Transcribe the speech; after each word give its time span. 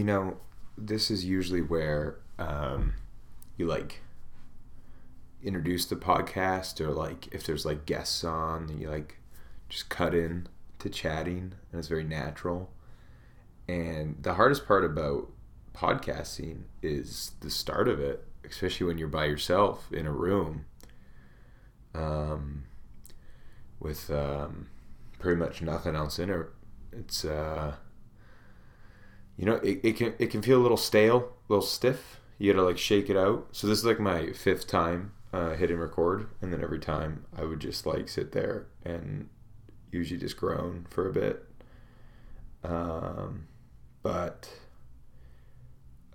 you 0.00 0.06
know, 0.06 0.38
this 0.78 1.10
is 1.10 1.26
usually 1.26 1.60
where 1.60 2.16
um, 2.38 2.94
you 3.58 3.66
like 3.66 4.00
introduce 5.44 5.84
the 5.84 5.94
podcast, 5.94 6.80
or 6.80 6.88
like 6.88 7.28
if 7.34 7.44
there's 7.44 7.66
like 7.66 7.84
guests 7.84 8.24
on, 8.24 8.74
you 8.80 8.88
like 8.88 9.18
just 9.68 9.90
cut 9.90 10.14
in 10.14 10.46
to 10.78 10.88
chatting, 10.88 11.52
and 11.70 11.78
it's 11.78 11.88
very 11.88 12.02
natural. 12.02 12.70
And 13.68 14.16
the 14.22 14.32
hardest 14.32 14.66
part 14.66 14.86
about 14.86 15.28
podcasting 15.74 16.62
is 16.80 17.32
the 17.40 17.50
start 17.50 17.86
of 17.86 18.00
it, 18.00 18.26
especially 18.42 18.86
when 18.86 18.96
you're 18.96 19.06
by 19.06 19.26
yourself 19.26 19.92
in 19.92 20.06
a 20.06 20.12
room 20.12 20.64
um, 21.94 22.64
with 23.78 24.10
um, 24.10 24.68
pretty 25.18 25.36
much 25.36 25.60
nothing 25.60 25.94
else 25.94 26.18
in 26.18 26.30
it. 26.30 26.46
It's 26.90 27.22
uh, 27.26 27.74
you 29.40 29.46
know 29.46 29.54
it, 29.54 29.80
it 29.82 29.96
can 29.96 30.12
it 30.18 30.26
can 30.26 30.42
feel 30.42 30.60
a 30.60 30.62
little 30.62 30.76
stale, 30.76 31.16
a 31.16 31.52
little 31.52 31.66
stiff. 31.66 32.20
You 32.36 32.52
gotta 32.52 32.66
like 32.66 32.76
shake 32.76 33.08
it 33.08 33.16
out. 33.16 33.48
So 33.52 33.66
this 33.66 33.78
is 33.78 33.86
like 33.86 33.98
my 33.98 34.32
fifth 34.32 34.66
time 34.66 35.12
uh, 35.32 35.54
hitting 35.54 35.78
record, 35.78 36.28
and 36.42 36.52
then 36.52 36.62
every 36.62 36.78
time 36.78 37.24
I 37.34 37.44
would 37.44 37.58
just 37.58 37.86
like 37.86 38.10
sit 38.10 38.32
there 38.32 38.66
and 38.84 39.30
usually 39.90 40.20
just 40.20 40.36
groan 40.36 40.86
for 40.90 41.08
a 41.08 41.12
bit. 41.12 41.42
Um, 42.62 43.46
but 44.02 44.50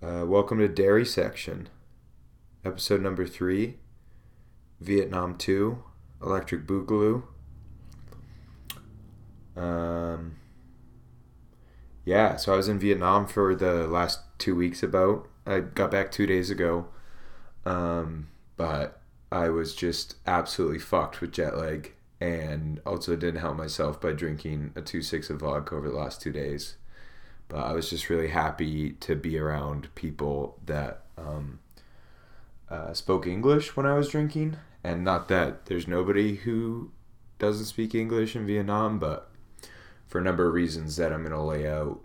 uh, 0.03 0.25
welcome 0.27 0.59
to 0.59 0.67
Dairy 0.67 1.03
Section, 1.03 1.69
episode 2.63 3.01
number 3.01 3.25
three, 3.25 3.77
Vietnam 4.79 5.35
2, 5.35 5.83
Electric 6.21 6.67
Boogaloo. 6.67 7.23
Um, 9.57 10.35
yeah, 12.05 12.35
so 12.35 12.53
I 12.53 12.57
was 12.57 12.67
in 12.67 12.79
Vietnam 12.79 13.27
for 13.27 13.55
the 13.55 13.87
last 13.87 14.21
two 14.37 14.55
weeks 14.55 14.83
about. 14.83 15.27
I 15.45 15.59
got 15.59 15.91
back 15.91 16.11
two 16.11 16.25
days 16.25 16.49
ago, 16.49 16.87
um, 17.65 18.27
but 18.57 19.01
I 19.31 19.49
was 19.49 19.75
just 19.75 20.15
absolutely 20.25 20.79
fucked 20.79 21.21
with 21.21 21.31
jet 21.31 21.57
lag 21.57 21.93
and 22.21 22.79
also 22.85 23.15
didn't 23.15 23.41
help 23.41 23.57
myself 23.57 23.99
by 23.99 24.13
drinking 24.13 24.71
a 24.75 24.81
2-6 24.81 25.29
of 25.29 25.41
vodka 25.41 25.75
over 25.75 25.89
the 25.89 25.95
last 25.95 26.21
two 26.21 26.31
days 26.31 26.75
but 27.47 27.59
I 27.59 27.73
was 27.73 27.89
just 27.89 28.09
really 28.09 28.29
happy 28.29 28.91
to 28.91 29.15
be 29.15 29.37
around 29.37 29.93
people 29.95 30.57
that 30.65 31.03
um, 31.17 31.59
uh, 32.69 32.93
spoke 32.93 33.27
English 33.27 33.75
when 33.75 33.85
I 33.85 33.93
was 33.93 34.09
drinking. 34.09 34.57
And 34.83 35.03
not 35.03 35.27
that 35.29 35.65
there's 35.65 35.87
nobody 35.87 36.35
who 36.35 36.91
doesn't 37.39 37.65
speak 37.65 37.93
English 37.93 38.35
in 38.35 38.45
Vietnam, 38.45 38.99
but 38.99 39.29
for 40.07 40.19
a 40.19 40.23
number 40.23 40.47
of 40.47 40.53
reasons 40.53 40.95
that 40.97 41.11
I'm 41.11 41.21
going 41.21 41.31
to 41.31 41.41
lay 41.41 41.67
out, 41.67 41.99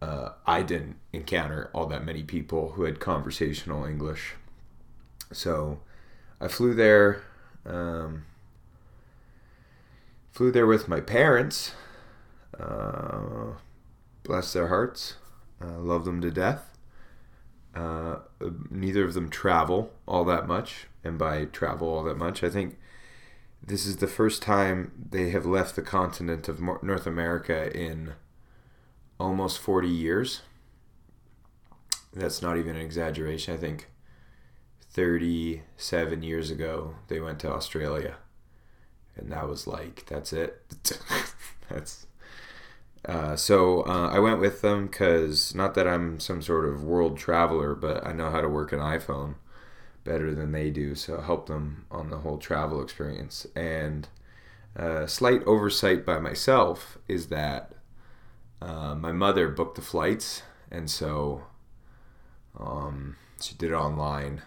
uh, 0.00 0.30
I 0.46 0.62
didn't 0.62 0.96
encounter 1.12 1.70
all 1.72 1.86
that 1.86 2.04
many 2.04 2.22
people 2.22 2.72
who 2.72 2.84
had 2.84 3.00
conversational 3.00 3.84
English. 3.84 4.34
So 5.32 5.80
I 6.40 6.48
flew 6.48 6.74
there. 6.74 7.22
Um, 7.66 8.24
flew 10.32 10.52
there 10.52 10.66
with 10.66 10.88
my 10.88 11.00
parents. 11.00 11.72
Uh, 12.58 13.54
bless 14.22 14.52
their 14.52 14.68
hearts. 14.68 15.16
Uh, 15.60 15.78
love 15.78 16.04
them 16.04 16.20
to 16.20 16.30
death. 16.30 16.78
Uh, 17.74 18.18
neither 18.70 19.04
of 19.04 19.14
them 19.14 19.28
travel 19.28 19.92
all 20.06 20.24
that 20.24 20.46
much, 20.46 20.86
and 21.04 21.18
by 21.18 21.44
travel 21.46 21.88
all 21.88 22.02
that 22.04 22.16
much, 22.16 22.42
I 22.42 22.50
think 22.50 22.78
this 23.62 23.86
is 23.86 23.96
the 23.96 24.06
first 24.06 24.42
time 24.42 24.92
they 25.10 25.30
have 25.30 25.46
left 25.46 25.76
the 25.76 25.82
continent 25.82 26.48
of 26.48 26.60
North 26.60 27.06
America 27.06 27.74
in 27.76 28.14
almost 29.18 29.58
40 29.58 29.88
years. 29.88 30.42
That's 32.12 32.40
not 32.40 32.56
even 32.56 32.76
an 32.76 32.82
exaggeration. 32.82 33.54
I 33.54 33.58
think 33.58 33.88
37 34.90 36.22
years 36.22 36.50
ago 36.50 36.94
they 37.08 37.20
went 37.20 37.38
to 37.40 37.52
Australia, 37.52 38.16
and 39.16 39.30
that 39.32 39.48
was 39.48 39.66
like, 39.66 40.06
that's 40.06 40.32
it. 40.32 40.62
that's 41.68 42.06
uh, 43.04 43.36
so 43.36 43.82
uh, 43.82 44.10
I 44.12 44.18
went 44.18 44.40
with 44.40 44.60
them 44.60 44.86
because 44.86 45.54
not 45.54 45.74
that 45.74 45.86
I'm 45.86 46.20
some 46.20 46.42
sort 46.42 46.66
of 46.66 46.82
world 46.84 47.16
traveler, 47.16 47.74
but 47.74 48.06
I 48.06 48.12
know 48.12 48.30
how 48.30 48.40
to 48.40 48.48
work 48.48 48.72
an 48.72 48.80
iPhone 48.80 49.36
better 50.08 50.34
than 50.34 50.52
they 50.52 50.70
do. 50.70 50.94
So 50.94 51.20
help 51.20 51.46
them 51.46 51.84
on 51.90 52.08
the 52.08 52.18
whole 52.18 52.38
travel 52.38 52.82
experience. 52.82 53.46
And 53.54 54.08
a 54.74 55.02
uh, 55.02 55.06
slight 55.06 55.42
oversight 55.44 56.06
by 56.06 56.18
myself 56.18 56.96
is 57.06 57.26
that 57.26 57.72
uh, 58.62 58.94
my 58.94 59.12
mother 59.12 59.48
booked 59.48 59.76
the 59.76 59.82
flights, 59.82 60.42
and 60.70 60.90
so 60.90 61.42
um, 62.58 63.16
she 63.40 63.54
did 63.54 63.70
it 63.70 63.74
online. 63.74 64.42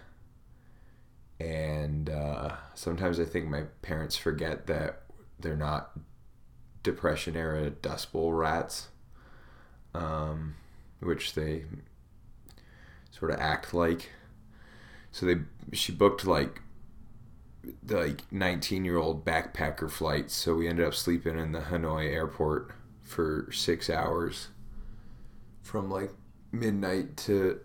And 1.40 2.10
uh, 2.10 2.56
sometimes 2.74 3.20
I 3.20 3.26
think 3.26 3.48
my 3.48 3.64
parents 3.82 4.18
forget 4.18 4.68
that 4.68 5.04
they're 5.40 5.56
not 5.56 5.92
Depression 6.84 7.36
era 7.36 7.70
Dust 7.70 8.12
Bowl 8.12 8.34
rats, 8.34 8.88
um, 9.94 10.56
which 11.00 11.36
they 11.36 11.66
sort 13.12 13.32
of 13.32 13.40
act 13.40 13.74
like. 13.74 14.10
So 15.12 15.26
they 15.26 15.36
she 15.74 15.92
booked 15.92 16.26
like 16.26 16.62
the 17.84 17.98
like 17.98 18.32
19 18.32 18.86
year 18.86 18.98
old 18.98 19.26
backpacker 19.26 19.90
flights. 19.90 20.34
So 20.34 20.56
we 20.56 20.68
ended 20.68 20.88
up 20.88 20.94
sleeping 20.94 21.38
in 21.38 21.52
the 21.52 21.60
Hanoi 21.60 22.12
airport 22.12 22.72
for 23.02 23.50
six 23.52 23.90
hours 23.90 24.48
from 25.62 25.90
like 25.90 26.12
midnight 26.52 27.18
to 27.18 27.60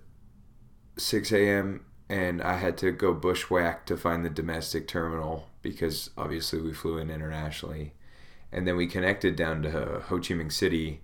6 0.99 1.33
a.m. 1.33 1.85
And 2.09 2.43
I 2.43 2.57
had 2.57 2.77
to 2.79 2.93
go 2.93 3.13
bushwhack 3.15 3.87
to 3.87 3.97
find 3.97 4.25
the 4.25 4.31
domestic 4.31 4.87
terminal 4.87 5.49
because 5.63 6.11
obviously 6.17 6.61
we 6.61 6.73
flew 6.73 6.99
in 6.99 7.11
internationally 7.11 7.95
and 8.53 8.67
then 8.67 8.77
we 8.77 8.87
connected 8.87 9.37
down 9.37 9.63
to 9.63 10.03
Ho 10.07 10.19
Chi 10.19 10.35
Minh 10.35 10.53
City, 10.53 11.01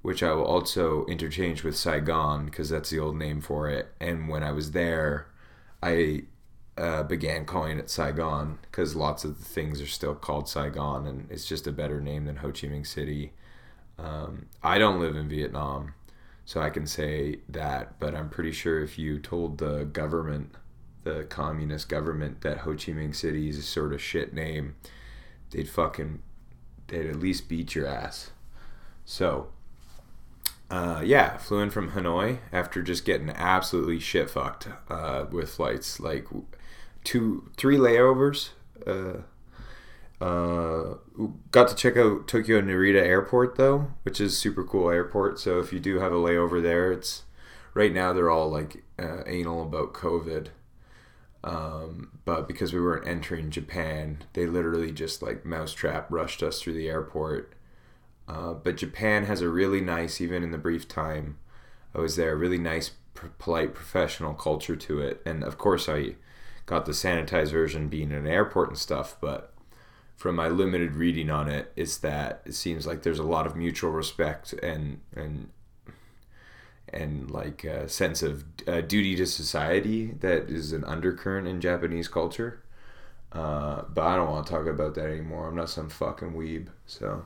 which 0.00 0.22
I 0.22 0.32
will 0.32 0.44
also 0.44 1.04
interchange 1.06 1.62
with 1.62 1.76
Saigon 1.76 2.46
because 2.46 2.70
that's 2.70 2.90
the 2.90 2.98
old 2.98 3.16
name 3.16 3.40
for 3.40 3.68
it. 3.68 3.92
And 4.00 4.28
when 4.28 4.42
I 4.42 4.52
was 4.52 4.72
there, 4.72 5.28
I 5.82 6.22
uh, 6.78 7.02
began 7.02 7.44
calling 7.44 7.78
it 7.78 7.90
Saigon 7.90 8.58
because 8.62 8.94
lots 8.94 9.24
of 9.24 9.38
the 9.38 9.44
things 9.44 9.80
are 9.80 9.86
still 9.86 10.14
called 10.14 10.48
Saigon, 10.48 11.06
and 11.06 11.30
it's 11.30 11.46
just 11.46 11.66
a 11.66 11.72
better 11.72 12.00
name 12.00 12.24
than 12.24 12.36
Ho 12.36 12.48
Chi 12.48 12.68
Minh 12.68 12.86
City. 12.86 13.32
Um, 13.98 14.46
I 14.62 14.78
don't 14.78 15.00
live 15.00 15.16
in 15.16 15.28
Vietnam, 15.28 15.94
so 16.44 16.60
I 16.60 16.70
can 16.70 16.86
say 16.86 17.40
that, 17.48 17.98
but 17.98 18.14
I'm 18.14 18.30
pretty 18.30 18.52
sure 18.52 18.82
if 18.82 18.98
you 18.98 19.18
told 19.18 19.58
the 19.58 19.84
government, 19.84 20.54
the 21.04 21.24
communist 21.24 21.88
government, 21.88 22.40
that 22.40 22.58
Ho 22.58 22.70
Chi 22.70 22.92
Minh 22.92 23.14
City 23.14 23.48
is 23.48 23.58
a 23.58 23.62
sort 23.62 23.92
of 23.92 24.00
shit 24.00 24.32
name, 24.32 24.76
they'd 25.50 25.68
fucking 25.68 26.22
they'd 26.88 27.06
at 27.06 27.18
least 27.18 27.48
beat 27.48 27.74
your 27.74 27.86
ass. 27.86 28.30
So, 29.04 29.48
uh, 30.72 31.02
yeah, 31.04 31.36
flew 31.36 31.58
in 31.58 31.68
from 31.68 31.90
Hanoi 31.90 32.38
after 32.50 32.82
just 32.82 33.04
getting 33.04 33.28
absolutely 33.28 34.00
shit 34.00 34.30
fucked 34.30 34.68
uh, 34.88 35.26
with 35.30 35.50
flights. 35.50 36.00
Like 36.00 36.26
two, 37.04 37.50
three 37.58 37.76
layovers. 37.76 38.50
Uh, 38.86 39.18
uh, 40.24 40.94
got 41.50 41.68
to 41.68 41.74
check 41.74 41.98
out 41.98 42.26
Tokyo 42.26 42.62
Narita 42.62 43.02
Airport 43.02 43.56
though, 43.56 43.88
which 44.04 44.18
is 44.18 44.38
super 44.38 44.64
cool 44.64 44.88
airport. 44.88 45.38
So 45.38 45.58
if 45.58 45.74
you 45.74 45.78
do 45.78 45.98
have 45.98 46.12
a 46.12 46.16
layover 46.16 46.62
there, 46.62 46.90
it's 46.90 47.24
right 47.74 47.92
now 47.92 48.14
they're 48.14 48.30
all 48.30 48.50
like 48.50 48.82
uh, 48.98 49.24
anal 49.26 49.62
about 49.62 49.92
COVID. 49.92 50.48
Um, 51.44 52.18
but 52.24 52.48
because 52.48 52.72
we 52.72 52.80
weren't 52.80 53.06
entering 53.06 53.50
Japan, 53.50 54.24
they 54.32 54.46
literally 54.46 54.90
just 54.90 55.20
like 55.20 55.44
mousetrap 55.44 56.06
rushed 56.08 56.42
us 56.42 56.62
through 56.62 56.74
the 56.74 56.88
airport. 56.88 57.52
Uh, 58.28 58.54
but 58.54 58.76
Japan 58.76 59.24
has 59.24 59.40
a 59.40 59.48
really 59.48 59.80
nice, 59.80 60.20
even 60.20 60.42
in 60.42 60.50
the 60.52 60.58
brief 60.58 60.88
time 60.88 61.38
I 61.94 62.00
was 62.00 62.16
there, 62.16 62.32
a 62.32 62.36
really 62.36 62.58
nice, 62.58 62.92
polite, 63.38 63.74
professional 63.74 64.34
culture 64.34 64.76
to 64.76 65.00
it. 65.00 65.20
And 65.26 65.44
of 65.44 65.58
course, 65.58 65.88
I 65.88 66.14
got 66.66 66.86
the 66.86 66.92
sanitized 66.92 67.50
version 67.50 67.88
being 67.88 68.10
in 68.10 68.16
an 68.18 68.26
airport 68.26 68.70
and 68.70 68.78
stuff, 68.78 69.16
but 69.20 69.52
from 70.16 70.36
my 70.36 70.48
limited 70.48 70.94
reading 70.94 71.30
on 71.30 71.48
it, 71.48 71.72
it's 71.76 71.96
that 71.98 72.42
it 72.44 72.54
seems 72.54 72.86
like 72.86 73.02
there's 73.02 73.18
a 73.18 73.24
lot 73.24 73.46
of 73.46 73.56
mutual 73.56 73.90
respect 73.90 74.52
and 74.54 75.00
and 75.14 75.50
and 76.92 77.30
like 77.30 77.64
a 77.64 77.88
sense 77.88 78.22
of 78.22 78.44
uh, 78.68 78.82
duty 78.82 79.16
to 79.16 79.26
society 79.26 80.12
that 80.20 80.50
is 80.50 80.72
an 80.72 80.84
undercurrent 80.84 81.48
in 81.48 81.60
Japanese 81.60 82.06
culture. 82.08 82.62
Uh, 83.32 83.82
but 83.88 84.02
I 84.06 84.16
don't 84.16 84.30
want 84.30 84.46
to 84.46 84.52
talk 84.52 84.66
about 84.66 84.94
that 84.94 85.06
anymore. 85.06 85.48
I'm 85.48 85.56
not 85.56 85.70
some 85.70 85.88
fucking 85.88 86.34
weeb. 86.34 86.68
So 86.86 87.24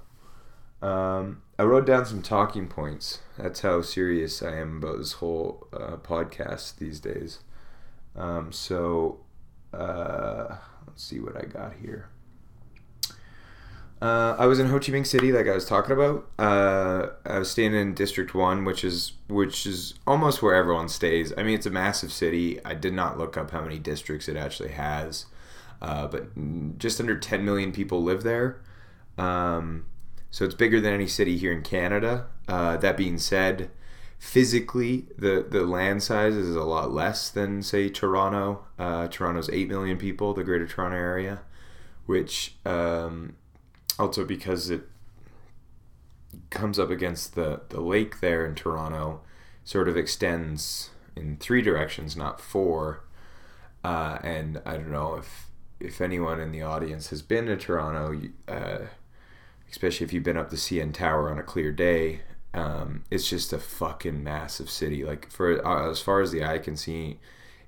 um, 0.87 1.43
I 1.59 1.65
wrote 1.65 1.87
down 1.87 2.07
some 2.07 2.23
talking 2.23 2.69
points. 2.69 3.21
That's 3.37 3.61
how 3.61 3.83
serious 3.83 4.43
I 4.43 4.57
am 4.57 4.79
about 4.79 4.99
this 4.99 5.15
whole 5.15 5.67
uh, 5.73 5.97
podcast 5.97 6.77
these 6.77 7.01
days. 7.01 7.41
Um, 8.15 8.53
so 8.53 9.21
uh, 9.73 10.57
let's 10.87 11.03
see 11.03 11.19
what 11.19 11.37
I 11.37 11.45
got 11.47 11.75
here. 11.83 12.09
Uh, 14.01 14.37
I 14.39 14.47
was 14.47 14.61
in 14.61 14.67
Ho 14.67 14.79
Chi 14.79 14.93
Minh 14.93 15.07
City, 15.07 15.33
like 15.33 15.49
I 15.49 15.55
was 15.55 15.65
talking 15.65 15.93
about. 15.93 16.29
Uh, 16.39 17.09
I 17.25 17.39
was 17.39 17.51
staying 17.51 17.75
in 17.75 17.95
District 17.95 18.35
One, 18.35 18.65
which 18.65 18.85
is 18.85 19.13
which 19.29 19.67
is 19.67 19.95
almost 20.07 20.43
where 20.43 20.55
everyone 20.55 20.89
stays. 20.89 21.33
I 21.37 21.43
mean, 21.43 21.55
it's 21.55 21.67
a 21.67 21.71
massive 21.71 22.13
city. 22.13 22.65
I 22.65 22.75
did 22.75 22.93
not 22.93 23.19
look 23.19 23.37
up 23.37 23.51
how 23.51 23.63
many 23.63 23.79
districts 23.79 24.29
it 24.29 24.37
actually 24.37 24.73
has, 24.73 25.27
uh, 25.83 26.07
but 26.07 26.79
just 26.79 27.01
under 27.01 27.19
10 27.19 27.45
million 27.45 27.73
people 27.73 28.03
live 28.03 28.23
there. 28.23 28.61
Um, 29.17 29.87
so 30.37 30.45
it's 30.45 30.55
bigger 30.55 30.83
than 30.83 30.93
any 30.93 31.07
city 31.07 31.39
here 31.39 31.51
in 31.51 31.63
Canada. 31.63 32.27
Uh, 32.47 32.77
that 32.77 32.99
being 32.99 33.17
said, 33.17 33.71
physically, 34.19 35.07
the 35.17 35.47
the 35.49 35.63
land 35.63 36.03
size 36.03 36.35
is 36.35 36.55
a 36.55 36.63
lot 36.63 36.93
less 36.93 37.31
than 37.31 37.63
say 37.63 37.89
Toronto. 37.89 38.67
Uh, 38.79 39.09
Toronto's 39.09 39.49
8 39.49 39.67
million 39.67 39.97
people, 39.97 40.35
the 40.35 40.45
Greater 40.45 40.67
Toronto 40.67 40.99
area, 40.99 41.41
which 42.05 42.57
um, 42.67 43.37
also 43.99 44.27
because 44.27 44.69
it 44.69 44.83
comes 46.51 46.79
up 46.79 46.91
against 46.91 47.35
the, 47.35 47.63
the 47.71 47.81
lake 47.81 48.21
there 48.21 48.45
in 48.45 48.55
Toronto, 48.55 49.23
sort 49.65 49.89
of 49.89 49.97
extends 49.97 50.91
in 51.17 51.39
three 51.39 51.63
directions, 51.63 52.15
not 52.15 52.43
four. 52.43 53.05
Uh, 53.83 54.19
and 54.23 54.61
I 54.67 54.75
don't 54.75 54.93
know 54.93 55.15
if 55.15 55.47
if 55.81 56.03
anyone 56.03 56.41
in 56.41 56.53
the 56.53 56.61
audience 56.61 57.09
has 57.09 57.23
been 57.23 57.47
to 57.47 57.57
Toronto, 57.57 58.21
uh, 58.47 58.89
especially 59.71 60.05
if 60.05 60.13
you've 60.13 60.23
been 60.23 60.37
up 60.37 60.51
the 60.51 60.57
CN 60.57 60.93
Tower 60.93 61.31
on 61.31 61.39
a 61.39 61.43
clear 61.43 61.73
day, 61.73 62.21
um, 62.55 63.05
it's 63.11 63.29
just 63.29 63.53
a 63.53 63.59
fucking 63.59 64.25
massive 64.25 64.71
city. 64.71 65.05
Like 65.05 65.31
for 65.31 65.65
uh, 65.67 65.91
as 65.91 66.01
far 66.01 66.21
as 66.21 66.33
the 66.33 66.45
eye 66.45 66.59
can 66.59 66.77
see, 66.77 67.19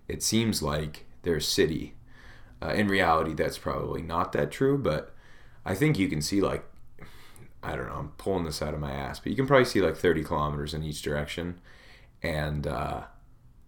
it 0.06 0.22
seems 0.22 0.62
like 0.62 1.04
there's 1.22 1.46
city. 1.46 1.94
Uh, 2.60 2.70
in 2.70 2.88
reality, 2.88 3.34
that's 3.34 3.58
probably 3.58 4.02
not 4.02 4.32
that 4.32 4.50
true, 4.50 4.78
but 4.78 5.14
I 5.64 5.74
think 5.74 5.98
you 5.98 6.08
can 6.08 6.22
see 6.22 6.40
like 6.40 6.64
I 7.62 7.76
don't 7.76 7.86
know. 7.88 7.94
I'm 7.94 8.08
pulling 8.18 8.44
this 8.44 8.62
out 8.62 8.74
of 8.74 8.80
my 8.80 8.92
ass, 8.92 9.20
but 9.20 9.30
you 9.30 9.36
can 9.36 9.46
probably 9.46 9.64
see 9.64 9.80
like 9.80 9.96
30 9.96 10.24
kilometers 10.24 10.74
in 10.74 10.82
each 10.82 11.02
direction, 11.02 11.60
and 12.22 12.66
uh, 12.66 13.02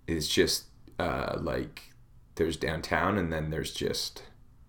it's 0.06 0.28
just 0.28 0.66
uh, 0.98 1.36
like 1.40 1.92
there's 2.36 2.56
downtown, 2.56 3.18
and 3.18 3.32
then 3.32 3.50
there's 3.50 3.74
just 3.74 4.22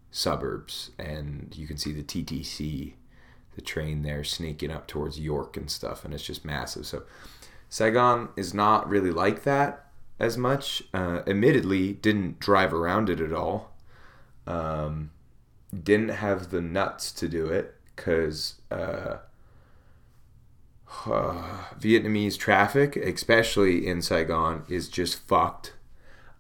suburbs, 0.10 0.92
and 0.98 1.54
you 1.56 1.68
can 1.68 1.78
see 1.78 1.94
the 1.94 2.04
TTC, 2.04 2.94
the 3.62 3.68
train 3.68 4.02
there 4.02 4.24
sneaking 4.24 4.72
up 4.72 4.88
towards 4.88 5.20
York 5.20 5.56
and 5.56 5.70
stuff, 5.70 6.04
and 6.04 6.14
it's 6.14 6.24
just 6.24 6.44
massive. 6.44 6.86
So 6.86 7.04
Saigon 7.70 8.30
is 8.36 8.54
not 8.54 8.90
really 8.90 9.12
like 9.12 9.44
that 9.44 9.86
as 10.20 10.38
much. 10.38 10.84
Uh, 10.94 11.22
admittedly, 11.28 11.94
didn't 11.94 12.40
drive 12.40 12.74
around 12.74 13.10
it 13.10 13.22
at 13.22 13.34
all. 13.34 13.72
Um, 14.48 15.12
didn't 15.72 16.10
have 16.10 16.50
the 16.50 16.62
nuts 16.62 17.12
to 17.14 17.30
do 17.30 17.46
it 17.48 17.76
because 17.96 18.56
uh, 18.72 19.18
uh, 21.06 21.66
Vietnamese 21.80 22.38
traffic, 22.38 22.96
especially 22.96 23.88
in 23.88 24.02
Saigon, 24.02 24.64
is 24.68 24.90
just 24.90 25.28
fucked. 25.28 25.74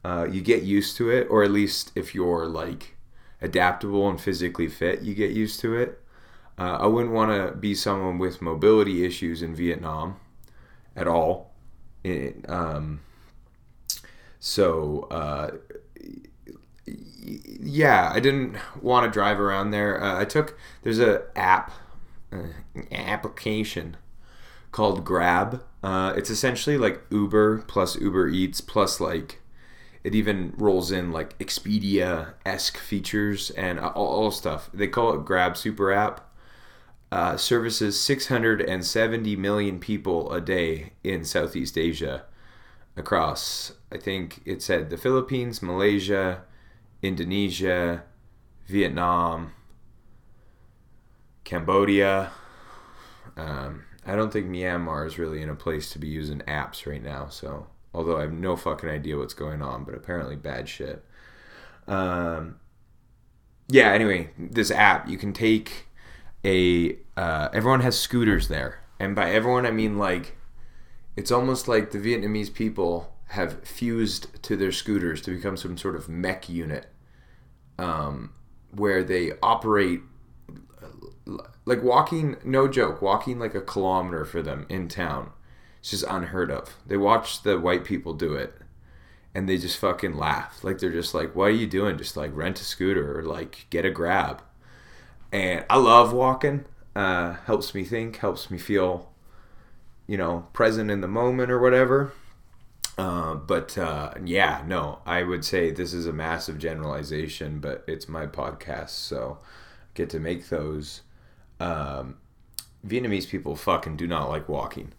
Uh, 0.04 0.28
you 0.30 0.42
get 0.42 0.64
used 0.64 0.98
to 0.98 1.12
it, 1.12 1.28
or 1.30 1.44
at 1.44 1.52
least 1.52 1.92
if 1.96 2.16
you're 2.16 2.48
like 2.48 2.96
adaptable 3.42 4.10
and 4.10 4.20
physically 4.20 4.68
fit, 4.68 5.02
you 5.02 5.14
get 5.14 5.32
used 5.32 5.60
to 5.60 5.76
it. 5.76 6.00
Uh, 6.62 6.78
I 6.81 6.86
wouldn't 6.86 7.12
want 7.12 7.31
to 7.31 7.58
be 7.58 7.74
someone 7.74 8.19
with 8.19 8.40
mobility 8.40 9.04
issues 9.04 9.42
in 9.42 9.56
Vietnam 9.56 10.18
at 10.96 11.08
all. 11.08 11.56
It, 12.04 12.46
um, 12.48 13.02
so 14.40 15.08
uh, 15.10 15.52
yeah, 16.86 18.12
I 18.13 18.19
didn't 18.19 18.58
want 18.80 19.06
to 19.06 19.12
drive 19.12 19.40
around 19.40 19.72
there. 19.72 20.04
Uh, 20.04 20.22
I 20.22 20.25
took 20.25 20.56
there's 20.84 21.00
a 21.00 21.24
app, 21.36 21.72
uh, 22.31 22.50
application 22.92 23.98
called 24.72 25.04
Grab. 25.04 25.63
Uh, 25.81 26.13
it's 26.16 26.30
essentially 26.30 26.78
like 26.78 27.02
Uber 27.10 27.63
plus 27.63 28.00
Uber 28.00 28.28
Eats 28.28 28.62
plus 28.62 29.00
like 29.00 29.42
it 30.04 30.13
even 30.13 30.54
rolls 30.58 30.92
in 30.92 31.12
like 31.12 31.36
Expedia 31.40 32.34
esque 32.46 32.78
features 32.78 33.50
and 33.52 33.80
all, 33.80 34.06
all, 34.06 34.31
stuff. 34.31 34.69
They 34.72 34.88
call 34.88 35.16
it 35.16 35.25
Grab 35.25 35.58
Super 35.58 35.92
App. 35.92 36.28
Uh, 37.12 37.36
services 37.36 38.00
670 38.00 39.36
million 39.36 39.80
people 39.80 40.31
a 40.31 40.40
day 40.40 40.94
in 41.04 41.25
Southeast 41.25 41.78
Asia 41.78 42.24
across, 42.96 43.74
I 43.92 43.98
think 43.98 44.42
it 44.46 44.62
said 44.62 44.90
the 44.90 44.98
Philippines, 44.98 45.62
Malaysia, 45.62 46.44
Indonesia, 47.02 48.04
Vietnam, 48.68 49.52
Cambodia. 51.44 52.31
Um, 53.36 53.84
I 54.06 54.16
don't 54.16 54.31
think 54.31 54.48
Myanmar 54.48 55.06
is 55.06 55.19
really 55.19 55.42
in 55.42 55.50
a 55.50 55.56
place 55.56 55.90
to 55.92 56.00
be 56.00 56.08
using 56.08 56.40
apps 56.40 56.90
right 56.90 57.04
now. 57.04 57.28
So, 57.28 57.68
although 57.94 58.18
I 58.18 58.22
have 58.22 58.34
no 58.34 58.56
fucking 58.56 58.90
idea 58.90 59.18
what's 59.18 59.34
going 59.34 59.62
on, 59.62 59.84
but 59.84 59.96
apparently 59.96 60.36
bad 60.36 60.69
shit. 60.69 61.04
Um, 61.88 62.60
yeah. 63.68 63.92
Anyway, 63.92 64.30
this 64.38 64.72
app 64.72 65.08
you 65.08 65.18
can 65.18 65.34
take 65.34 65.88
a. 66.44 66.98
Uh, 67.18 67.50
everyone 67.54 67.82
has 67.82 68.00
scooters 68.00 68.48
there, 68.48 68.80
and 69.00 69.16
by 69.16 69.32
everyone 69.32 69.66
I 69.66 69.72
mean 69.72 69.98
like, 69.98 70.38
it's 71.16 71.32
almost 71.32 71.68
like 71.68 71.92
the 71.92 72.00
Vietnamese 72.00 72.54
people 72.54 73.16
have 73.28 73.64
fused 73.66 74.42
to 74.44 74.58
their 74.58 74.72
scooters 74.72 75.22
to 75.22 75.36
become 75.36 75.56
some 75.56 75.78
sort 75.78 75.96
of 75.96 76.10
mech 76.10 76.50
unit 76.50 76.88
um, 77.80 78.34
where 78.72 79.04
they 79.04 79.32
operate 79.42 80.02
like 81.66 81.82
walking 81.84 82.36
no 82.44 82.68
joke 82.68 83.02
walking 83.02 83.40
like 83.40 83.54
a 83.54 83.62
kilometer 83.62 84.26
for 84.26 84.42
them 84.42 84.66
in 84.68 84.88
town 84.88 85.32
it's 85.82 85.90
just 85.90 86.06
unheard 86.08 86.52
of. 86.52 86.78
They 86.86 86.96
watch 86.96 87.42
the 87.42 87.60
white 87.60 87.84
people 87.84 88.14
do 88.14 88.36
it 88.36 88.54
and 89.34 89.50
they 89.50 89.58
just 89.58 89.80
fucking 89.80 90.16
laugh. 90.16 90.64
Like 90.64 90.78
they're 90.78 90.92
just 90.92 91.14
like 91.14 91.36
what 91.36 91.46
are 91.46 91.50
you 91.50 91.68
doing? 91.68 91.98
Just 91.98 92.16
like 92.16 92.36
rent 92.36 92.62
a 92.62 92.64
scooter 92.64 93.20
or 93.20 93.24
like 93.24 93.66
get 93.72 93.84
a 93.84 93.90
grab 93.90 94.44
and 95.31 95.66
i 95.69 95.78
love 95.78 96.13
walking 96.13 96.66
uh, 96.95 97.33
helps 97.45 97.74
me 97.74 97.83
think 97.83 98.18
helps 98.18 98.51
me 98.51 98.57
feel 98.57 99.10
you 100.07 100.18
know 100.18 100.45
present 100.51 100.92
in 100.92 101.01
the 101.01 101.07
moment 101.07 101.50
or 101.50 101.60
whatever 101.60 102.12
uh, 102.98 103.36
but 103.36 103.78
uh, 103.78 104.13
yeah, 104.24 104.63
no, 104.68 105.00
I 105.06 105.24
would 105.24 105.45
say 105.45 105.72
this 105.72 105.94
is 105.94 106.06
a 106.06 106.13
massive 106.13 106.60
generalization, 106.60 107.60
but 107.60 107.83
it's 107.88 108.07
my 108.07 108.28
podcast, 108.28 108.89
so 108.89 109.39
I 109.42 109.45
get 109.95 110.10
to 110.12 110.19
make 110.19 110.50
those. 110.50 111.01
Um, 111.60 112.18
Vietnamese 112.86 113.27
people 113.27 113.56
fucking 113.56 113.98
do 113.98 114.08
not 114.08 114.29
like 114.29 114.50
walking. 114.50 114.94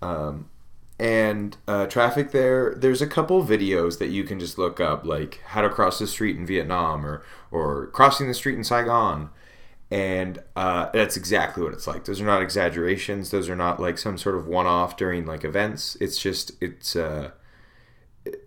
Um, 0.00 0.48
and 0.98 1.56
uh, 1.68 1.86
traffic 1.86 2.32
there, 2.32 2.74
there's 2.74 3.02
a 3.02 3.06
couple 3.06 3.44
videos 3.44 3.98
that 3.98 4.08
you 4.08 4.24
can 4.24 4.40
just 4.40 4.56
look 4.56 4.80
up, 4.80 5.04
like 5.04 5.40
how 5.46 5.60
to 5.60 5.68
cross 5.68 5.98
the 5.98 6.06
street 6.06 6.36
in 6.36 6.46
Vietnam 6.46 7.04
or, 7.04 7.22
or 7.50 7.88
crossing 7.88 8.28
the 8.28 8.34
street 8.34 8.56
in 8.56 8.64
Saigon. 8.64 9.30
And 9.90 10.42
uh, 10.56 10.90
that's 10.92 11.16
exactly 11.16 11.62
what 11.62 11.72
it's 11.72 11.86
like. 11.86 12.04
Those 12.04 12.20
are 12.20 12.26
not 12.26 12.42
exaggerations. 12.42 13.30
Those 13.30 13.48
are 13.48 13.56
not 13.56 13.80
like 13.80 13.98
some 13.98 14.18
sort 14.18 14.34
of 14.34 14.46
one-off 14.46 14.96
during 14.96 15.26
like 15.26 15.44
events. 15.44 15.96
It's 16.00 16.18
just 16.18 16.52
it's 16.60 16.96
uh, 16.96 17.30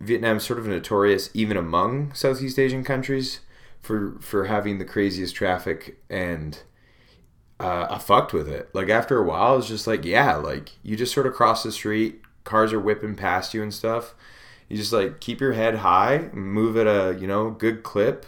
Vietnam's 0.02 0.46
sort 0.46 0.60
of 0.60 0.68
notorious 0.68 1.30
even 1.34 1.56
among 1.56 2.14
Southeast 2.14 2.60
Asian 2.60 2.84
countries 2.84 3.40
for 3.82 4.18
for 4.20 4.46
having 4.46 4.80
the 4.80 4.86
craziest 4.86 5.34
traffic 5.36 5.98
and 6.10 6.62
uh, 7.60 7.88
I 7.90 7.98
fucked 7.98 8.34
with 8.34 8.48
it. 8.48 8.70
Like 8.74 8.90
after 8.90 9.18
a 9.18 9.26
while, 9.26 9.58
it's 9.58 9.68
just 9.68 9.88
like 9.88 10.06
yeah, 10.06 10.36
like 10.36 10.72
you 10.84 10.96
just 10.96 11.14
sort 11.14 11.28
of 11.28 11.34
cross 11.34 11.64
the 11.64 11.72
street, 11.72 12.22
cars 12.44 12.72
are 12.72 12.80
whipping 12.80 13.16
past 13.16 13.54
you 13.54 13.62
and 13.62 13.74
stuff. 13.74 14.16
You 14.70 14.78
just 14.78 14.94
like 14.94 15.20
keep 15.20 15.42
your 15.42 15.54
head 15.54 15.76
high, 15.76 16.30
move 16.34 16.78
at 16.78 16.88
a 16.88 17.18
you 17.20 17.28
know 17.28 17.52
good 17.52 17.84
clip, 17.84 18.26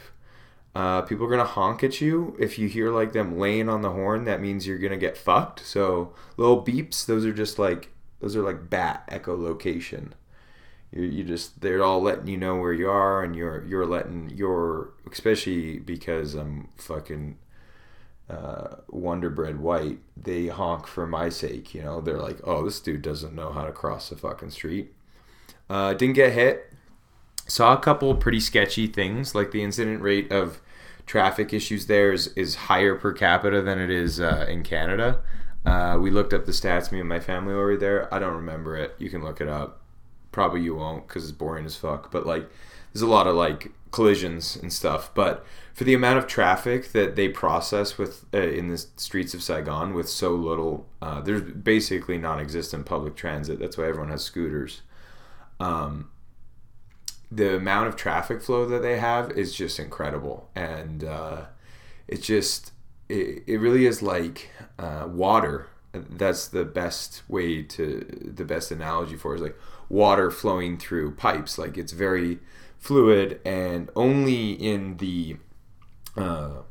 uh, 0.73 1.01
people 1.01 1.25
are 1.25 1.29
gonna 1.29 1.43
honk 1.43 1.83
at 1.83 1.99
you 1.99 2.35
if 2.39 2.57
you 2.57 2.67
hear 2.67 2.91
like 2.91 3.11
them 3.11 3.37
laying 3.37 3.67
on 3.67 3.81
the 3.81 3.91
horn. 3.91 4.23
That 4.25 4.41
means 4.41 4.65
you're 4.65 4.77
gonna 4.77 4.97
get 4.97 5.17
fucked. 5.17 5.65
So 5.65 6.13
little 6.37 6.63
beeps, 6.63 7.05
those 7.05 7.25
are 7.25 7.33
just 7.33 7.59
like 7.59 7.89
those 8.21 8.35
are 8.35 8.41
like 8.41 8.69
bat 8.69 9.07
echolocation. 9.09 10.11
You 10.91 11.03
you 11.03 11.23
just 11.23 11.61
they're 11.61 11.83
all 11.83 12.01
letting 12.01 12.27
you 12.27 12.37
know 12.37 12.55
where 12.55 12.73
you 12.73 12.89
are, 12.89 13.23
and 13.23 13.35
you're 13.35 13.65
you're 13.65 13.85
letting 13.85 14.29
your 14.29 14.91
especially 15.11 15.79
because 15.79 16.35
I'm 16.35 16.69
fucking 16.77 17.37
uh, 18.29 18.77
Wonder 18.89 19.29
Bread 19.29 19.59
White. 19.59 19.99
They 20.15 20.47
honk 20.47 20.87
for 20.87 21.05
my 21.05 21.27
sake. 21.27 21.73
You 21.73 21.81
know 21.81 21.99
they're 21.99 22.21
like, 22.21 22.39
oh, 22.45 22.63
this 22.63 22.79
dude 22.79 23.01
doesn't 23.01 23.35
know 23.35 23.51
how 23.51 23.65
to 23.65 23.73
cross 23.73 24.09
the 24.09 24.15
fucking 24.15 24.51
street. 24.51 24.93
Uh, 25.69 25.93
didn't 25.93 26.15
get 26.15 26.31
hit 26.33 26.71
saw 27.47 27.73
a 27.73 27.79
couple 27.79 28.13
pretty 28.15 28.39
sketchy 28.39 28.87
things 28.87 29.35
like 29.35 29.51
the 29.51 29.63
incident 29.63 30.01
rate 30.01 30.31
of 30.31 30.61
traffic 31.05 31.53
issues 31.53 31.87
there 31.87 32.13
is, 32.13 32.27
is 32.29 32.55
higher 32.55 32.95
per 32.95 33.11
capita 33.11 33.61
than 33.61 33.79
it 33.79 33.89
is 33.89 34.19
uh, 34.19 34.45
in 34.47 34.63
canada. 34.63 35.19
Uh, 35.65 35.97
we 35.99 36.09
looked 36.09 36.33
up 36.33 36.45
the 36.45 36.51
stats 36.51 36.91
me 36.91 36.99
and 36.99 37.09
my 37.09 37.19
family 37.19 37.53
over 37.53 37.77
there. 37.77 38.11
I 38.13 38.19
don't 38.19 38.35
remember 38.35 38.75
it. 38.75 38.95
You 38.97 39.09
can 39.09 39.23
look 39.23 39.41
it 39.41 39.47
up. 39.47 39.81
Probably 40.31 40.61
you 40.61 40.75
won't 40.75 41.07
because 41.07 41.23
it's 41.23 41.31
boring 41.31 41.65
as 41.65 41.75
fuck 41.75 42.11
but 42.11 42.25
like 42.25 42.49
there's 42.93 43.01
a 43.01 43.07
lot 43.07 43.27
of 43.27 43.35
like 43.35 43.71
collisions 43.91 44.55
and 44.55 44.71
stuff, 44.71 45.13
but 45.13 45.45
for 45.73 45.83
the 45.83 45.93
amount 45.93 46.17
of 46.17 46.27
traffic 46.27 46.91
that 46.91 47.15
they 47.15 47.27
process 47.29 47.97
with 47.97 48.25
uh, 48.33 48.39
in 48.39 48.69
the 48.69 48.77
streets 48.77 49.33
of 49.33 49.43
Saigon 49.43 49.93
with 49.93 50.09
so 50.09 50.31
little, 50.31 50.87
uh, 51.01 51.21
there's 51.21 51.41
basically 51.41 52.17
non-existent 52.17 52.85
public 52.85 53.15
transit. 53.15 53.59
That's 53.59 53.77
why 53.77 53.87
everyone 53.87 54.11
has 54.11 54.23
scooters. 54.23 54.81
Um, 55.59 56.10
the 57.31 57.55
amount 57.55 57.87
of 57.87 57.95
traffic 57.95 58.41
flow 58.41 58.65
that 58.65 58.81
they 58.81 58.99
have 58.99 59.31
is 59.31 59.55
just 59.55 59.79
incredible, 59.79 60.49
and 60.55 61.03
uh, 61.03 61.45
it's 62.07 62.25
just 62.25 62.73
it, 63.07 63.43
it 63.47 63.57
really 63.57 63.85
is 63.85 64.01
like 64.01 64.49
uh, 64.77 65.07
water. 65.09 65.67
That's 65.93 66.47
the 66.47 66.65
best 66.65 67.23
way 67.29 67.63
to 67.63 68.33
the 68.35 68.45
best 68.45 68.71
analogy 68.71 69.15
for 69.15 69.33
it 69.33 69.37
is 69.37 69.41
like 69.41 69.59
water 69.89 70.31
flowing 70.31 70.77
through 70.77 71.15
pipes. 71.15 71.57
Like 71.57 71.77
it's 71.77 71.93
very 71.93 72.39
fluid, 72.77 73.39
and 73.45 73.89
only 73.95 74.51
in 74.51 74.97
the 74.97 75.37
uh, 76.17 76.61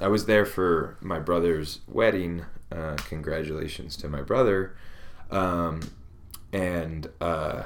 I 0.00 0.08
was 0.08 0.26
there 0.26 0.46
for 0.46 0.96
my 1.00 1.18
brother's 1.18 1.80
wedding. 1.88 2.44
Uh, 2.70 2.96
congratulations 2.96 3.96
to 3.96 4.08
my 4.08 4.22
brother. 4.22 4.76
Um, 5.30 5.80
and 6.52 7.08
uh, 7.20 7.64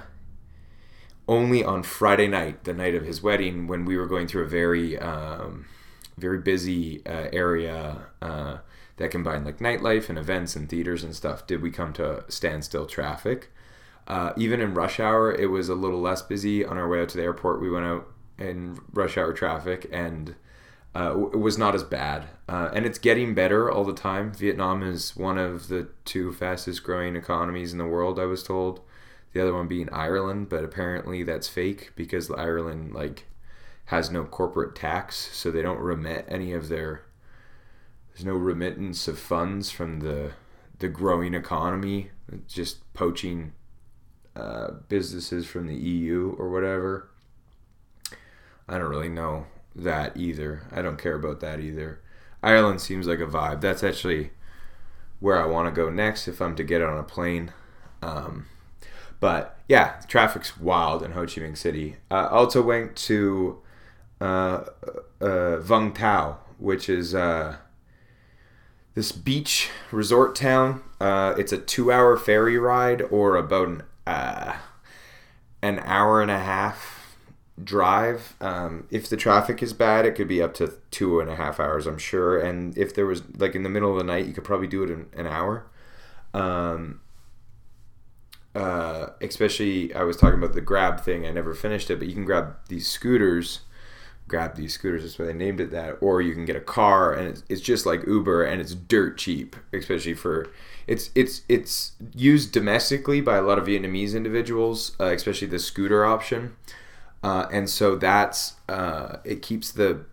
only 1.26 1.64
on 1.64 1.82
Friday 1.82 2.28
night, 2.28 2.64
the 2.64 2.74
night 2.74 2.94
of 2.94 3.04
his 3.04 3.22
wedding, 3.22 3.66
when 3.66 3.84
we 3.84 3.96
were 3.96 4.06
going 4.06 4.26
through 4.26 4.44
a 4.44 4.48
very, 4.48 4.98
um, 4.98 5.66
very 6.18 6.38
busy 6.38 7.04
uh, 7.06 7.28
area 7.32 8.06
uh, 8.20 8.58
that 8.96 9.10
combined 9.10 9.44
like 9.44 9.58
nightlife 9.58 10.08
and 10.08 10.18
events 10.18 10.54
and 10.54 10.68
theaters 10.68 11.02
and 11.02 11.14
stuff, 11.16 11.46
did 11.46 11.62
we 11.62 11.70
come 11.70 11.92
to 11.94 12.24
standstill 12.28 12.86
traffic. 12.86 13.50
Uh, 14.06 14.32
even 14.36 14.60
in 14.60 14.74
rush 14.74 15.00
hour, 15.00 15.32
it 15.32 15.46
was 15.46 15.68
a 15.68 15.74
little 15.74 16.00
less 16.00 16.20
busy. 16.20 16.64
On 16.64 16.76
our 16.76 16.88
way 16.88 17.00
out 17.00 17.08
to 17.10 17.16
the 17.16 17.22
airport, 17.22 17.60
we 17.60 17.70
went 17.70 17.86
out 17.86 18.06
in 18.38 18.78
rush 18.92 19.16
hour 19.16 19.32
traffic 19.32 19.88
and 19.90 20.34
uh, 20.94 21.28
it 21.32 21.38
was 21.38 21.58
not 21.58 21.74
as 21.74 21.82
bad. 21.82 22.26
Uh, 22.48 22.70
and 22.72 22.84
it's 22.86 22.98
getting 22.98 23.34
better 23.34 23.70
all 23.70 23.84
the 23.84 23.94
time. 23.94 24.32
Vietnam 24.32 24.82
is 24.82 25.16
one 25.16 25.38
of 25.38 25.68
the 25.68 25.88
two 26.04 26.32
fastest 26.32 26.84
growing 26.84 27.16
economies 27.16 27.72
in 27.72 27.78
the 27.78 27.86
world, 27.86 28.18
I 28.18 28.26
was 28.26 28.42
told. 28.42 28.80
The 29.34 29.42
other 29.42 29.52
one 29.52 29.66
being 29.66 29.90
Ireland, 29.90 30.48
but 30.48 30.64
apparently 30.64 31.24
that's 31.24 31.48
fake 31.48 31.92
because 31.96 32.30
Ireland 32.30 32.94
like 32.94 33.26
has 33.86 34.10
no 34.10 34.24
corporate 34.24 34.74
tax, 34.74 35.16
so 35.32 35.50
they 35.50 35.60
don't 35.60 35.80
remit 35.80 36.24
any 36.28 36.52
of 36.52 36.68
their. 36.68 37.02
There's 38.12 38.24
no 38.24 38.34
remittance 38.34 39.08
of 39.08 39.18
funds 39.18 39.70
from 39.70 40.00
the 40.00 40.32
the 40.78 40.88
growing 40.88 41.34
economy, 41.34 42.10
just 42.46 42.92
poaching 42.94 43.52
uh, 44.36 44.70
businesses 44.88 45.46
from 45.46 45.66
the 45.66 45.74
EU 45.74 46.36
or 46.38 46.48
whatever. 46.48 47.10
I 48.68 48.78
don't 48.78 48.88
really 48.88 49.08
know 49.08 49.46
that 49.74 50.16
either. 50.16 50.62
I 50.72 50.80
don't 50.80 51.00
care 51.00 51.16
about 51.16 51.40
that 51.40 51.58
either. 51.58 52.00
Ireland 52.40 52.80
seems 52.80 53.08
like 53.08 53.20
a 53.20 53.26
vibe. 53.26 53.60
That's 53.60 53.82
actually 53.82 54.30
where 55.18 55.42
I 55.42 55.46
want 55.46 55.66
to 55.66 55.80
go 55.80 55.90
next 55.90 56.28
if 56.28 56.40
I'm 56.40 56.54
to 56.56 56.62
get 56.62 56.82
on 56.82 56.98
a 56.98 57.02
plane. 57.02 57.52
Um, 58.00 58.46
but 59.24 59.56
yeah, 59.70 60.02
traffic's 60.06 60.60
wild 60.60 61.02
in 61.02 61.12
Ho 61.12 61.22
Chi 61.22 61.40
Minh 61.40 61.56
City. 61.56 61.96
Uh, 62.10 62.28
also 62.30 62.60
went 62.60 62.94
to 62.94 63.58
uh, 64.20 64.64
uh, 65.18 65.56
Vung 65.62 65.94
Tau, 65.94 66.36
which 66.58 66.90
is 66.90 67.14
uh, 67.14 67.56
this 68.94 69.12
beach 69.12 69.70
resort 69.90 70.36
town. 70.36 70.82
Uh, 71.00 71.34
it's 71.38 71.52
a 71.52 71.56
two-hour 71.56 72.18
ferry 72.18 72.58
ride, 72.58 73.00
or 73.00 73.36
about 73.36 73.68
an 73.68 73.82
uh, 74.06 74.56
an 75.62 75.78
hour 75.86 76.20
and 76.20 76.30
a 76.30 76.40
half 76.40 77.16
drive. 77.62 78.36
Um, 78.42 78.86
if 78.90 79.08
the 79.08 79.16
traffic 79.16 79.62
is 79.62 79.72
bad, 79.72 80.04
it 80.04 80.16
could 80.16 80.28
be 80.28 80.42
up 80.42 80.52
to 80.56 80.74
two 80.90 81.20
and 81.20 81.30
a 81.30 81.36
half 81.36 81.58
hours, 81.58 81.86
I'm 81.86 81.96
sure. 81.96 82.38
And 82.38 82.76
if 82.76 82.94
there 82.94 83.06
was 83.06 83.22
like 83.38 83.54
in 83.54 83.62
the 83.62 83.70
middle 83.70 83.90
of 83.90 83.96
the 83.96 84.04
night, 84.04 84.26
you 84.26 84.34
could 84.34 84.44
probably 84.44 84.66
do 84.66 84.82
it 84.82 84.90
in 84.90 85.06
an 85.16 85.26
hour. 85.26 85.64
Um, 86.34 87.00
uh, 88.54 89.08
especially, 89.20 89.94
I 89.94 90.04
was 90.04 90.16
talking 90.16 90.38
about 90.38 90.54
the 90.54 90.60
grab 90.60 91.00
thing. 91.00 91.26
I 91.26 91.30
never 91.30 91.54
finished 91.54 91.90
it, 91.90 91.98
but 91.98 92.08
you 92.08 92.14
can 92.14 92.24
grab 92.24 92.56
these 92.68 92.88
scooters. 92.88 93.60
Grab 94.26 94.56
these 94.56 94.72
scooters, 94.72 95.02
that's 95.02 95.18
why 95.18 95.26
they 95.26 95.34
named 95.34 95.60
it 95.60 95.70
that. 95.72 95.98
Or 96.00 96.22
you 96.22 96.32
can 96.32 96.46
get 96.46 96.56
a 96.56 96.60
car, 96.60 97.12
and 97.12 97.28
it's, 97.28 97.42
it's 97.50 97.60
just 97.60 97.84
like 97.84 98.06
Uber, 98.06 98.42
and 98.42 98.58
it's 98.58 98.74
dirt 98.74 99.18
cheap, 99.18 99.54
especially 99.70 100.14
for 100.14 100.48
it's 100.86 101.10
it's 101.14 101.42
it's 101.46 101.92
used 102.14 102.52
domestically 102.52 103.20
by 103.20 103.36
a 103.36 103.42
lot 103.42 103.58
of 103.58 103.66
Vietnamese 103.66 104.14
individuals, 104.14 104.96
uh, 104.98 105.06
especially 105.06 105.48
the 105.48 105.58
scooter 105.58 106.06
option, 106.06 106.56
uh, 107.22 107.46
and 107.52 107.68
so 107.68 107.96
that's 107.96 108.54
uh, 108.68 109.18
it 109.24 109.42
keeps 109.42 109.70
the 109.70 110.06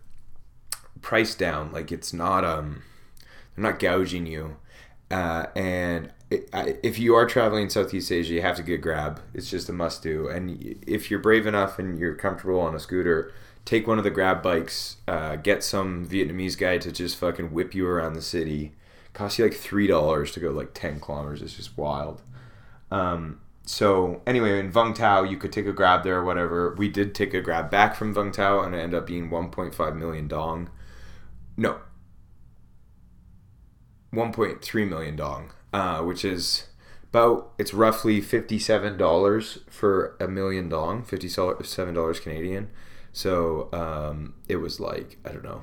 price 1.00 1.34
down. 1.34 1.72
Like 1.72 1.90
it's 1.90 2.12
not 2.12 2.44
um 2.44 2.82
they're 3.56 3.62
not 3.62 3.78
gouging 3.78 4.26
you, 4.26 4.56
uh, 5.10 5.46
and 5.56 6.10
if 6.82 6.98
you 6.98 7.14
are 7.14 7.26
traveling 7.26 7.68
Southeast 7.68 8.10
Asia, 8.10 8.34
you 8.34 8.42
have 8.42 8.56
to 8.56 8.62
get 8.62 8.80
Grab. 8.80 9.20
It's 9.34 9.50
just 9.50 9.68
a 9.68 9.72
must 9.72 10.02
do, 10.02 10.28
and 10.28 10.76
if 10.86 11.10
you're 11.10 11.20
brave 11.20 11.46
enough 11.46 11.78
and 11.78 11.98
you're 11.98 12.14
comfortable 12.14 12.60
on 12.60 12.74
a 12.74 12.80
scooter. 12.80 13.32
Take 13.64 13.86
one 13.86 13.96
of 13.96 14.02
the 14.02 14.10
grab 14.10 14.42
bikes, 14.42 14.96
uh, 15.06 15.36
get 15.36 15.62
some 15.62 16.04
Vietnamese 16.04 16.58
guy 16.58 16.78
to 16.78 16.90
just 16.90 17.16
fucking 17.16 17.52
whip 17.52 17.76
you 17.76 17.86
around 17.86 18.14
the 18.14 18.22
city, 18.22 18.72
costs 19.12 19.38
you 19.38 19.44
like 19.44 19.54
three 19.54 19.86
dollars 19.86 20.32
to 20.32 20.40
go 20.40 20.50
like 20.50 20.74
ten 20.74 20.98
kilometers. 20.98 21.42
It's 21.42 21.54
just 21.54 21.78
wild. 21.78 22.22
Um, 22.90 23.40
so 23.64 24.20
anyway, 24.26 24.58
in 24.58 24.72
Vung 24.72 24.94
Tau, 24.94 25.22
you 25.22 25.36
could 25.36 25.52
take 25.52 25.66
a 25.66 25.72
grab 25.72 26.02
there 26.02 26.18
or 26.18 26.24
whatever. 26.24 26.74
We 26.76 26.88
did 26.88 27.14
take 27.14 27.34
a 27.34 27.40
grab 27.40 27.70
back 27.70 27.94
from 27.94 28.12
Vung 28.12 28.32
Tau, 28.32 28.60
and 28.60 28.74
it 28.74 28.78
ended 28.78 28.98
up 28.98 29.06
being 29.06 29.30
1.5 29.30 29.96
million 29.96 30.26
dong. 30.26 30.68
No, 31.56 31.78
1.3 34.12 34.88
million 34.88 35.16
dong, 35.16 35.52
uh, 35.72 36.00
which 36.00 36.24
is 36.24 36.66
about 37.04 37.52
it's 37.58 37.74
roughly 37.74 38.20
fifty-seven 38.20 38.96
dollars 38.96 39.58
for 39.68 40.16
a 40.20 40.28
million 40.28 40.68
dong, 40.68 41.02
fifty-seven 41.02 41.94
dollars 41.94 42.20
Canadian. 42.20 42.70
So 43.12 43.68
um, 43.72 44.34
it 44.48 44.56
was 44.56 44.80
like 44.80 45.18
I 45.24 45.32
don't 45.32 45.44
know 45.44 45.62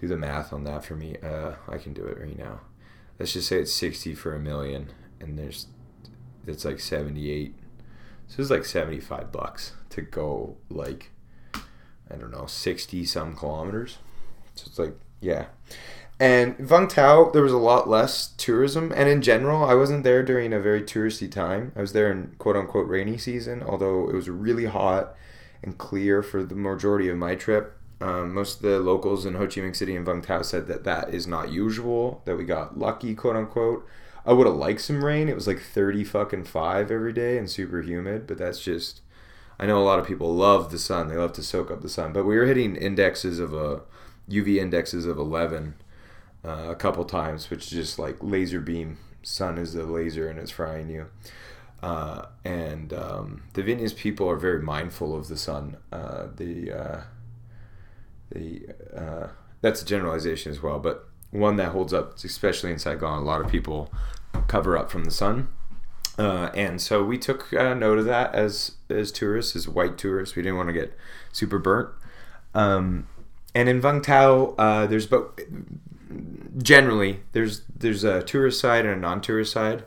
do 0.00 0.06
the 0.06 0.16
math 0.16 0.52
on 0.52 0.64
that 0.64 0.84
for 0.84 0.94
me. 0.94 1.16
Uh, 1.22 1.52
I 1.68 1.78
can 1.78 1.92
do 1.92 2.04
it 2.04 2.18
right 2.18 2.38
now. 2.38 2.60
Let's 3.18 3.32
just 3.32 3.48
say 3.48 3.58
it's 3.58 3.74
60 3.74 4.14
for 4.14 4.34
a 4.34 4.38
million, 4.38 4.92
and 5.20 5.38
there's 5.38 5.66
it's 6.46 6.64
like 6.64 6.80
78. 6.80 7.54
So 8.28 8.40
it's 8.40 8.50
like 8.50 8.64
75 8.64 9.32
bucks 9.32 9.72
to 9.90 10.02
go 10.02 10.56
like 10.70 11.10
I 11.54 12.16
don't 12.16 12.30
know 12.30 12.46
60 12.46 13.04
some 13.04 13.34
kilometers. 13.34 13.98
So 14.54 14.64
it's 14.66 14.78
like 14.78 14.94
yeah. 15.20 15.46
And 16.20 16.58
Vung 16.58 16.88
Tau, 16.88 17.30
there 17.30 17.42
was 17.42 17.52
a 17.52 17.58
lot 17.58 17.88
less 17.88 18.28
tourism, 18.36 18.92
and 18.94 19.08
in 19.08 19.22
general, 19.22 19.64
I 19.64 19.74
wasn't 19.74 20.02
there 20.02 20.24
during 20.24 20.52
a 20.52 20.58
very 20.58 20.82
touristy 20.82 21.30
time. 21.30 21.70
I 21.76 21.80
was 21.80 21.92
there 21.92 22.10
in 22.10 22.34
quote 22.38 22.56
unquote 22.56 22.88
rainy 22.88 23.16
season, 23.18 23.62
although 23.62 24.08
it 24.08 24.14
was 24.14 24.28
really 24.28 24.64
hot 24.64 25.14
and 25.62 25.78
clear 25.78 26.22
for 26.22 26.42
the 26.42 26.56
majority 26.56 27.08
of 27.08 27.16
my 27.16 27.36
trip. 27.36 27.74
Um, 28.00 28.34
most 28.34 28.56
of 28.56 28.62
the 28.62 28.80
locals 28.80 29.26
in 29.26 29.34
Ho 29.34 29.46
Chi 29.46 29.60
Minh 29.60 29.76
City 29.76 29.94
and 29.94 30.06
Vung 30.06 30.22
Tau 30.22 30.42
said 30.42 30.66
that 30.66 30.84
that 30.84 31.14
is 31.14 31.26
not 31.28 31.52
usual, 31.52 32.22
that 32.24 32.36
we 32.36 32.44
got 32.44 32.78
lucky, 32.78 33.14
quote 33.14 33.36
unquote. 33.36 33.86
I 34.26 34.32
would 34.32 34.46
have 34.46 34.56
liked 34.56 34.80
some 34.80 35.04
rain. 35.04 35.28
It 35.28 35.36
was 35.36 35.46
like 35.46 35.60
30 35.60 36.02
fucking 36.04 36.44
5 36.44 36.90
every 36.90 37.12
day 37.12 37.38
and 37.38 37.48
super 37.48 37.80
humid, 37.80 38.26
but 38.26 38.38
that's 38.38 38.60
just. 38.60 39.02
I 39.60 39.66
know 39.66 39.78
a 39.78 39.82
lot 39.82 39.98
of 39.98 40.06
people 40.06 40.34
love 40.34 40.70
the 40.70 40.78
sun. 40.78 41.08
They 41.08 41.16
love 41.16 41.32
to 41.34 41.42
soak 41.42 41.70
up 41.70 41.82
the 41.82 41.88
sun. 41.88 42.12
But 42.12 42.24
we 42.24 42.36
were 42.36 42.46
hitting 42.46 42.74
indexes 42.76 43.38
of 43.38 43.54
a. 43.54 43.82
UV 44.28 44.56
indexes 44.56 45.06
of 45.06 45.16
11 45.16 45.74
uh, 46.48 46.70
a 46.70 46.74
couple 46.74 47.04
times, 47.04 47.50
which 47.50 47.64
is 47.64 47.70
just 47.70 47.98
like 47.98 48.16
laser 48.20 48.60
beam. 48.60 48.98
Sun 49.22 49.58
is 49.58 49.74
the 49.74 49.84
laser 49.84 50.28
and 50.28 50.38
it's 50.38 50.50
frying 50.50 50.88
you. 50.88 51.06
Uh, 51.82 52.26
and 52.44 52.92
um, 52.92 53.42
the 53.52 53.62
Vietnamese 53.62 53.94
people 53.94 54.28
are 54.28 54.36
very 54.36 54.62
mindful 54.62 55.14
of 55.14 55.28
the 55.28 55.36
sun. 55.36 55.76
Uh, 55.92 56.28
the 56.34 56.72
uh, 56.72 57.00
the 58.30 58.66
uh, 58.96 59.28
that's 59.60 59.82
a 59.82 59.84
generalization 59.84 60.50
as 60.50 60.62
well, 60.62 60.78
but 60.78 61.08
one 61.30 61.56
that 61.56 61.72
holds 61.72 61.92
up, 61.92 62.16
especially 62.16 62.72
in 62.72 62.78
Saigon. 62.78 63.22
A 63.22 63.24
lot 63.24 63.40
of 63.40 63.50
people 63.50 63.92
cover 64.48 64.76
up 64.76 64.90
from 64.90 65.04
the 65.04 65.10
sun, 65.10 65.48
uh, 66.18 66.50
and 66.54 66.80
so 66.80 67.04
we 67.04 67.16
took 67.16 67.52
uh, 67.52 67.74
note 67.74 67.98
of 67.98 68.06
that 68.06 68.34
as 68.34 68.72
as 68.88 69.12
tourists, 69.12 69.54
as 69.54 69.68
white 69.68 69.96
tourists. 69.98 70.34
We 70.34 70.42
didn't 70.42 70.56
want 70.56 70.68
to 70.68 70.72
get 70.72 70.96
super 71.32 71.58
burnt. 71.58 71.90
Um, 72.54 73.06
and 73.54 73.68
in 73.68 73.80
Vung 73.80 74.02
Tau, 74.02 74.54
uh, 74.58 74.86
there's 74.86 75.06
but 75.06 75.40
generally 76.58 77.20
there's 77.32 77.62
there's 77.74 78.04
a 78.04 78.22
tourist 78.22 78.60
side 78.60 78.84
and 78.84 78.94
a 78.94 78.98
non-tourist 78.98 79.52
side. 79.52 79.84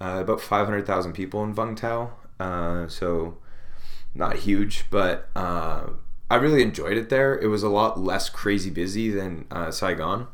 Uh, 0.00 0.18
about 0.20 0.40
500,000 0.40 1.12
people 1.12 1.42
in 1.44 1.54
Vung 1.54 1.76
Tau, 1.76 2.10
uh, 2.40 2.88
so 2.88 3.38
not 4.14 4.36
huge, 4.38 4.84
but 4.90 5.28
uh, 5.36 5.84
I 6.28 6.34
really 6.34 6.62
enjoyed 6.62 6.98
it 6.98 7.08
there. 7.08 7.38
It 7.38 7.46
was 7.46 7.62
a 7.62 7.68
lot 7.68 7.98
less 7.98 8.28
crazy 8.28 8.70
busy 8.70 9.08
than 9.10 9.46
uh, 9.50 9.70
Saigon. 9.70 10.26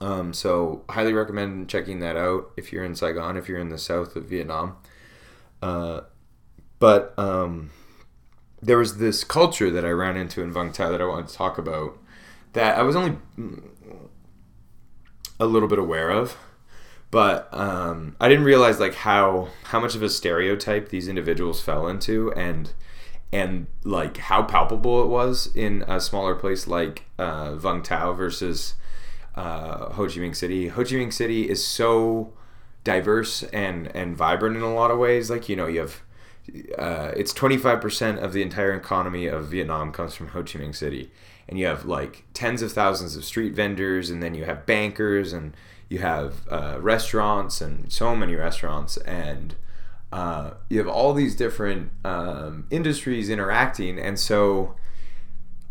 Um, 0.00 0.32
so 0.32 0.84
highly 0.88 1.12
recommend 1.12 1.68
checking 1.68 2.00
that 2.00 2.16
out 2.16 2.50
if 2.56 2.72
you're 2.72 2.82
in 2.82 2.96
Saigon, 2.96 3.36
if 3.36 3.48
you're 3.48 3.60
in 3.60 3.68
the 3.68 3.78
south 3.78 4.16
of 4.16 4.24
Vietnam. 4.24 4.76
Uh, 5.60 6.00
but 6.78 7.16
um, 7.18 7.70
there 8.60 8.78
was 8.78 8.96
this 8.96 9.22
culture 9.22 9.70
that 9.70 9.84
I 9.84 9.90
ran 9.90 10.16
into 10.16 10.42
in 10.42 10.52
Vung 10.52 10.72
Tau 10.72 10.90
that 10.90 11.00
I 11.00 11.04
wanted 11.04 11.28
to 11.28 11.34
talk 11.34 11.58
about 11.58 11.98
that 12.52 12.78
I 12.78 12.82
was 12.82 12.96
only 12.96 13.18
a 15.42 15.46
little 15.46 15.68
bit 15.68 15.78
aware 15.78 16.10
of, 16.10 16.36
but 17.10 17.48
um, 17.52 18.16
I 18.20 18.28
didn't 18.28 18.44
realize 18.44 18.80
like 18.80 18.94
how 18.94 19.48
how 19.64 19.80
much 19.80 19.94
of 19.94 20.02
a 20.02 20.08
stereotype 20.08 20.88
these 20.88 21.08
individuals 21.08 21.60
fell 21.60 21.86
into 21.88 22.32
and 22.32 22.72
and 23.32 23.66
like 23.84 24.18
how 24.18 24.42
palpable 24.42 25.02
it 25.02 25.08
was 25.08 25.50
in 25.54 25.82
a 25.88 26.00
smaller 26.00 26.34
place 26.34 26.66
like 26.66 27.04
uh, 27.18 27.52
Vung 27.52 27.82
Tau 27.82 28.12
versus 28.12 28.74
uh, 29.34 29.90
Ho 29.92 30.06
Chi 30.06 30.20
Minh 30.20 30.36
City. 30.36 30.68
Ho 30.68 30.84
Chi 30.84 30.92
Minh 30.92 31.12
City 31.12 31.48
is 31.48 31.66
so 31.66 32.32
diverse 32.84 33.42
and 33.44 33.88
and 33.96 34.16
vibrant 34.16 34.56
in 34.56 34.62
a 34.62 34.72
lot 34.72 34.90
of 34.90 34.98
ways. 34.98 35.30
Like 35.30 35.48
you 35.48 35.56
know 35.56 35.66
you 35.66 35.80
have 35.80 36.02
uh, 36.78 37.12
it's 37.16 37.32
25% 37.32 38.18
of 38.18 38.32
the 38.32 38.42
entire 38.42 38.72
economy 38.72 39.26
of 39.26 39.46
Vietnam 39.46 39.92
comes 39.92 40.14
from 40.14 40.28
Ho 40.28 40.42
Chi 40.42 40.58
Minh 40.58 40.74
City. 40.74 41.10
And 41.48 41.58
you 41.58 41.66
have 41.66 41.84
like 41.84 42.24
tens 42.34 42.62
of 42.62 42.72
thousands 42.72 43.16
of 43.16 43.24
street 43.24 43.54
vendors, 43.54 44.10
and 44.10 44.22
then 44.22 44.34
you 44.34 44.44
have 44.44 44.64
bankers, 44.66 45.32
and 45.32 45.54
you 45.88 45.98
have 45.98 46.46
uh, 46.50 46.78
restaurants, 46.80 47.60
and 47.60 47.92
so 47.92 48.16
many 48.16 48.34
restaurants. 48.34 48.96
And 48.98 49.54
uh, 50.12 50.52
you 50.68 50.78
have 50.78 50.88
all 50.88 51.14
these 51.14 51.34
different 51.34 51.90
um, 52.04 52.66
industries 52.70 53.30
interacting. 53.30 53.98
And 53.98 54.18
so 54.18 54.76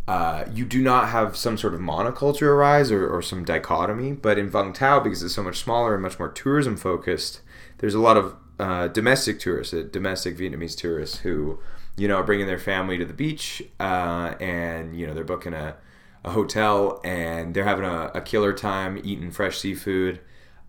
uh, 0.08 0.46
you 0.52 0.66
do 0.66 0.82
not 0.82 1.10
have 1.10 1.38
some 1.38 1.58
sort 1.58 1.74
of 1.74 1.80
monoculture 1.80 2.48
arise 2.48 2.92
or, 2.92 3.08
or 3.08 3.22
some 3.22 3.46
dichotomy. 3.46 4.14
But 4.14 4.40
in 4.40 4.50
Vung 4.50 4.74
Tau, 4.74 5.00
because 5.00 5.22
it's 5.22 5.36
so 5.36 5.44
much 5.44 5.60
smaller 5.60 5.94
and 5.94 6.02
much 6.02 6.18
more 6.18 6.30
tourism 6.30 6.76
focused, 6.76 7.42
there's 7.78 7.94
a 7.94 8.00
lot 8.00 8.18
of 8.18 8.36
uh, 8.60 8.88
domestic 8.88 9.40
tourists, 9.40 9.74
uh, 9.74 9.84
domestic 9.92 10.38
Vietnamese 10.38 10.76
tourists 10.76 11.20
who, 11.20 11.60
you 11.98 12.08
know, 12.08 12.22
bringing 12.24 12.48
their 12.48 12.60
family 12.60 12.98
to 12.98 13.06
the 13.06 13.14
beach, 13.14 13.62
uh, 13.80 14.34
and 14.40 14.98
you 14.98 15.06
know 15.06 15.14
they're 15.14 15.24
booking 15.24 15.54
a, 15.54 15.76
a 16.24 16.32
hotel 16.32 17.02
and 17.04 17.54
they're 17.54 17.64
having 17.64 17.86
a, 17.86 18.12
a 18.16 18.22
killer 18.22 18.54
time 18.54 19.00
eating 19.04 19.32
fresh 19.32 19.60
seafood. 19.60 20.20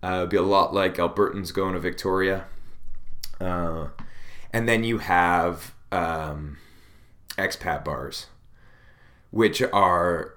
Uh, 0.03 0.19
it'd 0.19 0.31
be 0.31 0.37
a 0.37 0.43
lot 0.43 0.75
like 0.75 0.97
Albertans 0.97 1.55
going 1.55 1.75
to 1.75 1.81
Victoria, 1.81 2.47
uh, 3.41 3.89
and 4.53 4.69
then 4.69 4.83
you 4.85 4.99
have 4.99 5.75
um, 5.93 6.59
expat 7.39 7.85
bars, 7.85 8.27
which 9.31 9.63
are 9.73 10.35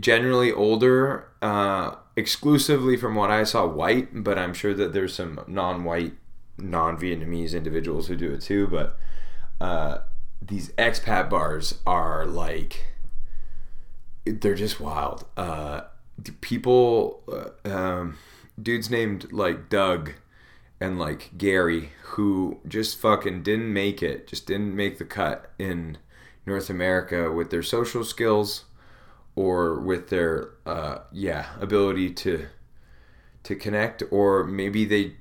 generally 0.00 0.52
older, 0.52 1.28
uh, 1.40 1.94
exclusively 2.16 2.96
from 2.96 3.14
what 3.14 3.30
I 3.30 3.44
saw, 3.44 3.66
white. 3.66 4.22
But 4.22 4.38
I'm 4.38 4.54
sure 4.54 4.74
that 4.74 4.92
there's 4.92 5.14
some 5.14 5.40
non-white, 5.46 6.14
non-Vietnamese 6.58 7.54
individuals 7.54 8.08
who 8.08 8.16
do 8.16 8.32
it 8.32 8.42
too. 8.42 8.66
But 8.66 8.98
uh, 9.60 9.98
these 10.40 10.70
expat 10.72 11.30
bars 11.30 11.80
are 11.86 12.26
like 12.26 12.84
they're 14.24 14.54
just 14.54 14.80
wild. 14.80 15.24
Uh, 15.36 15.82
people, 16.40 17.22
uh, 17.64 17.70
um, 17.72 18.18
dudes 18.60 18.90
named 18.90 19.32
like 19.32 19.68
Doug 19.68 20.12
and 20.80 20.98
like 20.98 21.30
Gary 21.38 21.90
who 22.02 22.58
just 22.66 22.98
fucking 22.98 23.42
didn't 23.42 23.72
make 23.72 24.02
it, 24.02 24.26
just 24.26 24.46
didn't 24.46 24.74
make 24.74 24.98
the 24.98 25.04
cut 25.04 25.52
in 25.58 25.98
North 26.44 26.68
America 26.70 27.30
with 27.30 27.50
their 27.50 27.62
social 27.62 28.04
skills 28.04 28.64
or 29.34 29.78
with 29.78 30.08
their 30.08 30.50
uh, 30.64 30.98
yeah 31.12 31.46
ability 31.60 32.10
to 32.10 32.46
to 33.42 33.54
connect 33.54 34.02
or 34.10 34.44
maybe 34.44 34.84
they 34.84 35.14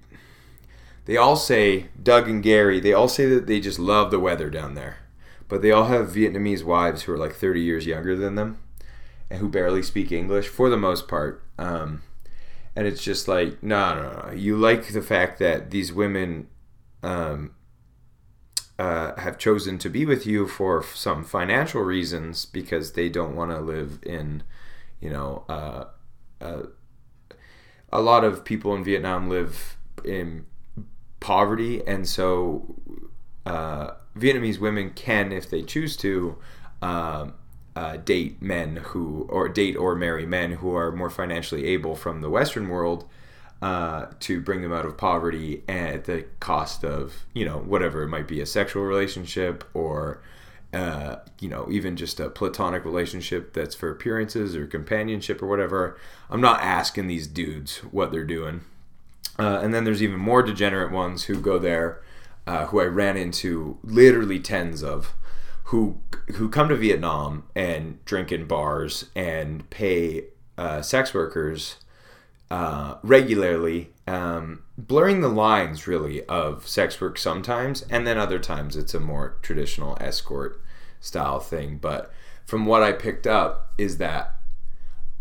they 1.05 1.17
all 1.17 1.35
say 1.35 1.87
Doug 2.01 2.27
and 2.27 2.43
Gary 2.43 2.79
they 2.79 2.93
all 2.93 3.07
say 3.07 3.25
that 3.27 3.47
they 3.47 3.59
just 3.59 3.79
love 3.79 4.11
the 4.11 4.19
weather 4.19 4.49
down 4.49 4.73
there. 4.73 4.97
But 5.47 5.61
they 5.61 5.71
all 5.71 5.85
have 5.85 6.09
Vietnamese 6.09 6.63
wives 6.63 7.03
who 7.03 7.13
are 7.13 7.17
like 7.17 7.35
30 7.35 7.61
years 7.61 7.85
younger 7.85 8.15
than 8.15 8.35
them 8.35 8.57
and 9.29 9.39
who 9.39 9.47
barely 9.47 9.83
speak 9.83 10.11
English 10.11 10.47
for 10.47 10.69
the 10.69 10.77
most 10.77 11.07
part. 11.07 11.43
Um, 11.59 12.01
and 12.75 12.87
it's 12.87 13.03
just 13.03 13.27
like 13.27 13.61
no 13.63 13.95
no 13.95 14.27
no 14.27 14.31
you 14.33 14.57
like 14.57 14.87
the 14.87 15.01
fact 15.01 15.39
that 15.39 15.71
these 15.71 15.93
women 15.93 16.47
um, 17.03 17.51
uh, 18.77 19.19
have 19.19 19.37
chosen 19.37 19.77
to 19.77 19.89
be 19.89 20.05
with 20.05 20.25
you 20.25 20.47
for 20.47 20.83
some 20.83 21.23
financial 21.23 21.81
reasons 21.81 22.45
because 22.45 22.93
they 22.93 23.07
don't 23.07 23.35
want 23.35 23.51
to 23.51 23.59
live 23.59 23.99
in, 24.03 24.43
you 24.99 25.09
know, 25.09 25.45
uh, 25.47 25.85
uh, 26.41 26.63
a 27.91 28.01
lot 28.01 28.23
of 28.25 28.43
people 28.43 28.75
in 28.75 28.83
Vietnam 28.83 29.29
live 29.29 29.77
in 30.03 30.45
poverty, 31.25 31.81
and 31.87 32.07
so 32.07 32.75
uh, 33.47 33.95
Vietnamese 34.15 34.59
women 34.59 34.91
can, 34.91 35.31
if 35.31 35.49
they 35.49 35.63
choose 35.63 35.97
to, 35.97 36.37
uh, 36.83 37.29
uh, 37.75 37.97
date 37.97 38.39
men 38.43 38.75
who, 38.75 39.27
or 39.27 39.49
date 39.49 39.75
or 39.75 39.95
marry 39.95 40.27
men 40.27 40.51
who 40.51 40.75
are 40.75 40.91
more 40.91 41.09
financially 41.09 41.65
able 41.65 41.95
from 41.95 42.21
the 42.21 42.29
Western 42.29 42.69
world 42.69 43.05
uh, 43.63 44.05
to 44.19 44.39
bring 44.39 44.61
them 44.61 44.71
out 44.71 44.85
of 44.85 44.97
poverty 44.97 45.63
at 45.67 46.05
the 46.05 46.25
cost 46.39 46.85
of 46.85 47.25
you 47.33 47.43
know 47.43 47.57
whatever 47.57 48.03
it 48.03 48.07
might 48.07 48.27
be 48.27 48.39
a 48.39 48.45
sexual 48.45 48.83
relationship 48.83 49.63
or 49.73 50.21
uh, 50.73 51.15
you 51.39 51.49
know 51.49 51.67
even 51.71 51.95
just 51.95 52.19
a 52.19 52.29
platonic 52.29 52.85
relationship 52.85 53.53
that's 53.53 53.73
for 53.73 53.89
appearances 53.89 54.55
or 54.55 54.67
companionship 54.67 55.41
or 55.41 55.47
whatever. 55.47 55.97
I'm 56.29 56.41
not 56.41 56.61
asking 56.61 57.07
these 57.07 57.25
dudes 57.25 57.77
what 57.89 58.11
they're 58.11 58.23
doing 58.23 58.61
uh, 59.37 59.59
and 59.61 59.73
then 59.73 59.83
there's 59.83 60.03
even 60.03 60.19
more 60.19 60.41
degenerate 60.41 60.91
ones 60.91 61.23
who 61.25 61.39
go 61.39 61.57
there 61.57 62.01
uh, 62.47 62.65
who 62.67 62.79
i 62.79 62.85
ran 62.85 63.17
into 63.17 63.77
literally 63.83 64.39
tens 64.39 64.83
of 64.83 65.13
who 65.65 65.99
who 66.35 66.49
come 66.49 66.69
to 66.69 66.75
vietnam 66.75 67.43
and 67.55 68.03
drink 68.05 68.31
in 68.31 68.45
bars 68.45 69.09
and 69.15 69.69
pay 69.69 70.23
uh, 70.57 70.81
sex 70.81 71.13
workers 71.13 71.77
uh, 72.51 72.95
regularly, 73.01 73.89
um, 74.07 74.63
blurring 74.77 75.21
the 75.21 75.27
lines 75.27 75.87
really 75.87 76.23
of 76.25 76.67
sex 76.67 77.01
work 77.01 77.17
sometimes, 77.17 77.81
and 77.89 78.05
then 78.05 78.17
other 78.17 78.39
times 78.39 78.77
it's 78.77 78.93
a 78.93 78.99
more 78.99 79.37
traditional 79.41 79.97
escort 79.99 80.61
style 80.99 81.39
thing. 81.39 81.77
But 81.77 82.11
from 82.45 82.65
what 82.65 82.83
I 82.83 82.91
picked 82.91 83.25
up, 83.25 83.73
is 83.77 83.97
that 83.97 84.34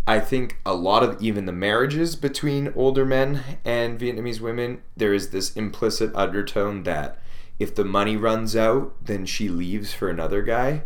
I 0.07 0.21
think 0.21 0.59
a 0.67 0.75
lot 0.75 1.03
of 1.03 1.23
even 1.23 1.47
the 1.47 1.53
marriages 1.53 2.15
between 2.15 2.73
older 2.77 3.07
men 3.07 3.43
and 3.65 3.99
Vietnamese 3.99 4.41
women, 4.41 4.83
there 4.97 5.15
is 5.15 5.31
this 5.31 5.57
implicit 5.57 6.15
undertone 6.15 6.83
that 6.83 7.19
if 7.59 7.75
the 7.75 7.85
money 7.85 8.17
runs 8.17 8.55
out, 8.55 8.95
then 9.05 9.25
she 9.25 9.49
leaves 9.49 9.95
for 9.95 10.11
another 10.11 10.43
guy. 10.43 10.83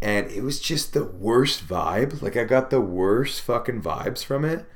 And 0.00 0.30
it 0.30 0.42
was 0.42 0.60
just 0.60 0.92
the 0.92 1.04
worst 1.04 1.66
vibe. 1.66 2.22
Like, 2.22 2.36
I 2.36 2.44
got 2.44 2.70
the 2.70 2.80
worst 2.80 3.40
fucking 3.40 3.82
vibes 3.82 4.24
from 4.24 4.44
it 4.44 4.66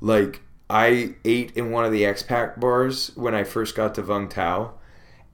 like 0.00 0.42
I 0.68 1.14
ate 1.24 1.52
in 1.56 1.70
one 1.70 1.84
of 1.84 1.92
the 1.92 2.02
expat 2.02 2.58
bars 2.58 3.12
when 3.14 3.34
I 3.34 3.44
first 3.44 3.74
got 3.74 3.94
to 3.96 4.02
Vung 4.02 4.28
Tau, 4.28 4.74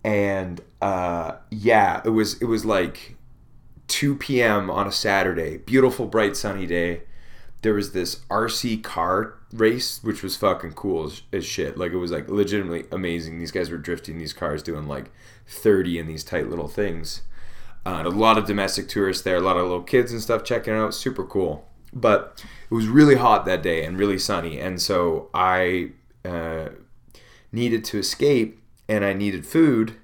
and 0.04 0.60
uh, 0.80 1.36
yeah, 1.50 2.02
it 2.04 2.10
was 2.10 2.40
it 2.40 2.46
was 2.46 2.64
like 2.64 3.16
2 3.88 4.16
p.m. 4.16 4.70
on 4.70 4.86
a 4.86 4.92
Saturday, 4.92 5.58
beautiful 5.58 6.06
bright 6.06 6.36
sunny 6.36 6.66
day. 6.66 7.02
There 7.62 7.74
was 7.74 7.92
this 7.92 8.16
RC 8.28 8.82
car 8.82 9.34
race, 9.52 10.02
which 10.02 10.22
was 10.22 10.36
fucking 10.36 10.72
cool 10.72 11.06
as, 11.06 11.22
as 11.32 11.44
shit. 11.44 11.78
Like 11.78 11.92
it 11.92 11.96
was 11.96 12.10
like 12.10 12.28
legitimately 12.28 12.86
amazing. 12.90 13.38
These 13.38 13.52
guys 13.52 13.70
were 13.70 13.78
drifting 13.78 14.18
these 14.18 14.32
cars, 14.32 14.62
doing 14.62 14.86
like 14.86 15.10
30 15.46 15.98
in 15.98 16.06
these 16.06 16.24
tight 16.24 16.48
little 16.48 16.68
things. 16.68 17.22
Uh, 17.84 18.02
a 18.04 18.08
lot 18.08 18.38
of 18.38 18.46
domestic 18.46 18.88
tourists 18.88 19.24
there, 19.24 19.36
a 19.36 19.40
lot 19.40 19.56
of 19.56 19.64
little 19.64 19.82
kids 19.82 20.12
and 20.12 20.22
stuff 20.22 20.44
checking 20.44 20.74
it 20.74 20.76
out. 20.76 20.94
Super 20.94 21.24
cool. 21.24 21.68
But 21.92 22.44
it 22.70 22.74
was 22.74 22.86
really 22.86 23.16
hot 23.16 23.44
that 23.44 23.62
day 23.62 23.84
and 23.84 23.98
really 23.98 24.18
sunny, 24.18 24.58
and 24.58 24.80
so 24.80 25.28
I 25.34 25.90
uh, 26.24 26.70
needed 27.50 27.84
to 27.86 27.98
escape, 27.98 28.62
and 28.88 29.04
I 29.04 29.12
needed 29.12 29.44
food 29.44 29.96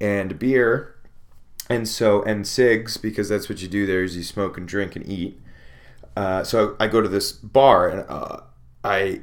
and 0.00 0.38
beer, 0.38 0.94
and 1.68 1.86
so 1.86 2.22
and 2.22 2.46
cigs 2.46 2.96
because 2.96 3.28
that's 3.28 3.48
what 3.48 3.60
you 3.60 3.68
do 3.68 3.84
there 3.84 4.02
is 4.02 4.16
you 4.16 4.22
smoke 4.22 4.56
and 4.56 4.66
drink 4.66 4.96
and 4.96 5.06
eat. 5.06 5.38
Uh, 6.18 6.42
so 6.42 6.74
I 6.80 6.88
go 6.88 7.00
to 7.00 7.08
this 7.08 7.30
bar 7.30 7.88
and 7.88 8.04
uh, 8.08 8.40
I 8.82 9.20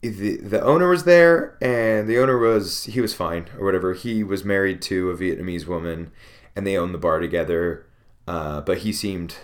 the 0.00 0.38
the 0.38 0.62
owner 0.62 0.88
was 0.88 1.04
there 1.04 1.58
and 1.60 2.08
the 2.08 2.18
owner 2.18 2.38
was 2.38 2.84
he 2.84 3.02
was 3.02 3.12
fine 3.12 3.48
or 3.58 3.66
whatever. 3.66 3.92
He 3.92 4.24
was 4.24 4.46
married 4.46 4.80
to 4.82 5.10
a 5.10 5.14
Vietnamese 5.14 5.66
woman 5.66 6.10
and 6.56 6.66
they 6.66 6.78
owned 6.78 6.94
the 6.94 6.98
bar 6.98 7.20
together. 7.20 7.84
Uh, 8.26 8.62
but 8.62 8.78
he 8.78 8.94
seemed 8.94 9.36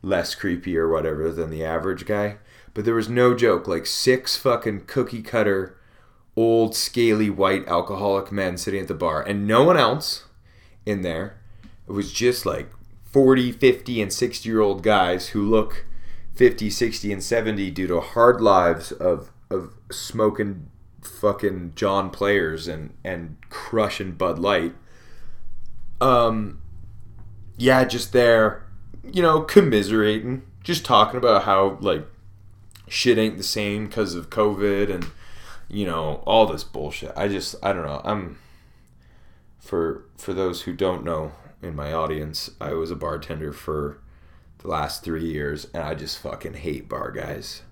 less 0.00 0.36
creepy 0.36 0.78
or 0.78 0.88
whatever 0.88 1.32
than 1.32 1.50
the 1.50 1.64
average 1.64 2.06
guy. 2.06 2.36
But 2.72 2.84
there 2.84 2.94
was 2.94 3.08
no 3.08 3.34
joke, 3.34 3.66
like 3.66 3.84
six 3.84 4.36
fucking 4.36 4.82
cookie 4.86 5.22
cutter, 5.22 5.76
old, 6.36 6.76
scaly, 6.76 7.30
white 7.30 7.66
alcoholic 7.66 8.30
men 8.30 8.58
sitting 8.58 8.82
at 8.82 8.86
the 8.86 8.94
bar, 8.94 9.22
and 9.22 9.44
no 9.44 9.64
one 9.64 9.76
else 9.76 10.26
in 10.84 11.02
there. 11.02 11.40
It 11.88 11.92
was 11.92 12.12
just 12.12 12.46
like 12.46 12.70
40, 13.10 13.50
50, 13.50 14.02
and 14.02 14.12
60 14.12 14.48
year 14.48 14.60
old 14.60 14.84
guys 14.84 15.28
who 15.30 15.42
look 15.42 15.85
50, 16.36 16.70
60, 16.70 17.12
and 17.12 17.22
70 17.22 17.70
due 17.70 17.86
to 17.86 18.00
hard 18.00 18.40
lives 18.40 18.92
of, 18.92 19.32
of 19.50 19.74
smoking 19.90 20.68
fucking 21.02 21.72
John 21.74 22.10
players 22.10 22.68
and, 22.68 22.92
and 23.02 23.36
crushing 23.48 24.12
Bud 24.12 24.38
Light. 24.38 24.74
Um, 26.00 26.60
yeah, 27.56 27.84
just 27.84 28.12
there, 28.12 28.66
you 29.02 29.22
know, 29.22 29.40
commiserating, 29.40 30.42
just 30.62 30.84
talking 30.84 31.16
about 31.16 31.44
how 31.44 31.78
like 31.80 32.06
shit 32.88 33.18
ain't 33.18 33.36
the 33.36 33.42
same 33.42 33.86
because 33.86 34.14
of 34.14 34.30
COVID 34.30 34.92
and 34.92 35.06
you 35.68 35.86
know 35.86 36.22
all 36.26 36.46
this 36.46 36.64
bullshit. 36.64 37.12
I 37.16 37.28
just 37.28 37.56
I 37.62 37.72
don't 37.72 37.86
know. 37.86 38.02
I'm 38.04 38.38
for 39.58 40.04
for 40.16 40.32
those 40.32 40.62
who 40.62 40.74
don't 40.74 41.04
know 41.04 41.32
in 41.62 41.74
my 41.74 41.92
audience, 41.92 42.50
I 42.60 42.74
was 42.74 42.90
a 42.90 42.96
bartender 42.96 43.52
for 43.52 43.98
the 44.58 44.68
last 44.68 45.02
three 45.02 45.24
years, 45.24 45.66
and 45.74 45.82
I 45.82 45.94
just 45.94 46.18
fucking 46.18 46.54
hate 46.54 46.88
bar 46.88 47.10
guys. 47.10 47.62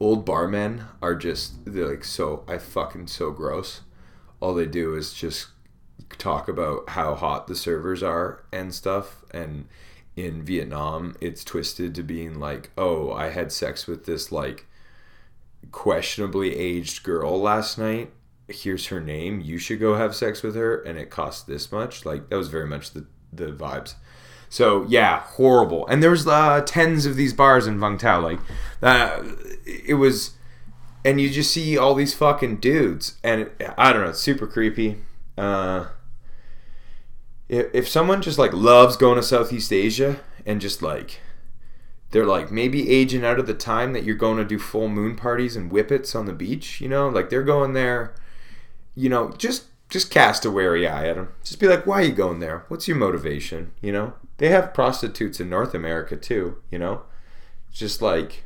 Old 0.00 0.26
barmen 0.26 0.86
are 1.00 1.14
just 1.14 1.64
they're 1.64 1.88
like 1.88 2.04
so 2.04 2.44
I 2.48 2.58
fucking 2.58 3.06
so 3.06 3.30
gross. 3.30 3.82
All 4.40 4.54
they 4.54 4.66
do 4.66 4.94
is 4.94 5.14
just 5.14 5.48
talk 6.18 6.48
about 6.48 6.90
how 6.90 7.14
hot 7.14 7.46
the 7.46 7.54
servers 7.54 8.02
are 8.02 8.44
and 8.52 8.74
stuff 8.74 9.24
and 9.32 9.66
in 10.16 10.42
Vietnam 10.42 11.16
it's 11.20 11.44
twisted 11.44 11.94
to 11.94 12.02
being 12.02 12.38
like 12.38 12.70
oh 12.78 13.12
I 13.12 13.30
had 13.30 13.50
sex 13.50 13.86
with 13.86 14.06
this 14.06 14.30
like 14.30 14.66
questionably 15.72 16.56
aged 16.56 17.02
girl 17.02 17.40
last 17.40 17.78
night 17.78 18.10
here's 18.48 18.86
her 18.86 19.00
name 19.00 19.40
you 19.40 19.58
should 19.58 19.80
go 19.80 19.94
have 19.96 20.14
sex 20.14 20.42
with 20.42 20.54
her 20.54 20.82
and 20.82 20.98
it 20.98 21.10
costs 21.10 21.42
this 21.42 21.72
much 21.72 22.04
like 22.04 22.28
that 22.28 22.36
was 22.36 22.48
very 22.48 22.66
much 22.66 22.92
the 22.92 23.06
the 23.32 23.46
vibes 23.46 23.94
so 24.48 24.84
yeah 24.88 25.20
horrible 25.20 25.86
and 25.86 26.02
there's 26.02 26.26
uh, 26.26 26.60
tens 26.66 27.06
of 27.06 27.16
these 27.16 27.32
bars 27.32 27.66
in 27.66 27.78
Vung 27.78 27.98
Tau 27.98 28.20
like 28.20 28.40
uh, 28.82 29.22
it 29.64 29.94
was 29.94 30.32
and 31.04 31.20
you 31.20 31.28
just 31.28 31.52
see 31.52 31.76
all 31.76 31.94
these 31.94 32.14
fucking 32.14 32.56
dudes 32.56 33.16
and 33.22 33.42
it, 33.42 33.70
I 33.76 33.92
don't 33.92 34.02
know 34.02 34.10
it's 34.10 34.20
super 34.20 34.46
creepy 34.46 34.98
uh, 35.36 35.86
if, 37.48 37.66
if 37.74 37.88
someone 37.88 38.22
just 38.22 38.38
like 38.38 38.52
loves 38.52 38.96
going 38.96 39.16
to 39.16 39.22
Southeast 39.22 39.72
Asia 39.72 40.20
and 40.46 40.60
just 40.60 40.82
like 40.82 41.20
they're 42.14 42.24
like 42.24 42.52
maybe 42.52 42.90
aging 42.90 43.24
out 43.24 43.40
of 43.40 43.46
the 43.48 43.54
time 43.54 43.92
that 43.92 44.04
you're 44.04 44.14
going 44.14 44.38
to 44.38 44.44
do 44.44 44.58
full 44.58 44.88
moon 44.88 45.16
parties 45.16 45.56
and 45.56 45.70
whippets 45.70 46.14
on 46.14 46.26
the 46.26 46.32
beach, 46.32 46.80
you 46.80 46.88
know, 46.88 47.08
like 47.08 47.28
they're 47.28 47.42
going 47.42 47.72
there, 47.72 48.14
you 48.94 49.08
know, 49.08 49.32
just 49.32 49.64
just 49.90 50.10
cast 50.10 50.44
a 50.44 50.50
wary 50.50 50.86
eye 50.86 51.08
at 51.08 51.16
them. 51.16 51.32
Just 51.42 51.58
be 51.58 51.66
like, 51.66 51.86
why 51.86 52.00
are 52.00 52.04
you 52.04 52.12
going 52.12 52.38
there? 52.38 52.64
What's 52.68 52.86
your 52.86 52.96
motivation? 52.96 53.72
You 53.80 53.92
know, 53.92 54.14
they 54.38 54.48
have 54.48 54.74
prostitutes 54.74 55.40
in 55.40 55.48
North 55.48 55.74
America 55.74 56.16
too. 56.16 56.58
You 56.70 56.78
know, 56.78 57.02
just 57.72 58.02
like, 58.02 58.44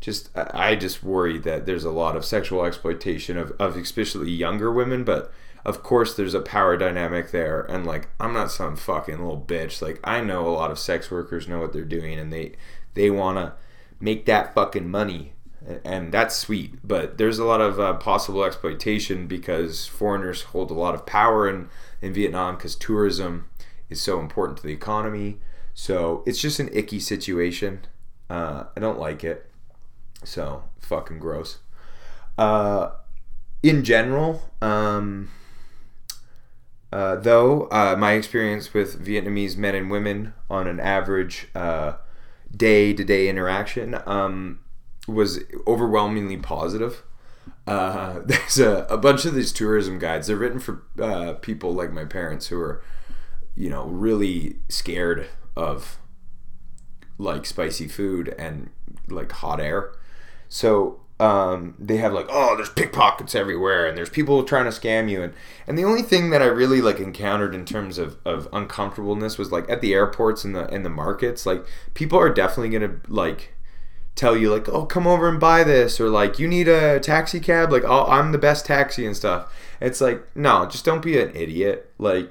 just 0.00 0.30
I 0.36 0.76
just 0.76 1.02
worry 1.02 1.38
that 1.38 1.66
there's 1.66 1.84
a 1.84 1.90
lot 1.90 2.16
of 2.16 2.24
sexual 2.24 2.64
exploitation 2.64 3.36
of 3.36 3.52
of 3.58 3.76
especially 3.76 4.30
younger 4.30 4.72
women, 4.72 5.04
but 5.04 5.32
of 5.66 5.82
course 5.82 6.14
there's 6.14 6.32
a 6.32 6.40
power 6.40 6.76
dynamic 6.76 7.32
there 7.32 7.62
and 7.62 7.84
like 7.84 8.08
i'm 8.20 8.32
not 8.32 8.52
some 8.52 8.76
fucking 8.76 9.18
little 9.18 9.44
bitch 9.46 9.82
like 9.82 9.98
i 10.04 10.20
know 10.20 10.46
a 10.46 10.48
lot 10.48 10.70
of 10.70 10.78
sex 10.78 11.10
workers 11.10 11.48
know 11.48 11.58
what 11.58 11.72
they're 11.72 11.84
doing 11.84 12.18
and 12.18 12.32
they 12.32 12.52
they 12.94 13.10
want 13.10 13.36
to 13.36 13.52
make 13.98 14.26
that 14.26 14.54
fucking 14.54 14.88
money 14.88 15.32
and 15.84 16.12
that's 16.12 16.36
sweet 16.36 16.76
but 16.84 17.18
there's 17.18 17.40
a 17.40 17.44
lot 17.44 17.60
of 17.60 17.80
uh, 17.80 17.92
possible 17.94 18.44
exploitation 18.44 19.26
because 19.26 19.88
foreigners 19.88 20.42
hold 20.42 20.70
a 20.70 20.74
lot 20.74 20.94
of 20.94 21.04
power 21.04 21.48
in 21.48 21.68
in 22.00 22.12
vietnam 22.12 22.54
because 22.54 22.76
tourism 22.76 23.48
is 23.90 24.00
so 24.00 24.20
important 24.20 24.58
to 24.58 24.66
the 24.66 24.72
economy 24.72 25.38
so 25.74 26.22
it's 26.26 26.40
just 26.40 26.58
an 26.58 26.68
icky 26.72 26.98
situation 27.00 27.80
uh, 28.30 28.64
i 28.76 28.80
don't 28.80 28.98
like 28.98 29.22
it 29.24 29.50
so 30.24 30.64
fucking 30.80 31.18
gross 31.18 31.58
uh, 32.38 32.90
in 33.62 33.84
general 33.84 34.42
um, 34.60 35.30
uh, 36.92 37.16
though 37.16 37.62
uh, 37.70 37.96
my 37.98 38.12
experience 38.12 38.72
with 38.72 39.04
Vietnamese 39.04 39.56
men 39.56 39.74
and 39.74 39.90
women 39.90 40.34
on 40.48 40.66
an 40.66 40.80
average 40.80 41.48
day 42.54 42.92
to 42.92 43.04
day 43.04 43.28
interaction 43.28 43.96
um, 44.06 44.60
was 45.06 45.40
overwhelmingly 45.66 46.36
positive. 46.36 47.02
Uh, 47.66 48.20
there's 48.24 48.58
a, 48.58 48.86
a 48.88 48.98
bunch 48.98 49.24
of 49.24 49.34
these 49.34 49.52
tourism 49.52 49.98
guides. 49.98 50.26
They're 50.26 50.36
written 50.36 50.58
for 50.60 50.82
uh, 51.00 51.34
people 51.34 51.72
like 51.72 51.92
my 51.92 52.04
parents 52.04 52.48
who 52.48 52.60
are, 52.60 52.82
you 53.56 53.70
know, 53.70 53.86
really 53.86 54.56
scared 54.68 55.28
of 55.56 55.98
like 57.18 57.46
spicy 57.46 57.88
food 57.88 58.34
and 58.38 58.70
like 59.08 59.32
hot 59.32 59.60
air. 59.60 59.92
So 60.48 61.00
um, 61.18 61.74
they 61.78 61.96
have 61.96 62.12
like 62.12 62.26
oh 62.28 62.56
there's 62.56 62.68
pickpockets 62.68 63.34
everywhere 63.34 63.86
and 63.86 63.96
there's 63.96 64.10
people 64.10 64.42
trying 64.44 64.64
to 64.66 64.70
scam 64.70 65.10
you. 65.10 65.22
And 65.22 65.32
and 65.66 65.78
the 65.78 65.84
only 65.84 66.02
thing 66.02 66.30
that 66.30 66.42
I 66.42 66.46
really 66.46 66.82
like 66.82 67.00
encountered 67.00 67.54
in 67.54 67.64
terms 67.64 67.96
of, 67.98 68.18
of 68.24 68.48
uncomfortableness 68.52 69.38
was 69.38 69.50
like 69.50 69.68
at 69.70 69.80
the 69.80 69.94
airports 69.94 70.44
and 70.44 70.54
the 70.54 70.66
in 70.68 70.82
the 70.82 70.90
markets. 70.90 71.46
Like 71.46 71.64
people 71.94 72.18
are 72.18 72.32
definitely 72.32 72.78
gonna 72.78 73.00
like 73.08 73.54
tell 74.14 74.36
you 74.36 74.52
like 74.52 74.68
oh 74.68 74.84
come 74.84 75.06
over 75.06 75.28
and 75.28 75.40
buy 75.40 75.64
this 75.64 76.00
or 76.00 76.08
like 76.10 76.38
you 76.38 76.46
need 76.46 76.68
a 76.68 77.00
taxi 77.00 77.40
cab? 77.40 77.72
Like 77.72 77.84
oh 77.84 78.04
I'm 78.06 78.32
the 78.32 78.38
best 78.38 78.66
taxi 78.66 79.06
and 79.06 79.16
stuff. 79.16 79.50
It's 79.80 80.02
like 80.02 80.36
no 80.36 80.66
just 80.66 80.84
don't 80.84 81.02
be 81.02 81.18
an 81.18 81.34
idiot. 81.34 81.92
Like 81.98 82.30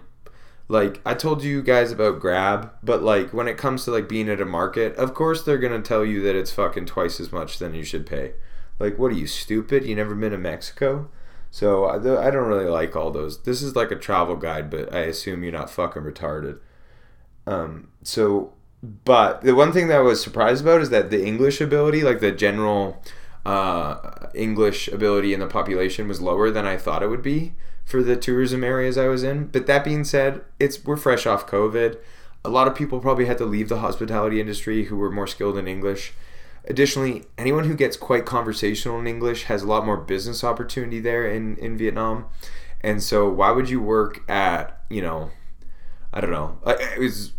like 0.68 1.02
I 1.06 1.14
told 1.14 1.44
you 1.44 1.62
guys 1.62 1.92
about 1.92 2.20
Grab, 2.20 2.72
but 2.82 3.04
like 3.04 3.34
when 3.34 3.48
it 3.48 3.58
comes 3.58 3.86
to 3.86 3.92
like 3.92 4.10
being 4.10 4.30
at 4.30 4.42
a 4.42 4.46
market, 4.46 4.96
of 4.96 5.14
course 5.14 5.44
they're 5.44 5.58
gonna 5.58 5.82
tell 5.82 6.04
you 6.04 6.22
that 6.24 6.36
it's 6.36 6.52
fucking 6.52 6.86
twice 6.86 7.20
as 7.20 7.32
much 7.32 7.60
than 7.60 7.76
you 7.76 7.84
should 7.84 8.06
pay. 8.06 8.34
Like, 8.80 8.98
what 8.98 9.12
are 9.12 9.16
you 9.16 9.28
stupid? 9.28 9.86
You 9.86 9.96
never 9.96 10.16
been 10.16 10.32
to 10.32 10.38
Mexico? 10.38 11.10
So 11.52 11.86
I, 11.86 11.96
I 11.96 12.32
don't 12.32 12.50
really 12.50 12.66
like 12.66 12.96
all 12.96 13.12
those. 13.12 13.44
This 13.44 13.62
is 13.62 13.76
like 13.76 13.92
a 13.92 13.96
travel 13.96 14.36
guide, 14.36 14.70
but 14.70 14.94
I 14.94 15.02
assume 15.02 15.44
you're 15.44 15.54
not 15.54 15.70
fucking 15.70 16.02
retarded. 16.02 16.60
Um, 17.48 17.90
so, 18.04 18.54
but 18.84 19.42
the 19.42 19.56
one 19.56 19.72
thing 19.72 19.88
that 19.88 20.00
I 20.00 20.02
was 20.02 20.22
surprised 20.22 20.64
about 20.64 20.82
is 20.82 20.90
that 20.90 21.12
the 21.12 21.26
English 21.26 21.62
ability, 21.62 22.02
like 22.02 22.20
the 22.20 22.32
general 22.32 23.02
uh, 23.46 24.28
English 24.34 24.90
ability 24.90 25.34
in 25.34 25.40
the 25.40 25.48
population, 25.48 26.08
was 26.08 26.20
lower 26.20 26.52
than 26.52 26.66
I 26.66 26.76
thought 26.76 27.04
it 27.04 27.08
would 27.08 27.22
be 27.22 27.54
for 27.86 28.02
the 28.04 28.16
tourism 28.16 28.64
areas 28.64 28.98
I 28.98 29.08
was 29.08 29.24
in. 29.24 29.46
But 29.48 29.68
that 29.68 29.86
being 29.86 30.04
said, 30.04 30.42
it's 30.60 30.84
we're 30.84 30.98
fresh 30.98 31.26
off 31.26 31.48
COVID. 31.48 31.98
A 32.44 32.50
lot 32.50 32.68
of 32.68 32.76
people 32.76 33.00
probably 33.00 33.26
had 33.26 33.38
to 33.38 33.46
leave 33.46 33.70
the 33.70 33.80
hospitality 33.80 34.42
industry 34.42 34.86
who 34.86 34.98
were 34.98 35.12
more 35.12 35.28
skilled 35.28 35.58
in 35.58 35.68
English. 35.68 36.14
Additionally, 36.68 37.24
anyone 37.38 37.66
who 37.66 37.76
gets 37.76 37.96
quite 37.96 38.26
conversational 38.26 39.00
in 39.00 39.08
English 39.08 39.44
has 39.44 39.62
a 39.62 39.68
lot 39.68 39.86
more 39.86 39.98
business 39.98 40.44
opportunity 40.44 41.00
there 41.00 41.28
in, 41.28 41.58
in 41.58 41.78
Vietnam. 41.78 42.26
And 42.82 43.02
so, 43.02 43.30
why 43.30 43.52
would 43.52 43.70
you 43.70 43.80
work 43.82 44.28
at, 44.30 44.84
you 44.90 45.02
know, 45.02 45.32
I 46.12 46.22
don't 46.22 46.32
know. 46.32 46.58
It 46.66 47.00
was, 47.00 47.34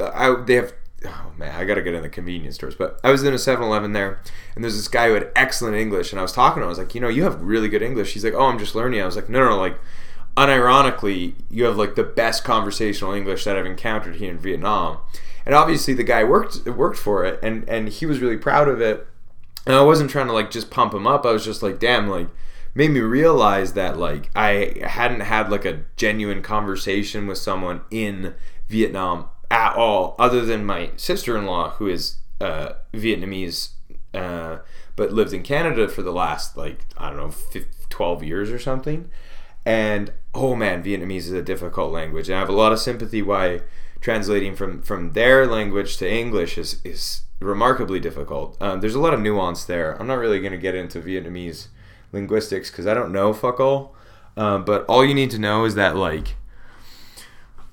I, 0.00 0.34
they 0.46 0.54
have, 0.54 0.74
oh 1.06 1.32
man, 1.36 1.54
I 1.54 1.64
got 1.64 1.74
to 1.74 1.82
get 1.82 1.94
in 1.94 2.02
the 2.02 2.08
convenience 2.08 2.56
stores. 2.56 2.74
But 2.74 3.00
I 3.02 3.10
was 3.10 3.22
in 3.22 3.34
a 3.34 3.38
7 3.38 3.64
Eleven 3.64 3.92
there, 3.92 4.20
and 4.54 4.62
there's 4.62 4.76
this 4.76 4.88
guy 4.88 5.08
who 5.08 5.14
had 5.14 5.30
excellent 5.36 5.76
English. 5.76 6.12
And 6.12 6.18
I 6.18 6.22
was 6.22 6.32
talking 6.32 6.60
to 6.60 6.62
him. 6.62 6.66
I 6.66 6.68
was 6.68 6.78
like, 6.78 6.94
you 6.94 7.00
know, 7.00 7.08
you 7.08 7.24
have 7.24 7.40
really 7.42 7.68
good 7.68 7.82
English. 7.82 8.12
He's 8.12 8.24
like, 8.24 8.34
oh, 8.34 8.46
I'm 8.46 8.58
just 8.58 8.74
learning. 8.74 9.00
I 9.00 9.06
was 9.06 9.16
like, 9.16 9.28
no, 9.28 9.40
no, 9.40 9.50
no 9.50 9.58
like, 9.58 9.78
unironically, 10.36 11.34
you 11.50 11.64
have 11.64 11.76
like 11.76 11.94
the 11.94 12.04
best 12.04 12.44
conversational 12.44 13.12
English 13.12 13.44
that 13.44 13.56
I've 13.56 13.66
encountered 13.66 14.16
here 14.16 14.30
in 14.30 14.38
Vietnam 14.38 14.98
and 15.44 15.54
obviously 15.54 15.94
the 15.94 16.04
guy 16.04 16.24
worked 16.24 16.64
worked 16.66 16.98
for 16.98 17.24
it 17.24 17.38
and 17.42 17.68
and 17.68 17.88
he 17.88 18.06
was 18.06 18.20
really 18.20 18.36
proud 18.36 18.68
of 18.68 18.80
it 18.80 19.06
and 19.66 19.74
i 19.74 19.82
wasn't 19.82 20.10
trying 20.10 20.26
to 20.26 20.32
like 20.32 20.50
just 20.50 20.70
pump 20.70 20.94
him 20.94 21.06
up 21.06 21.26
i 21.26 21.32
was 21.32 21.44
just 21.44 21.62
like 21.62 21.78
damn 21.78 22.08
like 22.08 22.28
made 22.74 22.90
me 22.90 23.00
realize 23.00 23.74
that 23.74 23.98
like 23.98 24.30
i 24.34 24.74
hadn't 24.86 25.20
had 25.20 25.50
like 25.50 25.64
a 25.64 25.80
genuine 25.96 26.42
conversation 26.42 27.26
with 27.26 27.38
someone 27.38 27.80
in 27.90 28.34
vietnam 28.68 29.28
at 29.52 29.74
all 29.76 30.16
other 30.18 30.44
than 30.44 30.64
my 30.64 30.90
sister-in-law 30.96 31.70
who 31.72 31.86
is 31.86 32.16
uh, 32.40 32.72
vietnamese 32.92 33.70
uh, 34.14 34.58
but 34.96 35.12
lived 35.12 35.32
in 35.32 35.42
canada 35.42 35.86
for 35.86 36.02
the 36.02 36.12
last 36.12 36.56
like 36.56 36.80
i 36.98 37.08
don't 37.08 37.18
know 37.18 37.30
15, 37.30 37.68
12 37.90 38.24
years 38.24 38.50
or 38.50 38.58
something 38.58 39.10
and 39.64 40.12
oh 40.34 40.56
man 40.56 40.82
vietnamese 40.82 41.26
is 41.28 41.32
a 41.32 41.42
difficult 41.42 41.92
language 41.92 42.28
and 42.28 42.36
i 42.36 42.40
have 42.40 42.48
a 42.48 42.52
lot 42.52 42.72
of 42.72 42.80
sympathy 42.80 43.22
why 43.22 43.60
translating 44.02 44.54
from 44.54 44.82
from 44.82 45.12
their 45.12 45.46
language 45.46 45.96
to 45.96 46.10
English 46.10 46.58
is 46.58 46.80
is 46.84 47.22
remarkably 47.40 47.98
difficult. 47.98 48.60
Um, 48.60 48.80
there's 48.80 48.94
a 48.94 49.00
lot 49.00 49.14
of 49.14 49.20
nuance 49.20 49.64
there. 49.64 49.98
I'm 49.98 50.06
not 50.06 50.18
really 50.18 50.40
going 50.40 50.52
to 50.52 50.58
get 50.58 50.74
into 50.74 51.00
Vietnamese 51.00 51.68
linguistics 52.12 52.70
because 52.70 52.86
I 52.86 52.94
don't 52.94 53.12
know 53.12 53.32
fuck 53.32 53.58
all. 53.58 53.94
Um, 54.36 54.64
but 54.64 54.84
all 54.86 55.04
you 55.04 55.14
need 55.14 55.30
to 55.30 55.38
know 55.38 55.64
is 55.64 55.74
that 55.76 55.96
like 55.96 56.36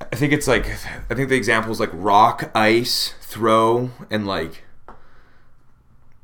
I 0.01 0.15
think 0.15 0.33
it's 0.33 0.47
like 0.47 0.67
I 1.09 1.13
think 1.15 1.29
the 1.29 1.35
examples 1.35 1.79
like 1.79 1.89
rock, 1.93 2.51
ice, 2.55 3.13
throw, 3.21 3.91
and 4.09 4.25
like 4.25 4.63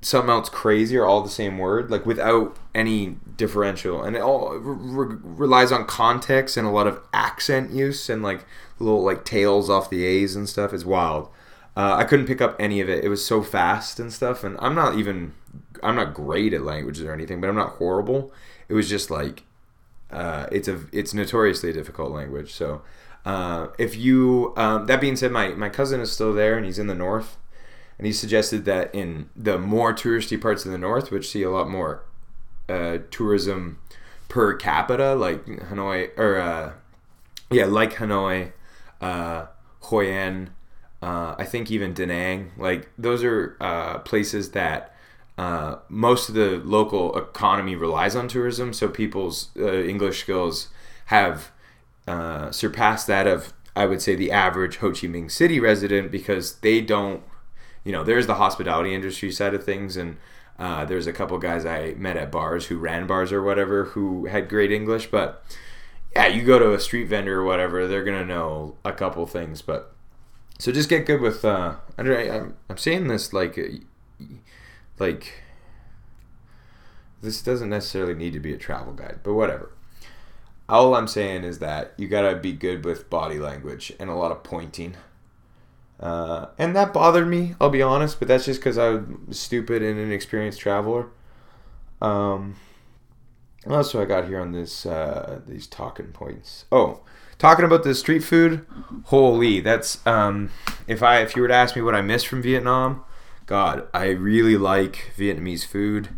something 0.01 0.29
else 0.29 0.49
crazy 0.49 0.95
are 0.97 1.05
all 1.05 1.21
the 1.21 1.29
same 1.29 1.57
word, 1.57 1.89
like 1.89 2.05
without 2.05 2.55
any 2.73 3.17
differential, 3.37 4.03
and 4.03 4.15
it 4.15 4.21
all 4.21 4.53
re- 4.55 5.17
relies 5.21 5.71
on 5.71 5.85
context 5.85 6.57
and 6.57 6.67
a 6.67 6.71
lot 6.71 6.87
of 6.87 7.01
accent 7.13 7.71
use 7.71 8.09
and 8.09 8.21
like 8.23 8.45
little 8.79 9.03
like 9.03 9.25
tails 9.25 9.69
off 9.69 9.89
the 9.89 10.05
A's 10.05 10.35
and 10.35 10.47
stuff. 10.47 10.73
It's 10.73 10.85
wild. 10.85 11.29
Uh, 11.75 11.95
I 11.97 12.05
couldn't 12.05 12.27
pick 12.27 12.41
up 12.41 12.55
any 12.57 12.79
of 12.79 12.87
it. 12.87 13.03
It 13.03 13.09
was 13.09 13.25
so 13.25 13.41
fast 13.41 13.99
and 13.99 14.13
stuff, 14.13 14.43
and 14.43 14.57
I'm 14.59 14.75
not 14.75 14.97
even 14.97 15.33
I'm 15.83 15.95
not 15.95 16.13
great 16.13 16.53
at 16.53 16.61
languages 16.61 17.03
or 17.03 17.13
anything, 17.13 17.41
but 17.41 17.49
I'm 17.49 17.55
not 17.55 17.73
horrible. 17.73 18.31
It 18.69 18.73
was 18.73 18.87
just 18.89 19.11
like 19.11 19.43
uh, 20.11 20.47
it's 20.51 20.67
a 20.67 20.81
it's 20.91 21.13
notoriously 21.13 21.73
difficult 21.73 22.11
language. 22.11 22.53
So 22.53 22.81
Uh, 23.25 23.67
if 23.77 23.97
you, 23.97 24.53
um, 24.55 24.85
that 24.85 25.01
being 25.01 25.15
said, 25.15 25.31
my, 25.31 25.49
my 25.49 25.69
cousin 25.69 25.99
is 25.99 26.11
still 26.11 26.33
there 26.33 26.55
and 26.57 26.65
he's 26.65 26.79
in 26.79 26.87
the 26.87 26.95
north. 26.95 27.37
And 27.97 28.05
he 28.05 28.13
suggested 28.13 28.65
that 28.65 28.93
in 28.93 29.29
the 29.35 29.57
more 29.57 29.93
touristy 29.93 30.39
parts 30.39 30.65
of 30.65 30.71
the 30.71 30.77
north, 30.77 31.11
which 31.11 31.29
see 31.29 31.43
a 31.43 31.49
lot 31.49 31.69
more 31.69 32.03
uh, 32.67 32.99
tourism 33.09 33.79
per 34.27 34.53
capita, 34.55 35.15
like 35.15 35.45
Hanoi, 35.45 36.09
or 36.17 36.37
uh, 36.37 36.73
yeah, 37.49 37.65
like 37.65 37.93
Hanoi, 37.93 38.51
uh, 38.99 39.45
Hoi 39.81 40.11
An, 40.11 40.49
uh, 41.01 41.35
I 41.37 41.45
think 41.45 41.71
even 41.71 41.93
Da 41.93 42.05
Nang, 42.05 42.51
like 42.57 42.89
those 42.97 43.23
are 43.23 43.55
uh, 43.61 43.99
places 43.99 44.51
that 44.51 44.93
uh, 45.37 45.77
most 45.87 46.29
of 46.29 46.35
the 46.35 46.61
local 46.65 47.17
economy 47.17 47.75
relies 47.75 48.15
on 48.15 48.27
tourism. 48.27 48.73
So 48.73 48.87
people's 48.87 49.51
uh, 49.57 49.83
English 49.83 50.21
skills 50.21 50.69
have 51.05 51.51
uh, 52.07 52.51
surpassed 52.51 53.07
that 53.07 53.27
of, 53.27 53.53
I 53.75 53.85
would 53.85 54.01
say, 54.01 54.15
the 54.15 54.31
average 54.31 54.77
Ho 54.77 54.91
Chi 54.91 55.07
Minh 55.07 55.29
City 55.29 55.59
resident 55.59 56.11
because 56.11 56.57
they 56.59 56.81
don't, 56.81 57.23
you 57.83 57.91
know, 57.91 58.03
there's 58.03 58.27
the 58.27 58.35
hospitality 58.35 58.93
industry 58.93 59.31
side 59.31 59.53
of 59.53 59.63
things. 59.63 59.97
And 59.97 60.17
uh, 60.57 60.85
there's 60.85 61.07
a 61.07 61.13
couple 61.13 61.37
guys 61.37 61.65
I 61.65 61.93
met 61.97 62.17
at 62.17 62.31
bars 62.31 62.67
who 62.67 62.77
ran 62.77 63.07
bars 63.07 63.31
or 63.31 63.41
whatever 63.41 63.85
who 63.85 64.25
had 64.25 64.49
great 64.49 64.71
English. 64.71 65.07
But 65.11 65.43
yeah, 66.15 66.27
you 66.27 66.43
go 66.43 66.59
to 66.59 66.73
a 66.73 66.79
street 66.79 67.05
vendor 67.05 67.41
or 67.41 67.43
whatever, 67.43 67.87
they're 67.87 68.05
to 68.05 68.25
know 68.25 68.75
a 68.85 68.93
couple 68.93 69.25
things. 69.25 69.61
But 69.61 69.93
so 70.57 70.71
just 70.71 70.89
get 70.89 71.05
good 71.05 71.21
with, 71.21 71.43
uh, 71.43 71.75
I'm, 71.97 72.55
I'm 72.69 72.77
saying 72.77 73.07
this 73.07 73.33
like, 73.33 73.59
like 74.97 75.41
this 77.21 77.41
doesn't 77.41 77.69
necessarily 77.69 78.13
need 78.13 78.33
to 78.33 78.39
be 78.39 78.53
a 78.53 78.57
travel 78.57 78.93
guide, 78.93 79.19
but 79.23 79.33
whatever. 79.33 79.71
All 80.67 80.95
I'm 80.95 81.07
saying 81.07 81.43
is 81.43 81.59
that 81.59 81.93
you 81.97 82.07
gotta 82.07 82.35
be 82.35 82.53
good 82.53 82.85
with 82.85 83.09
body 83.09 83.39
language 83.39 83.93
and 83.99 84.09
a 84.09 84.15
lot 84.15 84.31
of 84.31 84.43
pointing. 84.43 84.95
Uh, 85.99 86.47
and 86.57 86.75
that 86.75 86.93
bothered 86.93 87.27
me, 87.27 87.55
I'll 87.61 87.69
be 87.69 87.81
honest, 87.81 88.19
but 88.19 88.27
that's 88.27 88.45
just 88.45 88.59
because 88.59 88.77
I'm 88.77 89.31
stupid 89.31 89.81
and 89.81 89.99
inexperienced 89.99 90.59
traveler. 90.59 91.07
Um, 92.01 92.55
what 93.63 93.77
else 93.77 93.91
do 93.91 94.01
I 94.01 94.05
got 94.05 94.25
here 94.25 94.39
on 94.39 94.51
this 94.51 94.85
uh, 94.85 95.41
these 95.47 95.67
talking 95.67 96.07
points? 96.07 96.65
Oh, 96.71 97.01
talking 97.37 97.65
about 97.65 97.83
the 97.83 97.95
street 97.95 98.23
food. 98.23 98.65
Holy, 99.05 99.59
that's 99.59 100.05
um, 100.05 100.51
if 100.87 101.01
I 101.01 101.21
if 101.21 101.35
you 101.35 101.41
were 101.41 101.47
to 101.47 101.53
ask 101.53 101.75
me 101.75 101.81
what 101.81 101.95
I 101.95 102.01
miss 102.01 102.23
from 102.23 102.41
Vietnam, 102.41 103.03
God, 103.45 103.87
I 103.93 104.09
really 104.09 104.57
like 104.57 105.11
Vietnamese 105.17 105.65
food. 105.65 106.09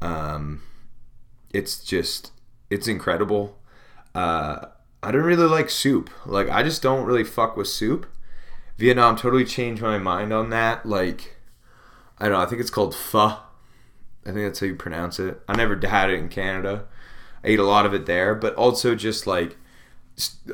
Um, 0.00 0.62
it's 1.52 1.78
just 1.78 2.32
it's 2.70 2.88
incredible. 2.88 3.56
Uh, 4.14 4.66
I 5.02 5.10
don't 5.10 5.22
really 5.22 5.46
like 5.46 5.70
soup. 5.70 6.10
Like 6.26 6.48
I 6.48 6.62
just 6.62 6.82
don't 6.82 7.04
really 7.04 7.24
fuck 7.24 7.56
with 7.56 7.68
soup. 7.68 8.06
Vietnam 8.76 9.16
totally 9.16 9.44
changed 9.44 9.82
my 9.82 9.98
mind 9.98 10.32
on 10.32 10.50
that. 10.50 10.86
Like 10.86 11.36
I 12.18 12.24
don't 12.24 12.38
know. 12.38 12.44
I 12.44 12.46
think 12.46 12.60
it's 12.60 12.70
called 12.70 12.94
pho. 12.94 13.38
I 14.26 14.32
think 14.32 14.46
that's 14.46 14.60
how 14.60 14.66
you 14.66 14.74
pronounce 14.74 15.18
it. 15.18 15.40
I 15.48 15.56
never 15.56 15.78
had 15.86 16.10
it 16.10 16.18
in 16.18 16.28
Canada. 16.28 16.86
I 17.42 17.48
ate 17.48 17.58
a 17.58 17.64
lot 17.64 17.86
of 17.86 17.94
it 17.94 18.06
there, 18.06 18.34
but 18.34 18.54
also 18.54 18.94
just 18.94 19.26
like 19.26 19.56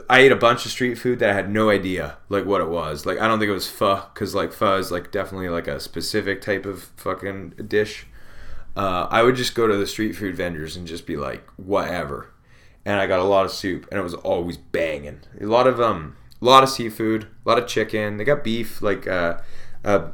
I 0.08 0.20
ate 0.20 0.32
a 0.32 0.36
bunch 0.36 0.64
of 0.64 0.70
street 0.70 0.96
food 0.96 1.18
that 1.18 1.30
I 1.30 1.34
had 1.34 1.50
no 1.50 1.70
idea 1.70 2.18
like 2.28 2.44
what 2.44 2.60
it 2.60 2.68
was. 2.68 3.06
Like 3.06 3.18
I 3.18 3.26
don't 3.26 3.38
think 3.38 3.50
it 3.50 3.54
was 3.54 3.68
pho 3.68 4.02
because 4.14 4.34
like 4.34 4.52
pho 4.52 4.76
is 4.78 4.92
like 4.92 5.10
definitely 5.10 5.48
like 5.48 5.66
a 5.66 5.80
specific 5.80 6.40
type 6.40 6.66
of 6.66 6.84
fucking 6.96 7.54
dish. 7.66 8.06
Uh, 8.76 9.08
I 9.10 9.22
would 9.22 9.36
just 9.36 9.54
go 9.54 9.66
to 9.66 9.76
the 9.76 9.86
street 9.86 10.12
food 10.12 10.36
vendors 10.36 10.76
and 10.76 10.86
just 10.86 11.06
be 11.06 11.16
like 11.16 11.48
whatever, 11.56 12.30
and 12.87 13.01
I 13.01 13.09
got 13.09 13.18
a 13.18 13.25
lot 13.25 13.44
of 13.44 13.51
soup 13.51 13.88
and 13.90 13.99
it 13.99 14.03
was 14.03 14.14
always 14.14 14.57
banging. 14.57 15.20
A 15.40 15.46
lot 15.46 15.66
of 15.66 15.81
um, 15.81 16.16
a 16.40 16.44
lot 16.44 16.62
of 16.62 16.70
seafood, 16.70 17.25
a 17.25 17.49
lot 17.49 17.59
of 17.59 17.66
chicken. 17.66 18.16
They 18.16 18.25
got 18.25 18.44
beef 18.44 18.81
like 18.81 19.09
uh, 19.09 19.38
uh, 19.85 20.11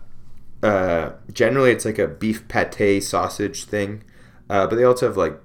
uh 0.63 1.11
generally 1.31 1.71
it's 1.71 1.85
like 1.85 1.99
a 1.99 2.09
beef 2.09 2.49
pate 2.49 3.05
sausage 3.05 3.67
thing, 3.67 4.03
uh, 4.49 4.67
but 4.67 4.77
they 4.77 4.85
also 4.85 5.07
have 5.07 5.19
like 5.19 5.39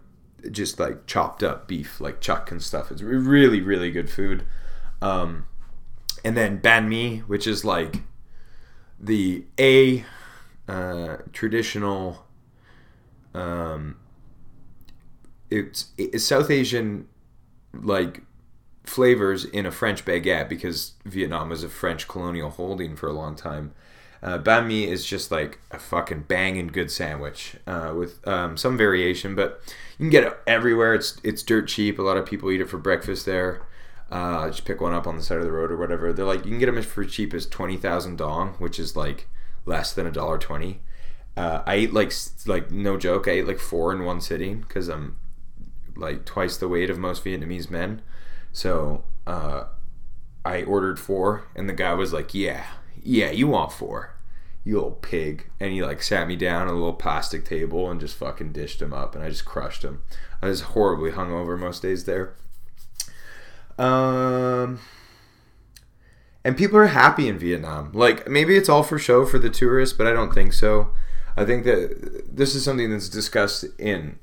just 0.50 0.80
like 0.80 1.06
chopped 1.06 1.44
up 1.44 1.68
beef, 1.68 2.00
like 2.00 2.22
chuck 2.22 2.50
and 2.50 2.64
stuff. 2.64 2.92
It's 2.92 3.02
really, 3.02 3.60
really 3.60 3.92
good 3.92 4.10
food. 4.10 4.46
Um, 5.02 5.48
and 6.24 6.38
then 6.38 6.62
banh 6.62 6.88
mi, 6.88 7.20
which 7.20 7.46
is 7.46 7.66
like 7.66 8.04
the 8.98 9.44
a 9.60 10.06
uh, 10.70 11.18
traditional. 11.34 12.26
Um, 13.34 13.98
it's, 15.50 15.92
it's 15.98 16.24
South 16.24 16.50
Asian 16.50 17.08
like 17.82 18.22
flavors 18.84 19.44
in 19.46 19.66
a 19.66 19.72
French 19.72 20.06
baguette 20.06 20.50
because 20.50 20.94
Vietnam 21.06 21.50
was 21.50 21.64
a 21.64 21.70
French 21.70 22.08
colonial 22.08 22.50
holding 22.50 22.96
for 22.96 23.08
a 23.08 23.14
long 23.14 23.36
time. 23.36 23.74
Uh, 24.24 24.38
banh 24.40 24.66
mi 24.66 24.86
is 24.86 25.06
just 25.06 25.30
like 25.32 25.60
a 25.70 25.78
fucking 25.78 26.22
banging 26.22 26.68
good 26.68 26.90
sandwich 26.90 27.56
uh, 27.68 27.94
with 27.96 28.26
um, 28.28 28.58
some 28.58 28.76
variation, 28.76 29.36
but 29.36 29.62
you 29.98 30.06
can 30.06 30.10
get 30.10 30.24
it 30.24 30.38
everywhere. 30.48 30.96
It's 30.96 31.20
it's 31.24 31.44
dirt 31.44 31.68
cheap. 31.68 32.00
A 32.00 32.02
lot 32.02 32.18
of 32.18 32.26
people 32.26 32.52
eat 32.52 32.62
it 32.62 32.70
for 32.70 32.78
breakfast 32.78 33.26
there. 33.26 33.62
Uh, 34.10 34.48
just 34.48 34.66
pick 34.66 34.82
one 34.82 34.94
up 34.94 35.06
on 35.06 35.18
the 35.18 35.22
side 35.22 35.38
of 35.38 35.44
the 35.44 35.52
road 35.52 35.72
or 35.72 35.78
whatever. 35.78 36.14
They're 36.14 36.26
like 36.26 36.46
you 36.46 36.52
can 36.52 36.60
get 36.60 36.66
them 36.68 36.82
for 36.82 37.06
cheap 37.06 37.34
as 37.34 37.46
twenty 37.46 37.78
thousand 37.78 38.18
dong, 38.18 38.56
which 38.58 38.80
is 38.80 38.96
like 38.96 39.28
less 39.66 39.94
than 39.94 40.08
a 40.08 40.12
dollar 40.12 40.40
twenty. 40.40 40.80
Uh, 41.36 41.62
I 41.68 41.76
ate 41.76 41.94
like 41.94 42.12
like 42.48 42.72
no 42.72 42.98
joke. 42.98 43.28
I 43.28 43.32
ate 43.32 43.48
like 43.48 43.60
four 43.60 43.94
in 43.94 44.04
one 44.04 44.22
sitting 44.22 44.62
because 44.62 44.88
I'm 44.88 45.18
like 45.98 46.26
twice 46.26 46.58
the 46.58 46.68
weight 46.68 46.90
of 46.90 46.98
most 46.98 47.24
Vietnamese 47.24 47.70
men. 47.70 48.02
So 48.52 49.04
uh, 49.26 49.66
I 50.46 50.64
ordered 50.64 51.00
four, 51.00 51.48
and 51.56 51.70
the 51.70 51.74
guy 51.74 51.94
was 51.94 52.14
like, 52.14 52.34
"Yeah, 52.34 52.66
yeah, 53.04 53.32
you 53.32 53.48
want 53.48 53.72
four, 53.72 54.16
you 54.68 54.76
little 54.76 54.92
pig. 54.92 55.50
And 55.60 55.72
he 55.72 55.82
like 55.82 56.04
sat 56.04 56.28
me 56.28 56.36
down 56.36 56.68
at 56.68 56.74
a 56.74 56.78
little 56.78 56.94
plastic 56.94 57.46
table 57.46 57.90
and 57.90 58.00
just 58.00 58.18
fucking 58.18 58.52
dished 58.52 58.82
him 58.82 58.94
up. 58.94 59.16
And 59.16 59.24
I 59.24 59.30
just 59.30 59.46
crushed 59.46 59.84
him. 59.84 60.04
I 60.42 60.48
was 60.48 60.62
horribly 60.62 61.12
hungover 61.12 61.58
most 61.58 61.82
days 61.82 62.04
there. 62.04 62.36
Um, 63.78 64.80
and 66.44 66.58
people 66.58 66.78
are 66.78 66.88
happy 66.88 67.30
in 67.30 67.40
Vietnam. 67.40 67.92
Like 67.94 68.28
maybe 68.28 68.58
it's 68.58 68.70
all 68.70 68.84
for 68.84 69.00
show 69.00 69.26
for 69.26 69.40
the 69.40 69.50
tourists, 69.50 69.98
but 69.98 70.06
I 70.06 70.12
don't 70.14 70.34
think 70.34 70.52
so. 70.52 70.92
I 71.38 71.46
think 71.46 71.64
that 71.66 72.36
this 72.36 72.56
is 72.56 72.66
something 72.66 72.92
that's 72.92 73.10
discussed 73.10 73.64
in 73.80 74.20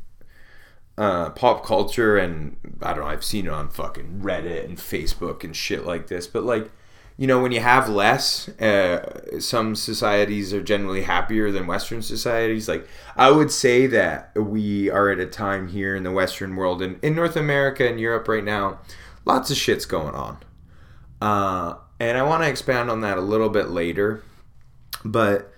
uh, 0.97 1.31
pop 1.31 1.65
culture, 1.65 2.17
and 2.17 2.57
I 2.83 2.93
don't 2.93 3.05
know. 3.05 3.11
I've 3.11 3.25
seen 3.25 3.47
it 3.47 3.53
on 3.53 3.69
fucking 3.69 4.21
Reddit 4.23 4.65
and 4.65 4.79
Facebook 4.79 5.45
and 5.45 5.55
shit 5.55 5.85
like 5.85 6.07
this. 6.07 6.27
But 6.27 6.45
like, 6.45 6.71
you 7.17 7.27
know, 7.27 7.41
when 7.41 7.53
you 7.53 7.61
have 7.61 7.89
less, 7.89 8.49
uh, 8.61 9.41
some 9.41 9.77
societies 9.77 10.53
are 10.53 10.63
generally 10.63 11.03
happier 11.03 11.51
than 11.51 11.67
Western 11.67 12.03
societies. 12.03 12.69
Like, 12.69 12.89
I 13.17 13.31
would 13.31 13.51
say 13.51 13.87
that 13.87 14.33
we 14.37 14.91
are 14.91 15.11
at 15.11 15.21
a 15.21 15.27
time 15.27 15.69
here 15.69 15.95
in 15.95 16.03
the 16.03 16.11
Western 16.11 16.57
world 16.57 16.83
and 16.83 16.99
in 17.03 17.15
North 17.15 17.37
America 17.37 17.89
and 17.89 18.01
Europe 18.01 18.27
right 18.27 18.45
now, 18.45 18.81
lots 19.25 19.51
of 19.51 19.57
shit's 19.57 19.87
going 19.87 20.15
on. 20.15 20.39
Uh, 21.21 21.77
and 22.01 22.19
I 22.19 22.23
want 22.23 22.43
to 22.43 22.49
expand 22.49 22.91
on 22.91 23.01
that 23.03 23.17
a 23.17 23.23
little 23.23 23.49
bit 23.49 23.69
later, 23.69 24.23
but 25.05 25.54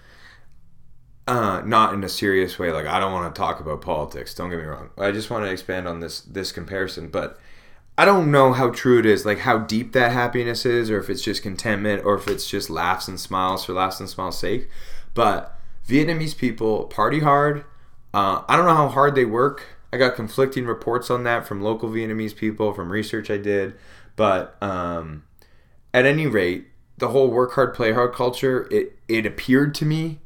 uh, 1.27 1.63
not 1.65 1.93
in 1.93 2.05
a 2.05 2.09
serious 2.09 2.59
way. 2.59 2.71
Like, 2.71 2.87
I 2.87 3.01
don't 3.01 3.13
want 3.13 3.35
to 3.35 3.39
talk 3.39 3.61
about 3.61 3.81
politics. 3.81 4.35
Don't 4.35 4.51
get 4.51 4.59
me 4.59 4.65
wrong. 4.65 4.91
I 4.97 5.11
just 5.11 5.31
want 5.31 5.45
to 5.45 5.51
expand 5.51 5.89
on 5.89 6.01
this 6.01 6.21
this 6.21 6.53
comparison, 6.53 7.09
but 7.09 7.39
I 7.99 8.05
don't 8.05 8.31
know 8.31 8.53
how 8.53 8.71
true 8.71 8.99
it 8.99 9.07
is, 9.07 9.25
like 9.25 9.41
how 9.41 9.59
deep 9.59 9.93
that 9.93 10.13
happiness 10.13 10.67
is, 10.67 10.91
or 10.91 10.99
if 10.99 11.09
it's 11.09 11.23
just 11.23 11.43
contentment, 11.43 12.05
or 12.05 12.15
if 12.15 12.29
it's 12.29 12.49
just 12.49 12.71
laughs 12.71 13.09
and 13.09 13.19
smiles 13.19 13.65
for 13.65 13.73
laughs 13.73 14.01
and 14.01 14.09
smiles' 14.09 14.39
sake. 14.39 14.69
But 15.15 15.59
Vietnamese 15.87 16.37
people 16.37 16.85
party 16.85 17.21
hard. 17.21 17.65
Uh, 18.13 18.43
I 18.49 18.57
don't 18.57 18.67
know 18.67 18.75
how 18.75 18.89
hard 18.89 19.15
they 19.15 19.25
work. 19.25 19.65
I 19.93 19.99
got 19.99 20.15
conflicting 20.15 20.67
reports 20.67 21.11
on 21.11 21.25
that 21.25 21.47
from 21.47 21.63
local 21.63 21.89
Vietnamese 21.89 22.37
people, 22.37 22.73
from 22.73 22.93
research 22.93 23.31
I 23.31 23.39
did. 23.39 23.75
But 24.15 24.57
um, 24.63 25.25
at 25.95 26.07
any 26.07 26.27
rate, 26.27 26.67
the 26.99 27.09
whole 27.09 27.31
work 27.31 27.53
hard, 27.53 27.75
play 27.75 27.93
hard 27.93 28.13
culture, 28.13 28.69
it, 28.71 28.99
it 29.09 29.27
appeared 29.27 29.75
to 29.77 29.85
me 29.85 30.21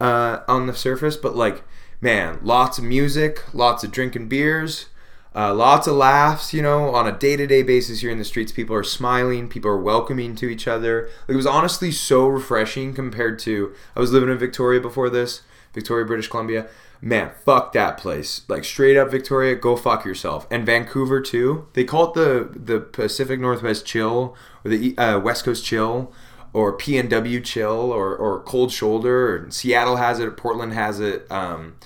uh, 0.00 0.40
on 0.48 0.66
the 0.66 0.74
surface, 0.74 1.16
but 1.16 1.36
like, 1.36 1.62
man, 2.00 2.38
lots 2.42 2.78
of 2.78 2.84
music, 2.84 3.42
lots 3.54 3.84
of 3.84 3.90
drinking 3.90 4.28
beers 4.28 4.86
uh, 5.34 5.54
lots 5.54 5.86
of 5.86 5.94
laughs, 5.94 6.52
you 6.52 6.60
know, 6.60 6.94
on 6.94 7.06
a 7.06 7.16
day 7.16 7.36
to 7.36 7.46
day 7.46 7.62
basis 7.62 8.00
here 8.00 8.10
in 8.10 8.18
the 8.18 8.24
streets. 8.24 8.50
People 8.50 8.74
are 8.74 8.82
smiling, 8.82 9.48
people 9.48 9.70
are 9.70 9.80
welcoming 9.80 10.34
to 10.34 10.48
each 10.48 10.66
other. 10.66 11.08
It 11.28 11.36
was 11.36 11.46
honestly 11.46 11.92
so 11.92 12.26
refreshing 12.26 12.92
compared 12.92 13.38
to. 13.40 13.72
I 13.94 14.00
was 14.00 14.12
living 14.12 14.30
in 14.30 14.38
Victoria 14.38 14.80
before 14.80 15.08
this, 15.08 15.42
Victoria, 15.72 16.06
British 16.06 16.28
Columbia. 16.28 16.66
Man, 17.00 17.30
fuck 17.44 17.72
that 17.74 17.98
place. 17.98 18.42
Like 18.48 18.64
straight 18.64 18.96
up 18.96 19.12
Victoria, 19.12 19.54
go 19.54 19.76
fuck 19.76 20.04
yourself. 20.04 20.48
And 20.50 20.66
Vancouver 20.66 21.20
too. 21.20 21.68
They 21.74 21.84
call 21.84 22.08
it 22.08 22.14
the 22.14 22.58
the 22.58 22.80
Pacific 22.80 23.38
Northwest 23.38 23.86
chill 23.86 24.34
or 24.64 24.70
the 24.70 24.98
uh, 24.98 25.20
West 25.20 25.44
Coast 25.44 25.64
chill 25.64 26.12
or 26.52 26.76
PNW 26.76 27.44
chill 27.44 27.92
or 27.92 28.16
or 28.16 28.40
cold 28.42 28.72
shoulder. 28.72 29.46
Or 29.46 29.50
Seattle 29.50 29.96
has 29.96 30.20
it. 30.20 30.36
Portland 30.36 30.72
has 30.72 31.00
it. 31.00 31.30
Um, 31.30 31.76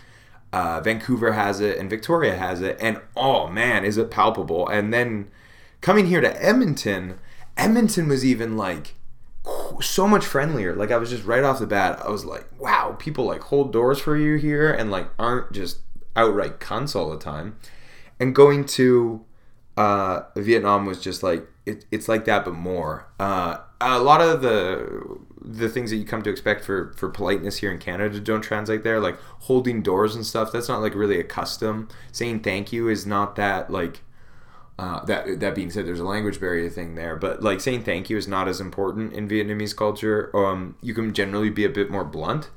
uh, 0.52 0.80
Vancouver 0.80 1.32
has 1.32 1.60
it 1.60 1.78
and 1.78 1.88
Victoria 1.88 2.36
has 2.36 2.60
it, 2.60 2.76
and 2.80 3.00
oh 3.16 3.48
man, 3.48 3.84
is 3.84 3.96
it 3.96 4.10
palpable! 4.10 4.68
And 4.68 4.92
then 4.92 5.30
coming 5.80 6.06
here 6.06 6.20
to 6.20 6.44
Edmonton, 6.44 7.18
Edmonton 7.56 8.08
was 8.08 8.24
even 8.24 8.56
like 8.56 8.94
so 9.80 10.06
much 10.06 10.24
friendlier. 10.24 10.74
Like 10.74 10.90
I 10.90 10.98
was 10.98 11.10
just 11.10 11.24
right 11.24 11.42
off 11.42 11.58
the 11.58 11.66
bat, 11.66 12.00
I 12.04 12.10
was 12.10 12.24
like, 12.24 12.46
wow, 12.60 12.96
people 12.98 13.24
like 13.24 13.42
hold 13.42 13.72
doors 13.72 13.98
for 13.98 14.16
you 14.16 14.36
here 14.36 14.72
and 14.72 14.90
like 14.90 15.08
aren't 15.18 15.52
just 15.52 15.80
outright 16.14 16.60
cunts 16.60 16.94
all 16.94 17.10
the 17.10 17.18
time. 17.18 17.56
And 18.20 18.34
going 18.34 18.64
to 18.66 19.24
uh, 19.76 20.22
Vietnam 20.36 20.84
was 20.84 21.00
just 21.00 21.22
like 21.22 21.46
it, 21.64 21.84
it's 21.90 22.08
like 22.08 22.24
that, 22.26 22.44
but 22.44 22.54
more. 22.54 23.08
Uh, 23.18 23.58
a 23.82 23.98
lot 23.98 24.20
of 24.20 24.42
the 24.42 25.18
the 25.44 25.68
things 25.68 25.90
that 25.90 25.96
you 25.96 26.04
come 26.04 26.22
to 26.22 26.30
expect 26.30 26.64
for 26.64 26.92
for 26.96 27.08
politeness 27.08 27.58
here 27.58 27.70
in 27.70 27.78
Canada 27.78 28.20
don't 28.20 28.42
translate 28.42 28.84
there. 28.84 29.00
Like 29.00 29.18
holding 29.40 29.82
doors 29.82 30.14
and 30.14 30.24
stuff. 30.24 30.52
That's 30.52 30.68
not 30.68 30.80
like 30.80 30.94
really 30.94 31.18
a 31.18 31.24
custom. 31.24 31.88
Saying 32.12 32.40
thank 32.40 32.72
you 32.72 32.88
is 32.88 33.06
not 33.06 33.36
that 33.36 33.70
like. 33.70 34.00
Uh, 34.78 35.04
that 35.04 35.38
that 35.38 35.54
being 35.54 35.70
said, 35.70 35.86
there's 35.86 36.00
a 36.00 36.04
language 36.04 36.40
barrier 36.40 36.68
thing 36.68 36.94
there, 36.94 37.14
but 37.14 37.42
like 37.42 37.60
saying 37.60 37.84
thank 37.84 38.08
you 38.08 38.16
is 38.16 38.26
not 38.26 38.48
as 38.48 38.58
important 38.58 39.12
in 39.12 39.28
Vietnamese 39.28 39.76
culture. 39.76 40.34
Um, 40.34 40.76
you 40.80 40.94
can 40.94 41.12
generally 41.12 41.50
be 41.50 41.64
a 41.64 41.68
bit 41.68 41.90
more 41.90 42.04
blunt, 42.04 42.50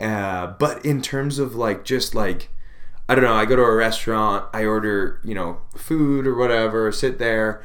uh, 0.00 0.48
but 0.58 0.84
in 0.84 1.02
terms 1.02 1.38
of 1.38 1.54
like 1.54 1.84
just 1.84 2.14
like 2.14 2.48
I 3.08 3.14
don't 3.14 3.22
know, 3.22 3.34
I 3.34 3.44
go 3.44 3.54
to 3.54 3.62
a 3.62 3.74
restaurant, 3.74 4.46
I 4.52 4.64
order 4.64 5.20
you 5.22 5.34
know 5.34 5.60
food 5.76 6.26
or 6.26 6.34
whatever, 6.34 6.90
sit 6.90 7.18
there, 7.18 7.62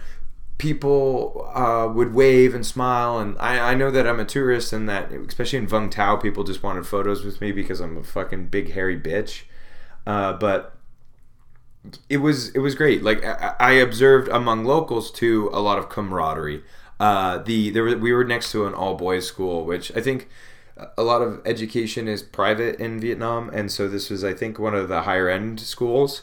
people 0.57 1.49
uh, 1.53 1.87
would 1.93 2.13
wave 2.13 2.53
and 2.53 2.65
smile. 2.65 3.19
And 3.19 3.35
I, 3.39 3.71
I 3.71 3.75
know 3.75 3.91
that 3.91 4.07
i'm 4.07 4.19
a 4.19 4.25
tourist 4.25 4.71
and 4.73 4.87
that 4.87 5.11
especially 5.11 5.59
in 5.59 5.67
vung 5.67 5.89
tau 5.89 6.17
people 6.17 6.43
just 6.43 6.63
wanted 6.63 6.85
photos 6.85 7.23
with 7.25 7.41
me 7.41 7.51
because 7.51 7.79
i'm 7.79 7.97
a 7.97 8.03
fucking 8.03 8.47
big 8.47 8.73
hairy 8.73 8.99
bitch. 8.99 9.43
Uh, 10.05 10.33
but 10.33 10.77
it 12.09 12.17
was 12.17 12.49
it 12.49 12.59
was 12.59 12.75
great. 12.75 13.03
Like 13.03 13.23
I, 13.25 13.55
I, 13.59 13.71
observed 13.73 14.27
among 14.27 14.65
locals 14.65 15.11
too 15.11 15.49
a 15.53 15.59
lot 15.59 15.79
of 15.79 15.89
camaraderie. 15.89 16.63
Uh, 16.99 17.39
the 17.39 17.71
there 17.71 17.83
were, 17.83 17.97
we 17.97 18.13
were 18.13 18.23
next 18.23 18.51
to 18.51 18.65
an 18.65 18.73
all 18.73 18.93
boys 18.93 19.25
school 19.25 19.65
which 19.65 19.91
i 19.95 20.01
think 20.01 20.29
a 20.97 21.01
lot 21.01 21.23
of 21.23 21.41
education 21.45 22.07
is 22.07 22.21
private 22.21 22.79
in 22.79 22.99
vietnam. 22.99 23.49
And 23.49 23.71
so 23.71 23.87
this 23.87 24.09
was 24.09 24.23
i 24.23 24.33
think 24.33 24.59
one 24.59 24.75
of 24.75 24.87
the 24.87 25.03
higher 25.03 25.29
end 25.29 25.59
schools 25.59 26.21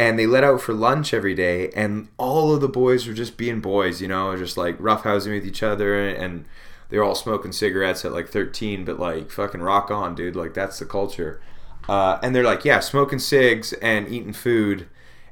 and 0.00 0.18
they 0.18 0.26
let 0.26 0.42
out 0.42 0.62
for 0.62 0.72
lunch 0.72 1.12
every 1.12 1.34
day 1.34 1.68
and 1.76 2.08
all 2.16 2.54
of 2.54 2.60
the 2.60 2.68
boys 2.68 3.06
were 3.06 3.12
just 3.12 3.36
being 3.36 3.60
boys 3.60 4.00
you 4.00 4.08
know 4.08 4.34
just 4.36 4.56
like 4.56 4.78
roughhousing 4.78 5.34
with 5.34 5.46
each 5.46 5.62
other 5.62 6.08
and 6.08 6.44
they're 6.90 7.04
all 7.04 7.14
smoking 7.14 7.52
cigarettes 7.52 8.04
at 8.04 8.12
like 8.12 8.28
13 8.28 8.84
but 8.84 8.98
like 8.98 9.30
fucking 9.30 9.62
rock 9.62 9.90
on 9.90 10.14
dude 10.14 10.36
like 10.36 10.54
that's 10.54 10.78
the 10.78 10.84
culture. 10.84 11.40
Uh, 11.88 12.18
and 12.22 12.34
they're 12.34 12.44
like 12.44 12.64
yeah 12.64 12.80
smoking 12.80 13.18
cigs 13.18 13.72
and 13.74 14.08
eating 14.08 14.32
food 14.32 14.88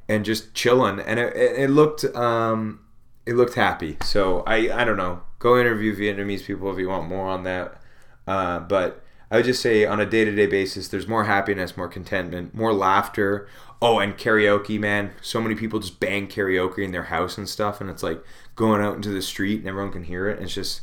and 0.08 0.24
just 0.24 0.54
chilling. 0.54 0.98
And 1.00 1.20
it, 1.20 1.36
it 1.36 1.70
looked 1.70 2.04
um, 2.16 2.80
it 3.26 3.34
looked 3.34 3.54
happy. 3.54 3.98
So 4.02 4.42
i 4.46 4.70
i 4.72 4.84
don't 4.84 4.96
know. 4.96 5.22
Go 5.40 5.60
interview 5.60 5.94
vietnamese 5.94 6.44
people 6.44 6.72
if 6.72 6.78
you 6.78 6.88
want 6.88 7.08
more 7.08 7.28
on 7.28 7.42
that. 7.42 7.80
Uh, 8.26 8.60
but 8.60 9.04
I 9.30 9.36
would 9.36 9.44
just 9.44 9.60
say 9.60 9.84
on 9.84 10.00
a 10.00 10.06
day 10.06 10.24
to 10.24 10.34
day 10.34 10.46
basis, 10.46 10.88
there's 10.88 11.06
more 11.06 11.24
happiness, 11.24 11.76
more 11.76 11.88
contentment, 11.88 12.54
more 12.54 12.72
laughter. 12.72 13.48
Oh, 13.80 14.00
and 14.00 14.16
karaoke, 14.16 14.78
man. 14.78 15.12
So 15.22 15.40
many 15.40 15.54
people 15.54 15.78
just 15.78 16.00
bang 16.00 16.26
karaoke 16.26 16.84
in 16.84 16.90
their 16.90 17.04
house 17.04 17.38
and 17.38 17.48
stuff, 17.48 17.80
and 17.80 17.88
it's 17.88 18.02
like 18.02 18.22
going 18.56 18.82
out 18.82 18.96
into 18.96 19.10
the 19.10 19.22
street 19.22 19.60
and 19.60 19.68
everyone 19.68 19.92
can 19.92 20.04
hear 20.04 20.28
it. 20.28 20.36
And 20.36 20.44
it's 20.44 20.54
just 20.54 20.80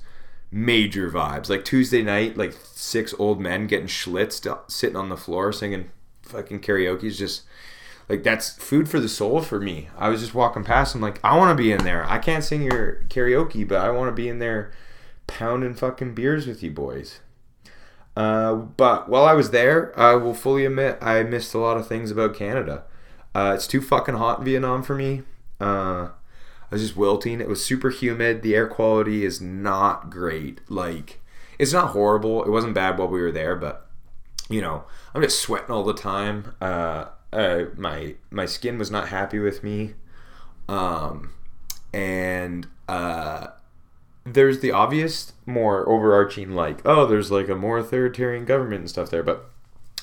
major 0.51 1.09
vibes. 1.11 1.49
Like 1.49 1.65
Tuesday 1.65 2.01
night, 2.01 2.37
like 2.37 2.53
six 2.53 3.13
old 3.19 3.41
men 3.41 3.67
getting 3.67 3.87
schlitzed 3.87 4.49
uh, 4.49 4.59
sitting 4.67 4.95
on 4.95 5.09
the 5.09 5.17
floor 5.17 5.51
singing 5.51 5.91
fucking 6.21 6.61
karaoke 6.61 7.03
is 7.03 7.17
just 7.17 7.43
like 8.09 8.23
that's 8.23 8.51
food 8.55 8.87
for 8.87 8.99
the 8.99 9.09
soul 9.09 9.41
for 9.41 9.59
me. 9.59 9.89
I 9.97 10.09
was 10.09 10.21
just 10.21 10.33
walking 10.33 10.63
past. 10.63 10.95
I'm 10.95 11.01
like, 11.01 11.19
I 11.23 11.37
want 11.37 11.55
to 11.55 11.61
be 11.61 11.71
in 11.71 11.83
there. 11.83 12.05
I 12.09 12.19
can't 12.19 12.43
sing 12.43 12.61
your 12.61 13.03
karaoke, 13.09 13.67
but 13.67 13.81
I 13.81 13.91
want 13.91 14.07
to 14.09 14.15
be 14.15 14.29
in 14.29 14.39
there 14.39 14.71
pounding 15.27 15.73
fucking 15.73 16.13
beers 16.13 16.47
with 16.47 16.63
you 16.63 16.71
boys. 16.71 17.19
Uh, 18.15 18.55
but 18.55 19.09
while 19.09 19.25
I 19.25 19.33
was 19.33 19.51
there, 19.51 19.97
I 19.99 20.15
will 20.15 20.33
fully 20.33 20.65
admit 20.65 20.97
I 21.01 21.23
missed 21.23 21.53
a 21.53 21.57
lot 21.57 21.77
of 21.77 21.87
things 21.87 22.11
about 22.11 22.35
Canada. 22.35 22.83
Uh, 23.33 23.51
it's 23.53 23.67
too 23.67 23.81
fucking 23.81 24.15
hot 24.15 24.39
in 24.39 24.45
Vietnam 24.45 24.83
for 24.83 24.95
me. 24.95 25.23
Uh, 25.59 26.09
I 26.71 26.71
was 26.71 26.81
just 26.81 26.95
wilting. 26.95 27.41
It 27.41 27.49
was 27.49 27.63
super 27.63 27.89
humid. 27.89 28.41
The 28.41 28.55
air 28.55 28.67
quality 28.67 29.25
is 29.25 29.41
not 29.41 30.09
great. 30.09 30.61
Like, 30.69 31.21
it's 31.59 31.73
not 31.73 31.89
horrible. 31.89 32.43
It 32.43 32.49
wasn't 32.49 32.73
bad 32.73 32.97
while 32.97 33.09
we 33.09 33.21
were 33.21 33.31
there, 33.31 33.55
but 33.55 33.87
you 34.49 34.61
know, 34.61 34.83
I'm 35.13 35.21
just 35.21 35.39
sweating 35.39 35.71
all 35.71 35.83
the 35.83 35.93
time. 35.93 36.53
Uh, 36.61 37.05
uh, 37.33 37.65
my 37.75 38.15
my 38.29 38.45
skin 38.45 38.77
was 38.77 38.91
not 38.91 39.09
happy 39.09 39.39
with 39.39 39.63
me, 39.63 39.95
um, 40.69 41.33
and 41.93 42.67
uh, 42.87 43.47
there's 44.25 44.59
the 44.59 44.71
obvious, 44.71 45.33
more 45.45 45.87
overarching, 45.87 46.51
like, 46.51 46.81
oh, 46.83 47.05
there's 47.05 47.31
like 47.31 47.47
a 47.47 47.55
more 47.55 47.77
authoritarian 47.77 48.43
government 48.43 48.81
and 48.81 48.89
stuff 48.89 49.09
there. 49.09 49.23
But 49.23 49.49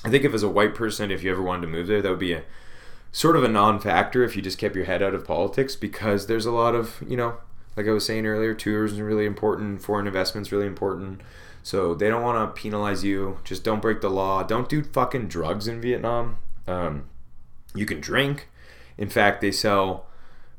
I 0.03 0.09
think 0.09 0.23
if 0.23 0.33
as 0.33 0.43
a 0.43 0.49
white 0.49 0.73
person, 0.73 1.11
if 1.11 1.23
you 1.23 1.31
ever 1.31 1.41
wanted 1.41 1.63
to 1.63 1.67
move 1.67 1.87
there, 1.87 2.01
that 2.01 2.09
would 2.09 2.19
be 2.19 2.33
a 2.33 2.43
sort 3.11 3.35
of 3.35 3.43
a 3.43 3.49
non-factor 3.49 4.23
if 4.23 4.35
you 4.35 4.41
just 4.41 4.57
kept 4.57 4.75
your 4.75 4.85
head 4.85 5.03
out 5.03 5.13
of 5.13 5.25
politics 5.25 5.75
because 5.75 6.27
there's 6.27 6.45
a 6.45 6.51
lot 6.51 6.73
of, 6.73 7.03
you 7.07 7.17
know, 7.17 7.37
like 7.75 7.87
I 7.87 7.91
was 7.91 8.05
saying 8.05 8.25
earlier, 8.25 8.53
tourism 8.53 8.97
is 8.97 9.01
really 9.01 9.25
important, 9.25 9.81
foreign 9.81 10.07
investment's 10.07 10.51
really 10.51 10.67
important. 10.67 11.21
So 11.61 11.93
they 11.93 12.09
don't 12.09 12.21
want 12.21 12.55
to 12.55 12.61
penalize 12.61 13.03
you. 13.03 13.39
Just 13.43 13.63
don't 13.63 13.81
break 13.81 14.01
the 14.01 14.09
law. 14.09 14.43
Don't 14.43 14.67
do 14.67 14.83
fucking 14.83 15.27
drugs 15.27 15.67
in 15.67 15.79
Vietnam. 15.79 16.37
Um, 16.67 17.09
you 17.73 17.85
can 17.85 18.01
drink. 18.01 18.49
In 18.97 19.09
fact, 19.09 19.41
they 19.41 19.51
sell 19.51 20.05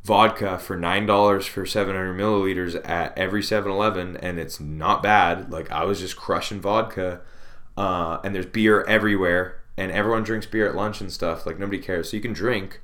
vodka 0.05 0.59
for 0.59 0.77
nine 0.77 1.07
dollars 1.07 1.47
for 1.47 1.65
700 1.65 2.15
milliliters 2.15 2.81
at 2.89 3.17
every 3.17 3.41
7-Eleven, 3.41 4.17
and 4.19 4.39
it's 4.39 4.61
not 4.61 5.03
bad. 5.03 5.51
Like 5.51 5.71
I 5.71 5.85
was 5.85 6.01
just 6.01 6.17
crushing 6.17 6.61
vodka, 6.61 7.21
uh, 7.77 8.19
and 8.23 8.35
there's 8.35 8.47
beer 8.47 8.83
everywhere, 8.83 9.63
and 9.77 9.91
everyone 9.91 10.23
drinks 10.23 10.47
beer 10.47 10.69
at 10.69 10.77
lunch 10.77 11.01
and 11.01 11.11
stuff. 11.11 11.47
Like 11.47 11.59
nobody 11.59 11.79
cares, 11.79 12.11
so 12.11 12.17
you 12.17 12.23
can 12.23 12.35
drink. 12.35 12.81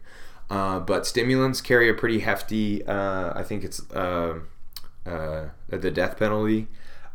Uh, 0.48 0.80
but 0.80 1.06
stimulants 1.06 1.60
carry 1.60 1.88
a 1.88 1.94
pretty 1.94 2.20
hefty. 2.20 2.84
Uh, 2.84 3.32
I 3.38 3.44
think 3.44 3.62
it's 3.62 3.88
uh, 3.92 4.40
uh, 5.06 5.44
the 5.68 5.90
death 5.90 6.18
penalty. 6.18 6.66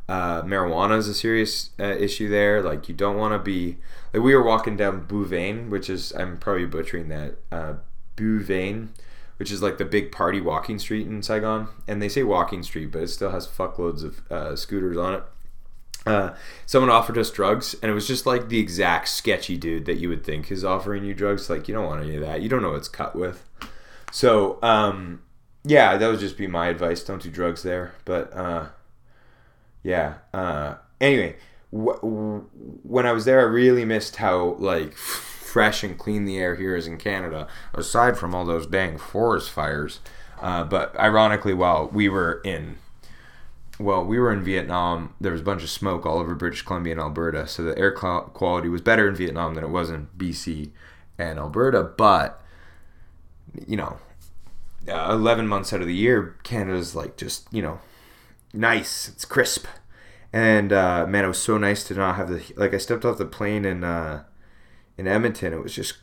Uh, 0.07 0.43
marijuana 0.43 0.97
is 0.99 1.07
a 1.07 1.15
serious 1.15 1.71
issue 1.79 2.29
there. 2.29 2.61
Like 2.61 2.87
you 2.87 2.95
don't 2.95 3.17
want 3.17 3.33
to 3.33 3.39
be. 3.39 3.77
Like 4.13 4.23
we 4.23 4.35
were 4.35 4.43
walking 4.43 4.77
down 4.77 5.05
Bui 5.05 5.25
Vien, 5.25 5.69
which 5.69 5.89
is 5.89 6.13
I'm 6.13 6.37
probably 6.37 6.67
butchering 6.67 7.09
that. 7.09 7.39
Uh, 7.51 7.73
Bui 8.15 8.41
Vien 8.43 8.93
which 9.37 9.51
is 9.51 9.61
like 9.61 9.77
the 9.77 9.85
big 9.85 10.11
party 10.11 10.41
walking 10.41 10.79
street 10.79 11.07
in 11.07 11.21
Saigon. 11.21 11.67
And 11.87 12.01
they 12.01 12.09
say 12.09 12.23
walking 12.23 12.63
street, 12.63 12.91
but 12.91 13.03
it 13.03 13.09
still 13.09 13.31
has 13.31 13.47
fuckloads 13.47 14.03
of 14.03 14.31
uh, 14.31 14.55
scooters 14.55 14.97
on 14.97 15.15
it. 15.15 15.23
Uh, 16.05 16.35
someone 16.67 16.91
offered 16.91 17.17
us 17.17 17.31
drugs, 17.31 17.75
and 17.81 17.89
it 17.89 17.95
was 17.95 18.07
just 18.07 18.27
like 18.27 18.49
the 18.49 18.59
exact 18.59 19.07
sketchy 19.07 19.57
dude 19.57 19.85
that 19.85 19.95
you 19.95 20.07
would 20.07 20.23
think 20.23 20.51
is 20.51 20.63
offering 20.63 21.03
you 21.03 21.15
drugs. 21.15 21.49
Like, 21.49 21.67
you 21.67 21.73
don't 21.73 21.85
want 21.85 22.03
any 22.03 22.15
of 22.15 22.21
that. 22.21 22.41
You 22.43 22.49
don't 22.49 22.61
know 22.61 22.69
what 22.69 22.77
it's 22.77 22.87
cut 22.87 23.15
with. 23.15 23.43
So, 24.11 24.59
um, 24.61 25.23
yeah, 25.63 25.97
that 25.97 26.07
would 26.07 26.19
just 26.19 26.37
be 26.37 26.45
my 26.45 26.67
advice. 26.67 27.03
Don't 27.03 27.23
do 27.23 27.31
drugs 27.31 27.63
there. 27.63 27.95
But, 28.05 28.31
uh, 28.33 28.67
yeah. 29.81 30.15
Uh, 30.31 30.75
anyway, 31.01 31.37
when 31.71 33.07
I 33.07 33.11
was 33.11 33.25
there, 33.25 33.39
I 33.39 33.43
really 33.43 33.83
missed 33.83 34.17
how, 34.17 34.57
like, 34.59 34.95
fresh 35.55 35.85
and 35.85 35.97
clean 35.97 36.25
the 36.25 36.37
air 36.37 36.55
here 36.55 36.75
is 36.75 36.85
in 36.85 36.97
Canada, 36.97 37.47
aside 37.73 38.17
from 38.17 38.35
all 38.35 38.43
those 38.43 38.67
dang 38.67 38.97
forest 38.97 39.49
fires. 39.49 40.01
Uh, 40.41 40.65
but 40.65 40.93
ironically, 40.99 41.53
while 41.53 41.87
we 41.87 42.09
were 42.09 42.41
in, 42.43 42.75
well, 43.79 44.03
we 44.03 44.19
were 44.19 44.33
in 44.33 44.43
Vietnam, 44.43 45.13
there 45.21 45.31
was 45.31 45.39
a 45.39 45.45
bunch 45.45 45.63
of 45.63 45.69
smoke 45.69 46.05
all 46.05 46.19
over 46.19 46.35
British 46.35 46.61
Columbia 46.61 46.91
and 46.91 46.99
Alberta, 46.99 47.47
so 47.47 47.63
the 47.63 47.77
air 47.77 47.93
quality 47.93 48.67
was 48.67 48.81
better 48.81 49.07
in 49.07 49.15
Vietnam 49.15 49.55
than 49.55 49.63
it 49.63 49.69
was 49.69 49.89
in 49.89 50.09
BC 50.17 50.71
and 51.17 51.39
Alberta. 51.39 51.83
But 51.83 52.43
you 53.65 53.77
know, 53.77 53.99
uh, 54.89 55.13
11 55.13 55.47
months 55.47 55.71
out 55.71 55.79
of 55.79 55.87
the 55.87 55.95
year, 55.95 56.35
Canada's 56.43 56.95
like 56.95 57.15
just 57.15 57.47
you 57.53 57.61
know, 57.61 57.79
nice. 58.53 59.07
It's 59.07 59.23
crisp. 59.23 59.67
And 60.33 60.73
uh, 60.73 61.07
man, 61.07 61.23
it 61.23 61.29
was 61.29 61.41
so 61.41 61.57
nice 61.57 61.85
to 61.85 61.93
not 61.93 62.17
have 62.17 62.27
the 62.27 62.43
like. 62.57 62.73
I 62.73 62.77
stepped 62.77 63.05
off 63.05 63.17
the 63.17 63.25
plane 63.25 63.63
and 63.63 63.85
uh, 63.85 64.19
in 64.97 65.07
Edmonton, 65.07 65.53
it 65.53 65.61
was 65.61 65.73
just 65.73 65.97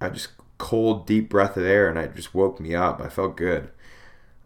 I 0.00 0.08
just 0.08 0.28
cold, 0.58 1.06
deep 1.06 1.28
breath 1.28 1.56
of 1.56 1.64
air, 1.64 1.88
and 1.88 1.98
it 1.98 2.14
just 2.14 2.34
woke 2.34 2.60
me 2.60 2.74
up. 2.74 3.00
I 3.00 3.08
felt 3.08 3.36
good. 3.36 3.70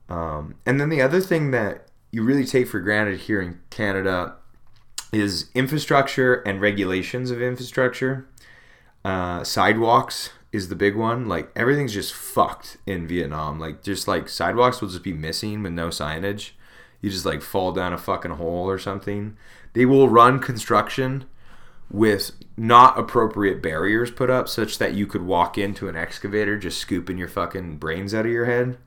Um, 0.08 0.54
and 0.64 0.80
then 0.80 0.88
the 0.88 1.02
other 1.02 1.20
thing 1.20 1.50
that 1.50 1.88
you 2.10 2.22
really 2.22 2.44
take 2.44 2.68
for 2.68 2.80
granted 2.80 3.20
here 3.20 3.40
in 3.40 3.60
Canada 3.70 4.36
is 5.12 5.50
infrastructure 5.54 6.34
and 6.34 6.60
regulations 6.60 7.30
of 7.30 7.42
infrastructure. 7.42 8.28
Uh, 9.04 9.44
sidewalks 9.44 10.30
is 10.52 10.68
the 10.68 10.74
big 10.74 10.96
one. 10.96 11.28
Like 11.28 11.50
everything's 11.54 11.94
just 11.94 12.12
fucked 12.12 12.78
in 12.86 13.06
Vietnam. 13.06 13.58
Like 13.58 13.82
just 13.82 14.08
like 14.08 14.28
sidewalks 14.28 14.80
will 14.80 14.88
just 14.88 15.04
be 15.04 15.12
missing 15.12 15.62
with 15.62 15.72
no 15.72 15.88
signage. 15.88 16.52
You 17.00 17.10
just 17.10 17.26
like 17.26 17.42
fall 17.42 17.72
down 17.72 17.92
a 17.92 17.98
fucking 17.98 18.32
hole 18.32 18.68
or 18.68 18.78
something. 18.78 19.36
They 19.74 19.84
will 19.84 20.08
run 20.08 20.38
construction 20.38 21.26
with 21.90 22.32
not 22.56 22.98
appropriate 22.98 23.62
barriers 23.62 24.10
put 24.10 24.30
up 24.30 24.48
such 24.48 24.78
that 24.78 24.94
you 24.94 25.06
could 25.06 25.22
walk 25.22 25.56
into 25.58 25.88
an 25.88 25.96
excavator 25.96 26.58
just 26.58 26.78
scooping 26.78 27.18
your 27.18 27.28
fucking 27.28 27.76
brains 27.76 28.14
out 28.14 28.26
of 28.26 28.32
your 28.32 28.46
head. 28.46 28.78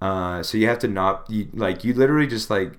Uh, 0.00 0.42
so 0.42 0.58
you 0.58 0.66
have 0.66 0.78
to 0.78 0.88
not 0.88 1.28
you, 1.30 1.48
like 1.54 1.84
you 1.84 1.94
literally 1.94 2.26
just 2.26 2.50
like 2.50 2.78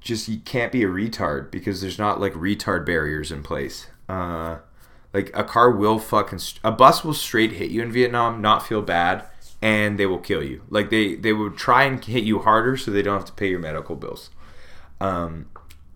just 0.00 0.28
you 0.28 0.38
can't 0.40 0.72
be 0.72 0.82
a 0.82 0.88
retard 0.88 1.50
because 1.50 1.80
there's 1.80 1.98
not 1.98 2.20
like 2.20 2.32
retard 2.34 2.84
barriers 2.84 3.32
in 3.32 3.42
place. 3.42 3.86
Uh, 4.08 4.58
like 5.12 5.30
a 5.34 5.44
car 5.44 5.70
will 5.70 5.98
fucking 5.98 6.40
a 6.62 6.72
bus 6.72 7.04
will 7.04 7.14
straight 7.14 7.52
hit 7.52 7.70
you 7.70 7.82
in 7.82 7.92
Vietnam, 7.92 8.40
not 8.40 8.66
feel 8.66 8.82
bad, 8.82 9.24
and 9.60 9.98
they 9.98 10.06
will 10.06 10.18
kill 10.18 10.42
you. 10.42 10.62
Like 10.70 10.90
they 10.90 11.14
they 11.14 11.32
would 11.32 11.56
try 11.56 11.84
and 11.84 12.04
hit 12.04 12.24
you 12.24 12.40
harder 12.40 12.76
so 12.76 12.90
they 12.90 13.02
don't 13.02 13.18
have 13.18 13.26
to 13.26 13.32
pay 13.32 13.48
your 13.48 13.58
medical 13.58 13.96
bills. 13.96 14.30
Um, 15.00 15.46